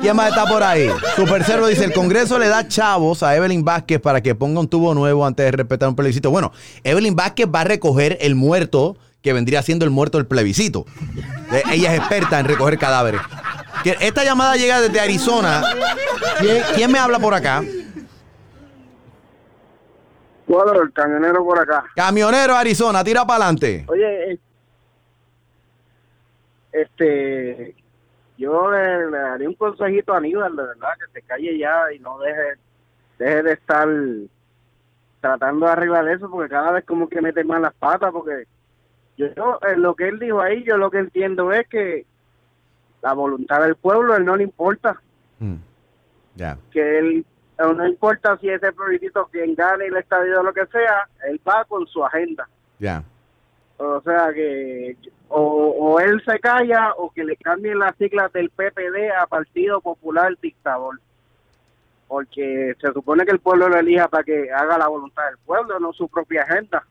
¿Quién 0.01 0.15
más 0.15 0.29
está 0.29 0.47
por 0.47 0.63
ahí? 0.63 0.89
Super 1.15 1.43
Cerdo 1.43 1.67
dice: 1.67 1.85
el 1.85 1.93
Congreso 1.93 2.39
le 2.39 2.47
da 2.47 2.67
chavos 2.67 3.21
a 3.21 3.35
Evelyn 3.35 3.63
Vázquez 3.63 4.01
para 4.01 4.21
que 4.21 4.33
ponga 4.33 4.61
un 4.61 4.67
tubo 4.67 4.95
nuevo 4.95 5.27
antes 5.27 5.45
de 5.45 5.51
respetar 5.51 5.87
un 5.89 5.95
plebiscito. 5.95 6.31
Bueno, 6.31 6.51
Evelyn 6.83 7.15
Vázquez 7.15 7.45
va 7.53 7.61
a 7.61 7.65
recoger 7.65 8.17
el 8.19 8.33
muerto 8.33 8.97
que 9.21 9.31
vendría 9.31 9.61
siendo 9.61 9.85
el 9.85 9.91
muerto 9.91 10.17
del 10.17 10.25
plebiscito. 10.25 10.87
Eh, 11.51 11.61
Ella 11.73 11.93
es 11.93 11.99
experta 11.99 12.39
en 12.39 12.47
recoger 12.47 12.79
cadáveres. 12.79 13.21
Esta 13.99 14.23
llamada 14.23 14.55
llega 14.55 14.81
desde 14.81 14.99
Arizona. 14.99 15.63
¿Quién, 16.39 16.63
quién 16.73 16.91
me 16.91 16.97
habla 16.97 17.19
por 17.19 17.35
acá? 17.35 17.63
Bueno, 20.47 20.81
el 20.81 20.93
camionero 20.93 21.43
por 21.43 21.59
acá. 21.59 21.83
Camionero 21.95 22.55
Arizona, 22.55 23.03
tira 23.03 23.25
para 23.25 23.43
adelante. 23.45 23.85
Oye, 23.89 24.39
este, 26.71 27.75
yo 28.37 28.71
le, 28.71 29.09
le 29.11 29.17
daría 29.17 29.49
un 29.49 29.55
consejito 29.55 30.13
a 30.13 30.17
Aníbal, 30.17 30.55
de 30.55 30.63
verdad, 30.63 30.89
que 30.99 31.11
se 31.19 31.25
calle 31.27 31.57
ya 31.57 31.91
y 31.93 31.99
no 31.99 32.17
deje, 32.19 32.57
deje 33.19 33.43
de 33.43 33.53
estar 33.53 33.87
tratando 35.21 35.65
de 35.65 35.71
arreglar 35.71 36.07
eso, 36.07 36.29
porque 36.29 36.49
cada 36.49 36.71
vez 36.71 36.85
como 36.85 37.09
que 37.09 37.21
mete 37.21 37.43
más 37.43 37.59
las 37.61 37.73
patas, 37.73 38.11
porque 38.11 38.45
yo, 39.17 39.27
yo, 39.35 39.59
eh, 39.67 39.75
lo 39.75 39.95
que 39.95 40.07
él 40.07 40.19
dijo 40.19 40.39
ahí, 40.39 40.63
yo 40.63 40.77
lo 40.77 40.91
que 40.91 40.99
entiendo 40.99 41.51
es 41.51 41.67
que 41.67 42.05
la 43.01 43.13
voluntad 43.13 43.61
del 43.61 43.75
pueblo, 43.75 44.15
él 44.15 44.25
no 44.25 44.35
le 44.35 44.43
importa, 44.43 45.01
Ya. 46.35 46.57
que 46.71 46.99
él 46.99 47.25
no 47.57 47.87
importa 47.87 48.37
si 48.37 48.49
ese 48.49 48.71
plebiscito 48.71 49.27
quien 49.31 49.55
gane 49.55 49.85
el 49.85 49.97
estadio 49.97 50.39
o 50.39 50.43
lo 50.43 50.53
que 50.53 50.65
sea, 50.67 51.07
él 51.27 51.39
va 51.47 51.65
con 51.65 51.87
su 51.87 52.05
agenda. 52.05 52.47
Ya. 52.79 53.03
O 53.77 54.01
sea 54.01 54.31
que 54.33 54.95
o, 55.29 55.41
o 55.41 55.99
él 55.99 56.21
se 56.25 56.39
calla 56.39 56.93
o 56.97 57.11
que 57.11 57.23
le 57.23 57.35
cambien 57.35 57.79
las 57.79 57.95
siglas 57.97 58.31
del 58.33 58.49
PPD 58.49 59.11
a 59.19 59.25
Partido 59.27 59.81
Popular 59.81 60.37
Dictador. 60.41 60.99
Porque 62.07 62.75
se 62.79 62.93
supone 62.93 63.25
que 63.25 63.31
el 63.31 63.39
pueblo 63.39 63.67
lo 63.67 63.77
elija 63.77 64.07
para 64.07 64.23
que 64.23 64.51
haga 64.51 64.77
la 64.77 64.87
voluntad 64.87 65.25
del 65.25 65.37
pueblo, 65.39 65.79
no 65.79 65.91
su 65.93 66.07
propia 66.07 66.43
agenda. 66.43 66.85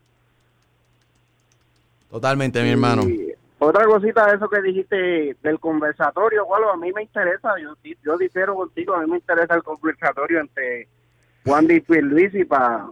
Totalmente, 2.10 2.62
mi 2.62 2.70
hermano. 2.70 3.02
Otra 3.68 3.84
cosita 3.86 4.26
de 4.26 4.36
eso 4.36 4.48
que 4.48 4.62
dijiste 4.62 5.36
del 5.42 5.58
conversatorio, 5.58 6.46
bueno, 6.46 6.70
a 6.70 6.76
mí 6.76 6.92
me 6.92 7.02
interesa, 7.02 7.50
yo, 7.60 7.74
yo 8.04 8.16
difiero 8.16 8.54
contigo, 8.54 8.94
a 8.94 9.00
mí 9.00 9.10
me 9.10 9.16
interesa 9.16 9.54
el 9.54 9.62
conversatorio 9.64 10.40
entre 10.40 10.86
Juan 11.44 11.66
y 11.70 11.82
Luis 12.02 12.32
y 12.34 12.44
para 12.44 12.86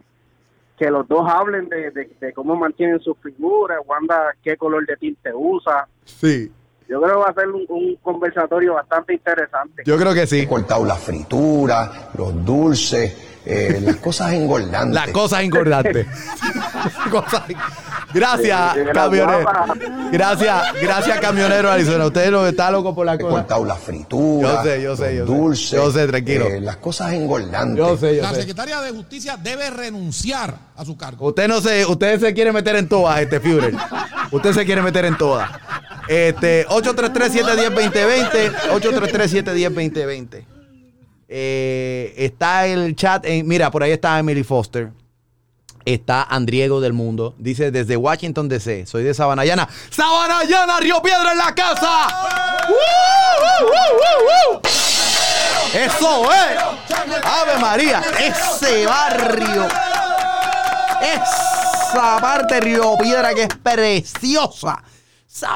que 0.77 0.91
los 0.91 1.07
dos 1.07 1.31
hablen 1.31 1.69
de, 1.69 1.93
de- 1.93 2.11
de 2.21 2.33
cómo 2.33 2.57
mantienen 2.57 2.99
sus 2.99 3.17
figuras, 3.19 3.79
Wanda 3.87 4.35
qué 4.43 4.57
color 4.57 4.85
de 4.87 4.97
tinte 4.97 5.31
usa. 5.33 5.87
Sí. 6.05 6.51
Yo 6.89 7.01
creo 7.01 7.15
que 7.15 7.21
va 7.21 7.29
a 7.29 7.35
ser 7.35 7.49
un, 7.49 7.65
un 7.69 7.97
conversatorio 8.03 8.75
bastante 8.75 9.15
interesante. 9.15 9.85
Yo 9.87 9.97
creo 9.97 10.13
que 10.13 10.27
sí. 10.27 10.41
He 10.41 10.49
cortado 10.49 10.85
la 10.85 10.97
fritura, 10.97 12.11
los 12.19 12.45
dulces, 12.45 13.41
eh, 13.47 13.81
las 13.81 13.97
cosas 13.97 14.33
engordantes. 14.35 14.93
Las 14.95 15.11
cosas 15.13 15.43
engordantes. 15.43 16.07
Cosas- 17.11 17.45
Gracias, 18.15 18.77
camionero. 18.93 19.45
Gracias, 20.13 20.63
gracias, 20.81 21.21
camionero 21.21 21.71
Arizona. 21.71 22.07
Usted 22.07 22.31
no 22.31 22.47
está 22.47 22.71
loco 22.71 22.95
por 22.95 23.05
la 23.05 23.15
He 23.15 23.19
cosa. 23.19 23.35
cortado 23.39 23.65
la 23.65 23.75
fritura, 23.75 24.49
Yo 24.49 24.63
sé, 24.63 24.83
yo 24.83 24.97
sé, 24.97 25.17
yo 25.17 25.27
sé. 25.27 25.33
dulces, 25.33 25.71
Yo 25.73 25.91
sé, 25.91 26.07
tranquilo. 26.07 26.47
eh, 26.47 26.61
las 26.61 26.77
cosas 26.77 27.13
engordantes. 27.13 27.77
Yo 27.77 27.97
sé, 27.97 28.17
yo 28.17 28.23
La 28.23 28.31
sé. 28.31 28.41
secretaria 28.41 28.81
de 28.81 28.91
Justicia 28.93 29.37
debe 29.37 29.69
renunciar 29.71 30.55
a 30.77 30.85
su 30.85 30.97
cargo. 30.97 31.27
Usted 31.29 31.49
no 31.49 31.61
se, 31.61 31.85
usted 31.87 32.21
se 32.21 32.33
quiere 32.33 32.53
meter 32.53 32.77
en 32.77 32.89
todas, 32.89 33.21
este 33.21 33.41
Führer. 33.41 33.75
Usted 34.31 34.53
se 34.53 34.65
quiere 34.65 34.81
meter 34.83 35.05
en 35.07 35.19
todas. 35.19 35.51
Este, 36.09 36.67
833-710-2020. 36.69 38.53
833-710-2020. 38.73 40.45
Eh, 41.29 42.15
está 42.19 42.67
el 42.67 42.95
chat. 42.95 43.25
en- 43.27 43.47
mira, 43.49 43.71
por 43.71 43.83
ahí 43.83 43.91
está 43.93 44.19
Emily 44.19 44.45
Foster. 44.45 44.91
Está 45.85 46.23
Andriego 46.23 46.81
del 46.81 46.93
Mundo. 46.93 47.35
Dice 47.39 47.71
desde 47.71 47.97
Washington 47.97 48.49
DC. 48.49 48.87
Soy 48.87 49.03
de 49.03 49.15
Sabanayana. 49.15 49.69
¡Sabanayana, 49.91 50.81
Río 50.81 51.03
Piedra 51.03 51.33
en 51.33 51.39
la 51.39 51.55
casa! 51.55 52.09
¡Eso 55.75 56.33
es! 56.33 57.23
¡Ave 57.25 57.59
María! 57.61 58.03
¡Ese 58.19 58.87
barrio! 58.87 59.67
Esa 61.03 62.19
parte 62.21 62.55
de 62.55 62.61
Río 62.61 62.97
Piedra 62.99 63.35
que 63.35 63.43
es 63.43 63.57
preciosa. 63.63 64.83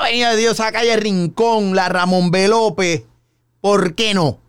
De 0.05 0.37
Dios, 0.37 0.55
esa 0.55 0.72
calle 0.72 0.97
Rincón, 0.97 1.76
la 1.76 1.89
Ramón 1.89 2.31
B. 2.33 2.49
López. 2.49 3.05
¿Por 3.61 3.95
qué 3.95 4.12
no? 4.12 4.41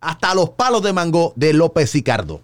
Hasta 0.00 0.34
los 0.34 0.50
palos 0.50 0.82
de 0.82 0.92
mango 0.92 1.32
de 1.36 1.54
López 1.54 1.90
Sicardo. 1.90 2.42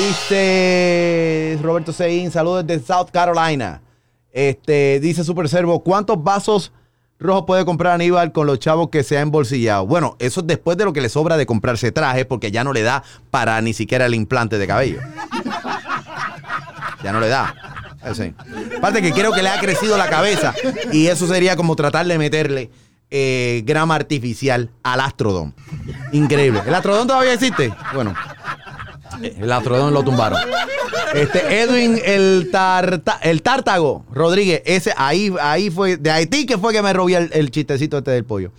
Dice 0.00 1.58
Roberto 1.62 1.92
Sein, 1.92 2.30
saludos 2.30 2.66
desde 2.66 2.86
South 2.86 3.08
Carolina. 3.12 3.82
Este, 4.32 4.98
dice 4.98 5.24
Super 5.24 5.46
Servo, 5.46 5.82
¿cuántos 5.82 6.22
vasos 6.24 6.72
rojos 7.18 7.44
puede 7.46 7.66
comprar 7.66 7.92
Aníbal 7.92 8.32
con 8.32 8.46
los 8.46 8.58
chavos 8.58 8.88
que 8.88 9.02
se 9.02 9.18
ha 9.18 9.20
embolsillado? 9.20 9.86
Bueno, 9.86 10.16
eso 10.18 10.40
es 10.40 10.46
después 10.46 10.78
de 10.78 10.86
lo 10.86 10.94
que 10.94 11.02
le 11.02 11.10
sobra 11.10 11.36
de 11.36 11.44
comprarse 11.44 11.92
traje, 11.92 12.24
porque 12.24 12.50
ya 12.50 12.64
no 12.64 12.72
le 12.72 12.80
da 12.82 13.02
para 13.30 13.60
ni 13.60 13.74
siquiera 13.74 14.06
el 14.06 14.14
implante 14.14 14.56
de 14.56 14.66
cabello. 14.66 15.00
Ya 17.04 17.12
no 17.12 17.20
le 17.20 17.28
da. 17.28 17.54
Ese. 18.02 18.34
Aparte 18.78 19.02
que 19.02 19.12
creo 19.12 19.32
que 19.34 19.42
le 19.42 19.50
ha 19.50 19.60
crecido 19.60 19.98
la 19.98 20.08
cabeza. 20.08 20.54
Y 20.92 21.08
eso 21.08 21.26
sería 21.26 21.56
como 21.56 21.76
tratar 21.76 22.06
de 22.06 22.16
meterle 22.16 22.70
eh, 23.10 23.62
grama 23.66 23.96
artificial 23.96 24.70
al 24.82 25.00
astrodón. 25.00 25.54
Increíble. 26.12 26.62
¿El 26.66 26.74
astrodón 26.74 27.06
todavía 27.06 27.34
existe? 27.34 27.74
Bueno. 27.92 28.14
El 29.22 29.52
astrodón 29.52 29.92
lo 29.94 30.02
tumbaron. 30.02 30.38
Este, 31.14 31.62
Edwin 31.62 31.98
el, 32.04 32.50
tarta- 32.52 33.18
el 33.22 33.42
Tártago 33.42 34.04
Rodríguez, 34.12 34.62
ese 34.64 34.92
ahí, 34.96 35.32
ahí 35.40 35.70
fue, 35.70 35.96
de 35.96 36.10
Haití 36.10 36.46
que 36.46 36.56
fue 36.58 36.72
que 36.72 36.82
me 36.82 36.92
robé 36.92 37.16
el, 37.16 37.30
el 37.32 37.50
chistecito 37.50 37.98
este 37.98 38.12
del 38.12 38.24
pollo. 38.24 38.52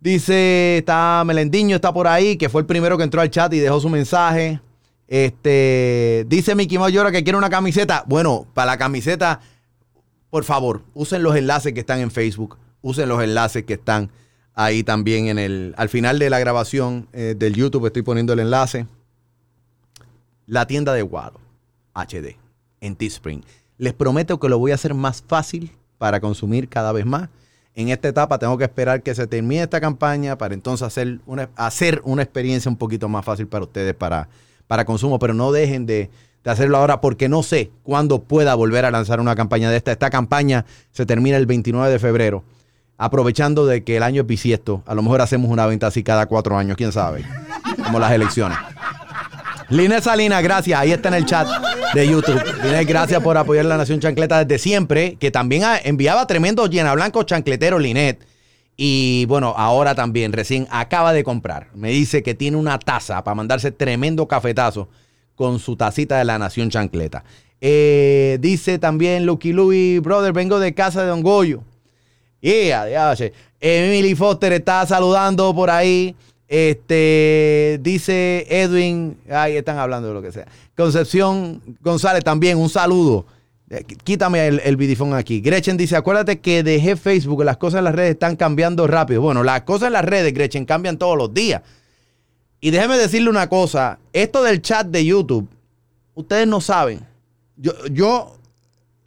Dice, 0.00 0.78
está 0.78 1.22
Melendiño, 1.24 1.76
está 1.76 1.92
por 1.92 2.08
ahí, 2.08 2.36
que 2.36 2.48
fue 2.48 2.62
el 2.62 2.66
primero 2.66 2.98
que 2.98 3.04
entró 3.04 3.20
al 3.20 3.30
chat 3.30 3.52
y 3.54 3.60
dejó 3.60 3.78
su 3.80 3.88
mensaje. 3.88 4.60
Este, 5.06 6.24
dice 6.26 6.54
Mickey 6.54 6.78
Mouse 6.78 6.92
Llora 6.92 7.12
que 7.12 7.22
quiere 7.22 7.38
una 7.38 7.50
camiseta. 7.50 8.02
Bueno, 8.08 8.46
para 8.54 8.72
la 8.72 8.78
camiseta, 8.78 9.40
por 10.30 10.42
favor, 10.44 10.82
usen 10.94 11.22
los 11.22 11.36
enlaces 11.36 11.72
que 11.72 11.80
están 11.80 12.00
en 12.00 12.10
Facebook, 12.10 12.58
usen 12.80 13.08
los 13.08 13.22
enlaces 13.22 13.64
que 13.64 13.74
están 13.74 14.10
ahí 14.54 14.82
también 14.82 15.28
en 15.28 15.38
el, 15.38 15.74
al 15.76 15.88
final 15.88 16.18
de 16.18 16.30
la 16.30 16.38
grabación 16.40 17.06
eh, 17.12 17.34
del 17.38 17.54
YouTube 17.54 17.86
estoy 17.86 18.02
poniendo 18.02 18.32
el 18.32 18.40
enlace. 18.40 18.86
La 20.52 20.66
tienda 20.66 20.92
de 20.92 21.00
Guado, 21.00 21.40
HD, 21.94 22.36
en 22.82 22.94
Teespring. 22.94 23.42
Les 23.78 23.94
prometo 23.94 24.38
que 24.38 24.50
lo 24.50 24.58
voy 24.58 24.72
a 24.72 24.74
hacer 24.74 24.92
más 24.92 25.24
fácil 25.26 25.72
para 25.96 26.20
consumir 26.20 26.68
cada 26.68 26.92
vez 26.92 27.06
más. 27.06 27.30
En 27.74 27.88
esta 27.88 28.08
etapa 28.08 28.38
tengo 28.38 28.58
que 28.58 28.64
esperar 28.64 29.02
que 29.02 29.14
se 29.14 29.26
termine 29.26 29.62
esta 29.62 29.80
campaña 29.80 30.36
para 30.36 30.52
entonces 30.52 30.86
hacer 30.86 31.20
una, 31.24 31.48
hacer 31.56 32.02
una 32.04 32.22
experiencia 32.22 32.70
un 32.70 32.76
poquito 32.76 33.08
más 33.08 33.24
fácil 33.24 33.46
para 33.46 33.64
ustedes 33.64 33.94
para, 33.94 34.28
para 34.66 34.84
consumo, 34.84 35.18
pero 35.18 35.32
no 35.32 35.52
dejen 35.52 35.86
de, 35.86 36.10
de 36.44 36.50
hacerlo 36.50 36.76
ahora 36.76 37.00
porque 37.00 37.30
no 37.30 37.42
sé 37.42 37.70
cuándo 37.82 38.22
pueda 38.22 38.54
volver 38.54 38.84
a 38.84 38.90
lanzar 38.90 39.20
una 39.20 39.34
campaña 39.34 39.70
de 39.70 39.78
esta. 39.78 39.90
Esta 39.90 40.10
campaña 40.10 40.66
se 40.90 41.06
termina 41.06 41.38
el 41.38 41.46
29 41.46 41.90
de 41.90 41.98
febrero, 41.98 42.44
aprovechando 42.98 43.64
de 43.64 43.84
que 43.84 43.96
el 43.96 44.02
año 44.02 44.20
es 44.20 44.26
bisiesto. 44.26 44.82
A 44.84 44.94
lo 44.94 45.00
mejor 45.00 45.22
hacemos 45.22 45.50
una 45.50 45.64
venta 45.64 45.86
así 45.86 46.02
cada 46.02 46.26
cuatro 46.26 46.58
años, 46.58 46.76
quién 46.76 46.92
sabe, 46.92 47.24
como 47.86 47.98
las 47.98 48.12
elecciones. 48.12 48.58
Linet 49.72 50.02
Salinas, 50.02 50.42
gracias. 50.42 50.78
Ahí 50.78 50.92
está 50.92 51.08
en 51.08 51.14
el 51.14 51.24
chat 51.24 51.48
de 51.94 52.06
YouTube. 52.06 52.38
Linet, 52.62 52.86
gracias 52.86 53.22
por 53.22 53.38
apoyar 53.38 53.64
la 53.64 53.78
Nación 53.78 54.00
Chancleta 54.00 54.44
desde 54.44 54.58
siempre, 54.58 55.16
que 55.16 55.30
también 55.30 55.62
enviaba 55.84 56.26
tremendos 56.26 56.68
llena 56.68 56.92
blancos 56.92 57.24
chancleteros, 57.24 57.80
Linet. 57.80 58.22
Y 58.76 59.24
bueno, 59.26 59.54
ahora 59.56 59.94
también, 59.94 60.34
recién 60.34 60.68
acaba 60.70 61.14
de 61.14 61.24
comprar. 61.24 61.68
Me 61.74 61.88
dice 61.88 62.22
que 62.22 62.34
tiene 62.34 62.58
una 62.58 62.78
taza 62.78 63.24
para 63.24 63.34
mandarse 63.34 63.72
tremendo 63.72 64.28
cafetazo 64.28 64.90
con 65.36 65.58
su 65.58 65.74
tacita 65.74 66.18
de 66.18 66.26
la 66.26 66.38
Nación 66.38 66.68
Chancleta. 66.68 67.24
Eh, 67.62 68.36
dice 68.42 68.78
también 68.78 69.24
Lucky 69.24 69.54
Louis, 69.54 70.02
brother, 70.02 70.34
vengo 70.34 70.60
de 70.60 70.74
casa 70.74 71.00
de 71.00 71.08
Don 71.08 71.22
Goyo. 71.22 71.64
Yeah, 72.42 72.84
diache. 72.84 73.32
Emily 73.58 74.14
Foster 74.14 74.52
está 74.52 74.84
saludando 74.84 75.54
por 75.54 75.70
ahí. 75.70 76.14
Este 76.52 77.78
dice 77.80 78.46
Edwin, 78.50 79.16
ahí 79.30 79.56
están 79.56 79.78
hablando 79.78 80.08
de 80.08 80.12
lo 80.14 80.20
que 80.20 80.32
sea. 80.32 80.46
Concepción 80.76 81.62
González 81.80 82.22
también, 82.22 82.58
un 82.58 82.68
saludo. 82.68 83.24
Eh, 83.70 83.82
qu- 83.88 83.96
Quítame 84.04 84.46
el, 84.48 84.60
el 84.62 85.14
aquí. 85.14 85.40
Gretchen 85.40 85.78
dice: 85.78 85.96
Acuérdate 85.96 86.40
que 86.40 86.62
dejé 86.62 86.96
Facebook, 86.96 87.42
las 87.42 87.56
cosas 87.56 87.78
en 87.78 87.84
las 87.84 87.94
redes 87.94 88.10
están 88.12 88.36
cambiando 88.36 88.86
rápido. 88.86 89.22
Bueno, 89.22 89.42
las 89.42 89.62
cosas 89.62 89.86
en 89.86 89.94
las 89.94 90.04
redes, 90.04 90.34
Gretchen, 90.34 90.66
cambian 90.66 90.98
todos 90.98 91.16
los 91.16 91.32
días. 91.32 91.62
Y 92.60 92.70
déjeme 92.70 92.98
decirle 92.98 93.30
una 93.30 93.48
cosa: 93.48 93.98
esto 94.12 94.42
del 94.42 94.60
chat 94.60 94.86
de 94.88 95.06
YouTube, 95.06 95.48
ustedes 96.14 96.46
no 96.46 96.60
saben. 96.60 97.00
Yo, 97.56 97.72
yo 97.90 98.36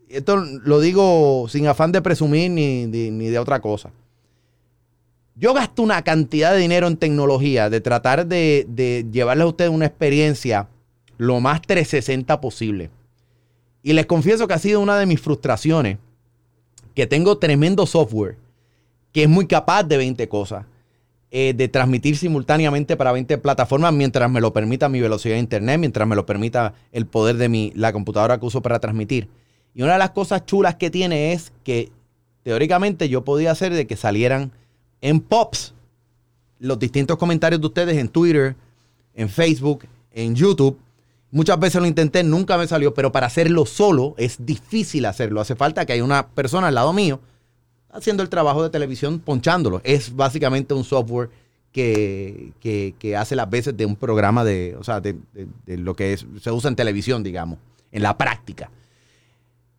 esto 0.09 0.37
lo 0.37 0.79
digo 0.79 1.45
sin 1.47 1.67
afán 1.67 1.91
de 1.91 2.01
presumir 2.01 2.49
ni- 2.49 2.87
ni 3.11 3.27
de 3.27 3.37
otra 3.37 3.59
cosa. 3.59 3.91
Yo 5.37 5.53
gasto 5.53 5.83
una 5.83 6.01
cantidad 6.01 6.53
de 6.53 6.59
dinero 6.59 6.87
en 6.87 6.95
tecnología 6.95 7.69
de 7.69 7.81
tratar 7.81 8.25
de, 8.25 9.05
llevarles 9.11 9.43
a 9.43 9.47
ustedes 9.47 9.71
una 9.71 9.85
experiencia 9.85 10.69
lo 11.17 11.41
más 11.41 11.61
360 11.61 12.39
posible. 12.39 12.89
Y 13.83 13.93
les 13.93 14.05
confieso 14.05 14.47
que 14.47 14.53
ha 14.53 14.59
sido 14.59 14.79
una 14.79 14.97
de 14.97 15.05
mis 15.05 15.19
frustraciones, 15.19 15.97
que 16.93 17.05
tengo 17.05 17.37
tremendo 17.37 17.85
software 17.85 18.37
que 19.11 19.23
es 19.23 19.29
muy 19.29 19.47
capaz 19.47 19.83
de 19.83 19.97
20 19.97 20.27
cosas, 20.27 20.65
eh, 21.31 21.53
de 21.53 21.67
transmitir 21.67 22.17
simultáneamente 22.17 22.97
para 22.97 23.13
20 23.13 23.37
plataformas 23.37 23.93
mientras 23.93 24.29
me 24.29 24.41
lo 24.41 24.51
permita 24.51 24.89
mi 24.89 24.99
velocidad 24.99 25.35
de 25.35 25.39
internet, 25.39 25.79
mientras 25.79 26.07
me 26.07 26.15
lo 26.15 26.25
permita 26.25 26.73
el 26.91 27.05
poder 27.05 27.37
de 27.37 27.47
mi, 27.47 27.71
la 27.75 27.93
computadora 27.93 28.37
que 28.39 28.45
uso 28.45 28.61
para 28.61 28.79
transmitir. 28.79 29.29
Y 29.73 29.83
una 29.83 29.93
de 29.93 29.99
las 29.99 30.11
cosas 30.11 30.45
chulas 30.45 30.75
que 30.75 30.89
tiene 30.89 31.33
es 31.33 31.51
que 31.63 31.91
teóricamente 32.43 33.09
yo 33.09 33.23
podía 33.23 33.51
hacer 33.51 33.73
de 33.73 33.87
que 33.87 33.95
salieran 33.97 34.51
en 35.01 35.19
pops 35.19 35.73
los 36.59 36.79
distintos 36.79 37.17
comentarios 37.17 37.61
de 37.61 37.67
ustedes 37.67 37.97
en 37.97 38.07
Twitter, 38.09 38.55
en 39.13 39.29
Facebook, 39.29 39.85
en 40.11 40.35
YouTube. 40.35 40.77
Muchas 41.31 41.59
veces 41.59 41.81
lo 41.81 41.87
intenté, 41.87 42.23
nunca 42.23 42.57
me 42.57 42.65
salió, 42.67 42.93
pero 42.93 43.11
para 43.11 43.27
hacerlo 43.27 43.65
solo 43.65 44.15
es 44.17 44.45
difícil 44.45 45.05
hacerlo. 45.05 45.41
Hace 45.41 45.55
falta 45.55 45.85
que 45.85 45.93
haya 45.93 46.03
una 46.03 46.27
persona 46.27 46.67
al 46.67 46.75
lado 46.75 46.93
mío 46.93 47.19
haciendo 47.91 48.23
el 48.23 48.29
trabajo 48.29 48.63
de 48.63 48.69
televisión, 48.69 49.19
ponchándolo. 49.19 49.81
Es 49.83 50.15
básicamente 50.15 50.73
un 50.73 50.83
software 50.83 51.29
que, 51.71 52.53
que- 52.61 53.15
hace 53.17 53.35
las 53.35 53.49
veces 53.49 53.75
de 53.75 53.85
un 53.85 53.95
programa 53.97 54.43
de, 54.45 54.75
o 54.79 54.83
sea, 54.83 55.01
de- 55.01 55.17
de 55.65 55.77
lo 55.77 55.93
que 55.95 56.13
es- 56.13 56.25
se 56.41 56.51
usa 56.51 56.69
en 56.69 56.75
televisión, 56.77 57.21
digamos, 57.23 57.59
en 57.91 58.01
la 58.01 58.17
práctica. 58.17 58.69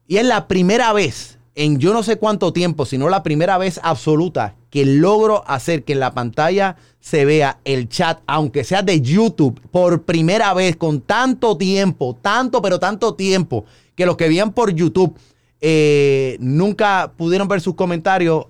Y 0.06 0.18
es 0.18 0.26
la 0.26 0.46
primera 0.46 0.92
vez 0.92 1.38
en 1.56 1.78
yo 1.78 1.94
no 1.94 2.02
sé 2.02 2.18
cuánto 2.18 2.52
tiempo, 2.52 2.84
sino 2.84 3.08
la 3.08 3.22
primera 3.22 3.56
vez 3.56 3.80
absoluta 3.82 4.54
que 4.70 4.84
logro 4.84 5.42
hacer 5.48 5.84
que 5.84 5.94
en 5.94 6.00
la 6.00 6.12
pantalla 6.12 6.76
se 7.00 7.24
vea 7.24 7.58
el 7.64 7.88
chat, 7.88 8.20
aunque 8.26 8.62
sea 8.62 8.82
de 8.82 9.00
YouTube, 9.00 9.58
por 9.70 10.02
primera 10.02 10.52
vez 10.52 10.76
con 10.76 11.00
tanto 11.00 11.56
tiempo, 11.56 12.14
tanto, 12.20 12.60
pero 12.60 12.78
tanto 12.78 13.14
tiempo, 13.14 13.64
que 13.94 14.04
los 14.04 14.18
que 14.18 14.28
veían 14.28 14.52
por 14.52 14.74
YouTube 14.74 15.16
eh, 15.62 16.36
nunca 16.40 17.12
pudieron 17.16 17.48
ver 17.48 17.62
sus 17.62 17.74
comentarios, 17.74 18.44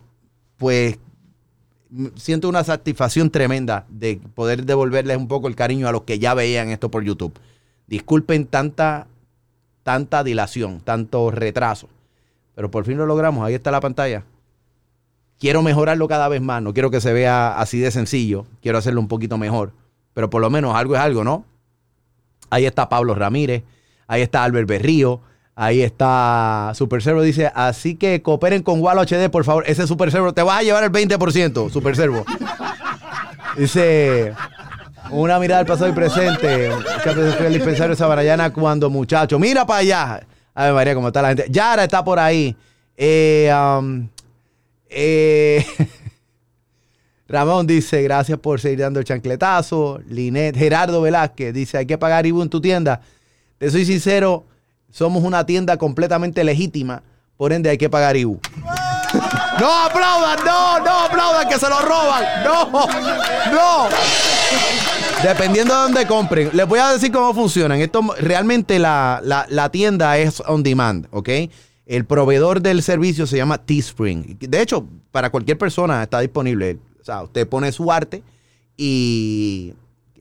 pues 0.56 0.98
siento 2.16 2.48
una 2.48 2.64
satisfacción 2.64 3.30
tremenda 3.30 3.86
de 3.88 4.20
poder 4.34 4.64
devolverles 4.64 5.16
un 5.16 5.28
poco 5.28 5.46
el 5.46 5.54
cariño 5.54 5.86
a 5.86 5.92
los 5.92 6.02
que 6.02 6.18
ya 6.18 6.34
veían 6.34 6.70
esto 6.70 6.90
por 6.90 7.04
YouTube. 7.04 7.38
Disculpen 7.86 8.46
tanta, 8.46 9.06
tanta 9.84 10.24
dilación, 10.24 10.80
tanto 10.80 11.30
retraso, 11.30 11.88
pero 12.56 12.70
por 12.70 12.84
fin 12.84 12.96
lo 12.96 13.06
logramos. 13.06 13.46
Ahí 13.46 13.54
está 13.54 13.70
la 13.70 13.80
pantalla. 13.80 14.24
Quiero 15.38 15.62
mejorarlo 15.62 16.08
cada 16.08 16.26
vez 16.26 16.40
más. 16.40 16.62
No 16.62 16.72
quiero 16.72 16.90
que 16.90 17.02
se 17.02 17.12
vea 17.12 17.56
así 17.60 17.78
de 17.78 17.90
sencillo. 17.90 18.46
Quiero 18.62 18.78
hacerlo 18.78 19.00
un 19.00 19.08
poquito 19.08 19.36
mejor. 19.36 19.72
Pero 20.14 20.30
por 20.30 20.40
lo 20.40 20.48
menos 20.48 20.74
algo 20.74 20.96
es 20.96 21.00
algo, 21.00 21.22
¿no? 21.22 21.44
Ahí 22.48 22.64
está 22.64 22.88
Pablo 22.88 23.14
Ramírez. 23.14 23.62
Ahí 24.08 24.22
está 24.22 24.42
Albert 24.42 24.66
Berrío. 24.66 25.20
Ahí 25.54 25.82
está 25.82 26.72
Super 26.74 27.02
Servo, 27.02 27.22
dice, 27.22 27.50
así 27.54 27.96
que 27.96 28.20
cooperen 28.20 28.62
con 28.62 28.82
Walo 28.82 29.02
HD, 29.02 29.30
por 29.30 29.44
favor. 29.44 29.64
Ese 29.66 29.86
Super 29.86 30.10
Servo, 30.10 30.34
te 30.34 30.42
vas 30.42 30.60
a 30.60 30.62
llevar 30.62 30.84
el 30.84 30.92
20%, 30.92 31.70
Super 31.70 31.96
Servo. 31.96 32.24
Dice, 33.56 34.34
una 35.10 35.38
mirada 35.38 35.60
al 35.60 35.66
pasado 35.66 35.88
y 35.88 35.94
presente. 35.94 36.66
El 36.66 37.54
dispensario 37.54 37.90
de 37.90 37.96
Sabanayana 37.96 38.52
cuando 38.52 38.90
muchacho. 38.90 39.38
Mira 39.38 39.66
para 39.66 39.80
allá. 39.80 40.26
A 40.56 40.64
ver, 40.64 40.72
María, 40.72 40.94
cómo 40.94 41.08
está 41.08 41.20
la 41.20 41.28
gente. 41.28 41.46
Yara 41.50 41.84
está 41.84 42.02
por 42.02 42.18
ahí. 42.18 42.56
Eh, 42.96 43.52
um, 43.54 44.08
eh, 44.88 45.62
Ramón 47.28 47.66
dice, 47.66 48.02
gracias 48.02 48.38
por 48.38 48.58
seguir 48.58 48.78
dando 48.78 48.98
el 48.98 49.04
chancletazo. 49.04 50.00
Linet, 50.08 50.56
Gerardo 50.56 51.02
Velázquez 51.02 51.52
dice, 51.52 51.76
hay 51.76 51.84
que 51.84 51.98
pagar 51.98 52.24
IBU 52.24 52.40
en 52.40 52.48
tu 52.48 52.62
tienda. 52.62 53.02
Te 53.58 53.70
soy 53.70 53.84
sincero, 53.84 54.46
somos 54.90 55.24
una 55.24 55.44
tienda 55.44 55.76
completamente 55.76 56.42
legítima, 56.42 57.02
por 57.36 57.52
ende 57.52 57.68
hay 57.68 57.76
que 57.76 57.90
pagar 57.90 58.16
IBU. 58.16 58.40
No 59.60 59.84
aplaudan, 59.84 60.38
no, 60.42 60.80
no 60.80 61.00
aplaudan 61.00 61.48
que 61.50 61.58
se 61.58 61.68
lo 61.68 61.80
roban. 61.80 62.24
No, 62.44 62.70
no. 63.52 63.88
Dependiendo 65.26 65.74
de 65.74 65.80
dónde 65.80 66.06
compren. 66.06 66.50
Les 66.52 66.68
voy 66.68 66.78
a 66.78 66.92
decir 66.92 67.10
cómo 67.10 67.34
funcionan. 67.34 67.80
Esto 67.80 68.00
realmente 68.20 68.78
la, 68.78 69.20
la, 69.24 69.68
tienda 69.70 70.16
es 70.18 70.40
on 70.46 70.62
demand, 70.62 71.08
¿ok? 71.10 71.28
El 71.84 72.04
proveedor 72.04 72.62
del 72.62 72.80
servicio 72.80 73.26
se 73.26 73.36
llama 73.36 73.58
Teespring. 73.58 74.38
De 74.38 74.62
hecho, 74.62 74.86
para 75.10 75.30
cualquier 75.30 75.58
persona 75.58 76.00
está 76.00 76.20
disponible. 76.20 76.78
O 77.00 77.04
sea, 77.04 77.24
usted 77.24 77.48
pone 77.48 77.72
su 77.72 77.90
arte 77.90 78.22
y 78.76 79.74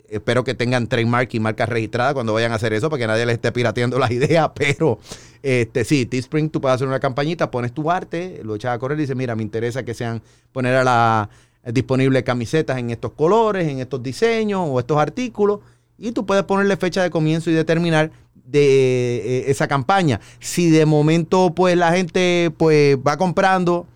espero 0.10 0.44
que 0.44 0.56
tengan 0.56 0.88
trademark 0.88 1.32
y 1.36 1.40
marcas 1.40 1.70
registradas 1.70 2.16
cuando 2.16 2.34
vayan 2.34 2.52
a 2.52 2.56
hacer 2.56 2.74
eso, 2.74 2.90
para 2.90 3.00
que 3.00 3.06
nadie 3.06 3.28
les 3.28 3.36
esté 3.36 3.52
pirateando 3.52 4.00
las 4.00 4.10
ideas. 4.20 4.50
Pero 4.56 4.98
este, 5.44 5.84
sí, 5.84 6.08
Teespring, 6.08 6.50
tú 6.50 6.60
puedes 6.60 6.78
hacer 6.78 6.88
una 6.88 7.00
campañita, 7.00 7.52
pones 7.52 7.74
tu 7.74 7.92
arte, 7.92 8.42
lo 8.44 8.56
echas 8.56 8.74
a 8.74 8.80
correr 8.80 8.98
y 8.98 9.02
dices, 9.02 9.16
mira, 9.16 9.36
me 9.36 9.44
interesa 9.44 9.86
que 9.86 9.94
sean, 9.94 10.24
poner 10.52 10.74
a 10.74 10.84
la 10.84 11.30
disponible 11.74 12.24
camisetas 12.24 12.78
en 12.78 12.92
estos 12.92 13.12
colores, 13.14 13.68
en 13.68 13.80
estos 13.80 14.02
diseños 14.04 14.62
o 14.70 14.80
estos 14.80 14.98
artículos. 14.98 15.60
Y 15.98 16.12
tú 16.12 16.26
puedes 16.26 16.44
ponerle 16.44 16.78
fecha 16.78 17.02
de 17.02 17.10
comienzo 17.10 17.50
y 17.50 17.54
determinar 17.54 18.12
de 18.46 19.18
eh, 19.18 19.44
esa 19.48 19.68
campaña. 19.68 20.20
Si 20.40 20.70
de 20.70 20.86
momento 20.86 21.54
pues 21.56 21.76
la 21.76 21.92
gente 21.92 22.52
pues 22.58 22.98
va 22.98 23.18
comprando, 23.18 23.88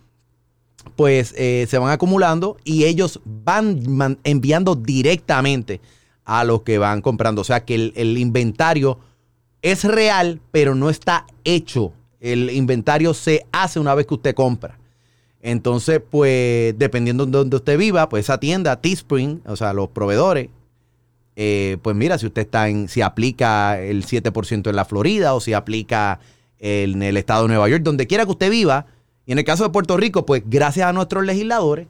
pues 0.96 1.34
eh, 1.36 1.66
se 1.68 1.78
van 1.78 1.90
acumulando 1.90 2.56
y 2.64 2.84
ellos 2.84 3.20
van 3.24 4.18
enviando 4.24 4.74
directamente 4.74 5.80
a 6.24 6.44
los 6.44 6.62
que 6.62 6.78
van 6.78 7.00
comprando. 7.02 7.42
O 7.42 7.44
sea 7.44 7.64
que 7.64 7.74
el, 7.74 7.92
el 7.96 8.18
inventario 8.18 8.98
es 9.62 9.84
real, 9.84 10.40
pero 10.50 10.74
no 10.74 10.90
está 10.90 11.26
hecho. 11.44 11.92
El 12.18 12.50
inventario 12.50 13.14
se 13.14 13.46
hace 13.52 13.78
una 13.80 13.94
vez 13.94 14.06
que 14.06 14.14
usted 14.14 14.34
compra. 14.34 14.78
Entonces, 15.42 16.00
pues, 16.08 16.78
dependiendo 16.78 17.24
de 17.26 17.32
donde 17.32 17.56
usted 17.56 17.78
viva, 17.78 18.08
pues 18.08 18.26
esa 18.26 18.38
tienda, 18.38 18.80
Teespring, 18.80 19.42
o 19.46 19.56
sea, 19.56 19.72
los 19.72 19.88
proveedores, 19.88 20.48
eh, 21.36 21.78
pues 21.82 21.96
mira, 21.96 22.18
si 22.18 22.26
usted 22.26 22.42
está 22.42 22.68
en, 22.68 22.88
si 22.88 23.00
aplica 23.00 23.80
el 23.80 24.04
7% 24.04 24.68
en 24.68 24.76
la 24.76 24.84
Florida 24.84 25.34
o 25.34 25.40
si 25.40 25.54
aplica 25.54 26.20
en 26.58 27.02
el 27.02 27.16
estado 27.16 27.42
de 27.42 27.48
Nueva 27.48 27.68
York, 27.68 27.82
donde 27.82 28.06
quiera 28.06 28.26
que 28.26 28.32
usted 28.32 28.50
viva, 28.50 28.86
y 29.24 29.32
en 29.32 29.38
el 29.38 29.44
caso 29.44 29.64
de 29.64 29.70
Puerto 29.70 29.96
Rico, 29.96 30.26
pues 30.26 30.42
gracias 30.46 30.86
a 30.86 30.92
nuestros 30.92 31.24
legisladores, 31.24 31.86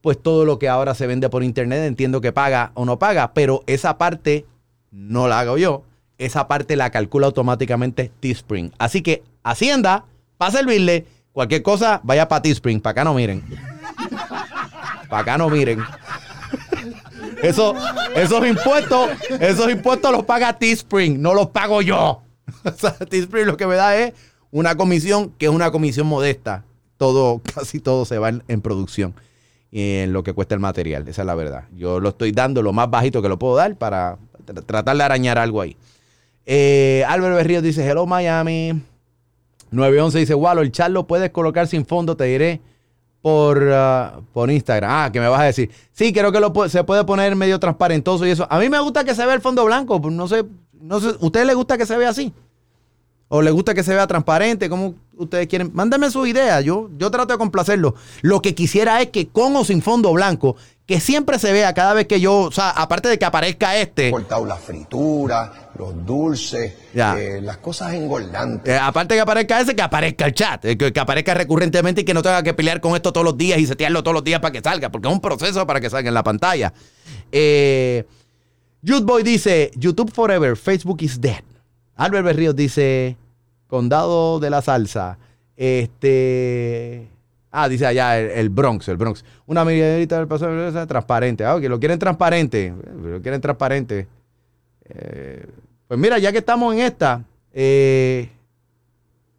pues 0.00 0.22
todo 0.22 0.44
lo 0.44 0.58
que 0.58 0.68
ahora 0.68 0.94
se 0.94 1.06
vende 1.06 1.28
por 1.28 1.42
internet 1.42 1.80
entiendo 1.80 2.20
que 2.20 2.32
paga 2.32 2.72
o 2.74 2.84
no 2.84 2.98
paga, 2.98 3.34
pero 3.34 3.62
esa 3.66 3.98
parte 3.98 4.46
no 4.90 5.28
la 5.28 5.40
hago 5.40 5.58
yo, 5.58 5.82
esa 6.18 6.46
parte 6.46 6.76
la 6.76 6.90
calcula 6.90 7.26
automáticamente 7.26 8.10
Teespring. 8.20 8.72
Así 8.78 9.02
que 9.02 9.22
Hacienda, 9.42 10.06
para 10.38 10.52
servirle, 10.52 11.06
cualquier 11.34 11.62
cosa, 11.62 12.00
vaya 12.02 12.26
para 12.26 12.40
Teespring, 12.40 12.80
para 12.80 12.92
acá 12.92 13.04
no 13.04 13.12
miren. 13.12 13.42
Para 15.10 15.22
acá 15.22 15.36
no 15.36 15.50
miren. 15.50 15.84
Eso, 17.42 17.74
esos 18.14 18.46
impuestos, 18.46 19.10
esos 19.38 19.70
impuestos 19.70 20.10
los 20.12 20.24
paga 20.24 20.56
Teespring, 20.56 21.20
no 21.20 21.34
los 21.34 21.48
pago 21.48 21.82
yo. 21.82 22.22
O 22.64 22.72
sea, 22.72 22.92
Teespring 22.92 23.46
lo 23.46 23.58
que 23.58 23.66
me 23.66 23.74
da 23.74 23.96
es 23.96 24.14
una 24.50 24.76
comisión 24.76 25.30
que 25.36 25.46
es 25.46 25.52
una 25.52 25.70
comisión 25.70 26.06
modesta. 26.06 26.64
Todo, 26.96 27.42
casi 27.54 27.80
todo 27.80 28.06
se 28.06 28.18
va 28.18 28.30
en, 28.30 28.60
producción 28.62 29.14
y 29.70 29.96
en 29.96 30.12
lo 30.12 30.22
que 30.22 30.32
cuesta 30.32 30.54
el 30.54 30.60
material. 30.60 31.06
Esa 31.08 31.22
es 31.22 31.26
la 31.26 31.34
verdad. 31.34 31.64
Yo 31.76 32.00
lo 32.00 32.10
estoy 32.10 32.32
dando 32.32 32.62
lo 32.62 32.72
más 32.72 32.88
bajito 32.88 33.20
que 33.20 33.28
lo 33.28 33.38
puedo 33.38 33.56
dar 33.56 33.76
para 33.76 34.16
tratar 34.66 34.96
de 34.96 35.02
arañar 35.02 35.38
algo 35.38 35.60
ahí. 35.60 35.76
Eh, 36.46 37.04
Álvaro 37.08 37.34
Berrío 37.34 37.60
dice, 37.60 37.86
hello 37.86 38.06
Miami. 38.06 38.80
911 39.74 40.18
dice, 40.18 40.34
Walo, 40.34 40.62
el 40.62 40.72
chat 40.72 40.90
lo 40.90 41.06
puedes 41.06 41.30
colocar 41.30 41.66
sin 41.66 41.84
fondo, 41.86 42.16
te 42.16 42.24
diré 42.24 42.60
por, 43.24 43.62
uh, 43.62 44.22
por 44.32 44.50
Instagram. 44.50 44.90
Ah, 44.90 45.10
que 45.10 45.18
me 45.18 45.28
vas 45.28 45.40
a 45.40 45.44
decir. 45.44 45.70
Sí, 45.92 46.12
creo 46.12 46.30
que 46.30 46.40
lo 46.40 46.52
se 46.68 46.84
puede 46.84 47.04
poner 47.04 47.34
medio 47.36 47.58
transparentoso 47.58 48.26
y 48.26 48.30
eso. 48.30 48.46
A 48.50 48.58
mí 48.58 48.68
me 48.68 48.78
gusta 48.80 49.04
que 49.04 49.14
se 49.14 49.24
vea 49.24 49.34
el 49.34 49.40
fondo 49.40 49.64
blanco. 49.64 50.00
Pues 50.00 50.14
no 50.14 50.28
sé, 50.28 50.44
no 50.78 51.00
sé, 51.00 51.14
¿ustedes 51.20 51.46
les 51.46 51.56
gusta 51.56 51.78
que 51.78 51.86
se 51.86 51.96
vea 51.96 52.10
así? 52.10 52.34
¿O 53.28 53.40
les 53.40 53.54
gusta 53.54 53.72
que 53.72 53.82
se 53.82 53.94
vea 53.94 54.06
transparente? 54.06 54.68
¿Cómo 54.68 54.94
ustedes 55.16 55.46
quieren? 55.46 55.70
Mándenme 55.72 56.10
su 56.10 56.26
idea. 56.26 56.60
Yo, 56.60 56.90
yo 56.98 57.10
trato 57.10 57.32
de 57.32 57.38
complacerlo. 57.38 57.94
Lo 58.20 58.42
que 58.42 58.54
quisiera 58.54 59.00
es 59.00 59.08
que 59.08 59.28
con 59.28 59.56
o 59.56 59.64
sin 59.64 59.80
fondo 59.80 60.12
blanco 60.12 60.56
que 60.86 61.00
siempre 61.00 61.38
se 61.38 61.52
vea 61.52 61.72
cada 61.72 61.94
vez 61.94 62.06
que 62.06 62.20
yo, 62.20 62.40
o 62.40 62.52
sea, 62.52 62.70
aparte 62.70 63.08
de 63.08 63.18
que 63.18 63.24
aparezca 63.24 63.76
este. 63.76 64.10
Cortado 64.10 64.44
la 64.44 64.56
fritura, 64.56 65.63
los 65.76 66.06
dulces, 66.06 66.74
eh, 66.94 67.40
las 67.42 67.58
cosas 67.58 67.94
engordantes. 67.94 68.72
Eh, 68.72 68.78
aparte 68.78 69.14
que 69.14 69.20
aparezca 69.20 69.60
ese, 69.60 69.74
que 69.74 69.82
aparezca 69.82 70.26
el 70.26 70.34
chat, 70.34 70.64
eh, 70.64 70.76
que, 70.76 71.00
aparezca 71.00 71.34
recurrentemente 71.34 72.02
y 72.02 72.04
que 72.04 72.14
no 72.14 72.22
tenga 72.22 72.42
que 72.42 72.54
pelear 72.54 72.80
con 72.80 72.94
esto 72.94 73.12
todos 73.12 73.24
los 73.24 73.36
días 73.36 73.58
y 73.58 73.66
setearlo 73.66 74.02
todos 74.02 74.14
los 74.14 74.24
días 74.24 74.40
para 74.40 74.52
que 74.52 74.60
salga, 74.60 74.90
porque 74.90 75.08
es 75.08 75.14
un 75.14 75.20
proceso 75.20 75.66
para 75.66 75.80
que 75.80 75.90
salga 75.90 76.08
en 76.08 76.14
la 76.14 76.22
pantalla. 76.22 76.72
Eh, 77.32 78.04
Boy 78.82 79.22
dice: 79.22 79.70
YouTube 79.76 80.12
Forever, 80.12 80.56
Facebook 80.56 80.98
is 81.00 81.20
dead. 81.20 81.42
Albert 81.96 82.24
Berríos 82.24 82.54
dice: 82.54 83.16
Condado 83.66 84.38
de 84.40 84.50
la 84.50 84.62
Salsa. 84.62 85.18
Este. 85.56 87.08
Ah, 87.56 87.68
dice 87.68 87.86
allá 87.86 88.18
el, 88.18 88.48
Bronx, 88.48 88.88
el 88.88 88.96
Bronx. 88.96 89.24
Una 89.46 89.64
medida 89.64 90.18
del 90.18 90.26
paso 90.26 90.46
transparente. 90.88 91.44
Ah, 91.44 91.56
que 91.60 91.68
lo 91.68 91.78
quieren 91.78 92.00
transparente. 92.00 92.74
Lo 93.00 93.22
quieren 93.22 93.40
transparente. 93.40 94.08
Eh, 94.86 95.46
pues 95.94 96.02
mira, 96.02 96.18
ya 96.18 96.32
que 96.32 96.38
estamos 96.38 96.74
en 96.74 96.80
esta. 96.80 97.22
Eh, 97.52 98.28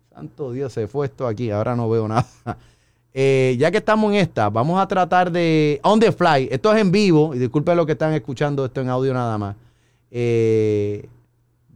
santo 0.10 0.54
Dios, 0.54 0.72
se 0.72 0.88
fue 0.88 1.08
esto 1.08 1.28
aquí. 1.28 1.52
Ahora 1.52 1.76
no 1.76 1.90
veo 1.90 2.08
nada. 2.08 2.26
Eh, 3.18 3.56
ya 3.58 3.72
que 3.72 3.78
estamos 3.78 4.12
en 4.12 4.18
esta, 4.18 4.50
vamos 4.50 4.78
a 4.78 4.86
tratar 4.90 5.32
de. 5.32 5.80
On 5.84 5.98
the 5.98 6.12
fly. 6.12 6.50
Esto 6.52 6.74
es 6.74 6.82
en 6.82 6.92
vivo. 6.92 7.34
Y 7.34 7.40
disculpen 7.40 7.78
lo 7.78 7.86
que 7.86 7.94
están 7.94 8.12
escuchando 8.12 8.66
esto 8.66 8.82
en 8.82 8.90
audio 8.90 9.14
nada 9.14 9.38
más. 9.38 9.56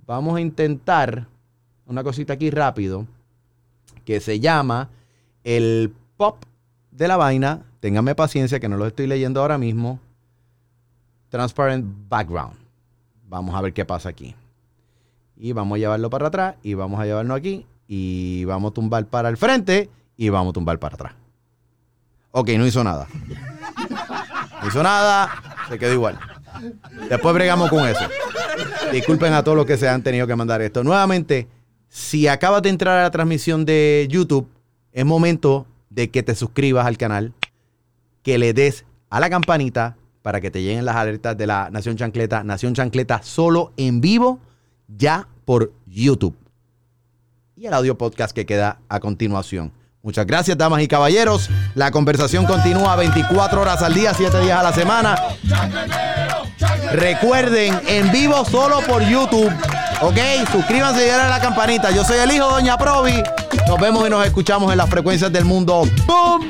vamos 0.05 0.35
a 0.35 0.41
intentar 0.41 1.27
una 1.85 2.03
cosita 2.03 2.33
aquí 2.33 2.49
rápido. 2.49 3.05
Que 4.03 4.19
se 4.19 4.41
llama 4.41 4.89
el 5.45 5.93
pop 6.17 6.43
de 6.91 7.07
la 7.07 7.15
vaina. 7.15 7.61
Ténganme 7.79 8.15
paciencia 8.15 8.59
que 8.59 8.67
no 8.67 8.75
lo 8.75 8.85
estoy 8.85 9.07
leyendo 9.07 9.39
ahora 9.39 9.57
mismo. 9.57 10.01
Transparent 11.29 11.85
background. 12.09 12.57
Vamos 13.29 13.55
a 13.55 13.61
ver 13.61 13.71
qué 13.71 13.85
pasa 13.85 14.09
aquí. 14.09 14.35
Y 15.39 15.53
vamos 15.53 15.77
a 15.77 15.79
llevarlo 15.79 16.09
para 16.09 16.27
atrás 16.27 16.55
y 16.61 16.73
vamos 16.73 16.99
a 16.99 17.05
llevarlo 17.05 17.33
aquí 17.33 17.65
y 17.87 18.43
vamos 18.45 18.71
a 18.71 18.73
tumbar 18.73 19.05
para 19.05 19.29
el 19.29 19.37
frente 19.37 19.89
y 20.17 20.29
vamos 20.29 20.51
a 20.51 20.53
tumbar 20.53 20.77
para 20.79 20.95
atrás. 20.95 21.13
Ok, 22.31 22.49
no 22.57 22.67
hizo 22.67 22.83
nada. 22.83 23.07
No 24.61 24.67
hizo 24.67 24.83
nada, 24.83 25.31
se 25.69 25.79
quedó 25.79 25.93
igual. 25.93 26.19
Después 27.09 27.33
bregamos 27.33 27.69
con 27.69 27.87
eso. 27.87 28.05
Disculpen 28.91 29.33
a 29.33 29.43
todos 29.43 29.55
los 29.55 29.65
que 29.65 29.77
se 29.77 29.87
han 29.87 30.03
tenido 30.03 30.27
que 30.27 30.35
mandar 30.35 30.61
esto. 30.61 30.83
Nuevamente, 30.83 31.47
si 31.87 32.27
acabas 32.27 32.61
de 32.61 32.69
entrar 32.69 32.99
a 32.99 33.03
la 33.03 33.11
transmisión 33.11 33.63
de 33.63 34.07
YouTube, 34.09 34.47
es 34.91 35.05
momento 35.05 35.65
de 35.89 36.09
que 36.09 36.21
te 36.21 36.35
suscribas 36.35 36.85
al 36.85 36.97
canal, 36.97 37.33
que 38.21 38.37
le 38.37 38.53
des 38.53 38.85
a 39.09 39.19
la 39.19 39.29
campanita 39.29 39.95
para 40.21 40.41
que 40.41 40.51
te 40.51 40.61
lleguen 40.61 40.85
las 40.85 40.97
alertas 40.97 41.37
de 41.37 41.47
la 41.47 41.69
Nación 41.71 41.95
Chancleta. 41.95 42.43
Nación 42.43 42.75
Chancleta 42.75 43.23
solo 43.23 43.71
en 43.77 44.01
vivo, 44.01 44.39
ya 44.97 45.27
por 45.45 45.71
YouTube. 45.85 46.35
Y 47.55 47.65
el 47.65 47.73
audio 47.73 47.97
podcast 47.97 48.33
que 48.33 48.45
queda 48.45 48.79
a 48.87 48.99
continuación. 48.99 49.71
Muchas 50.01 50.25
gracias, 50.25 50.57
damas 50.57 50.81
y 50.81 50.87
caballeros. 50.87 51.49
La 51.75 51.91
conversación 51.91 52.45
continúa 52.45 52.95
24 52.95 53.61
horas 53.61 53.81
al 53.81 53.93
día, 53.93 54.13
7 54.13 54.39
días 54.39 54.59
a 54.59 54.63
la 54.63 54.73
semana. 54.73 55.17
Recuerden, 56.93 57.79
en 57.85 58.11
vivo 58.11 58.45
solo 58.45 58.79
por 58.87 59.03
YouTube. 59.03 59.51
Ok, 60.01 60.17
suscríbanse 60.51 61.03
y 61.03 61.05
denle 61.05 61.23
a 61.23 61.29
la 61.29 61.41
campanita. 61.41 61.91
Yo 61.91 62.05
soy 62.05 62.19
el 62.19 62.31
hijo 62.31 62.49
Doña 62.49 62.77
Provi. 62.77 63.21
Nos 63.67 63.79
vemos 63.79 64.07
y 64.07 64.09
nos 64.09 64.25
escuchamos 64.25 64.71
en 64.71 64.77
las 64.77 64.89
frecuencias 64.89 65.31
del 65.31 65.43
mundo. 65.43 65.83
¡Bum! 66.07 66.49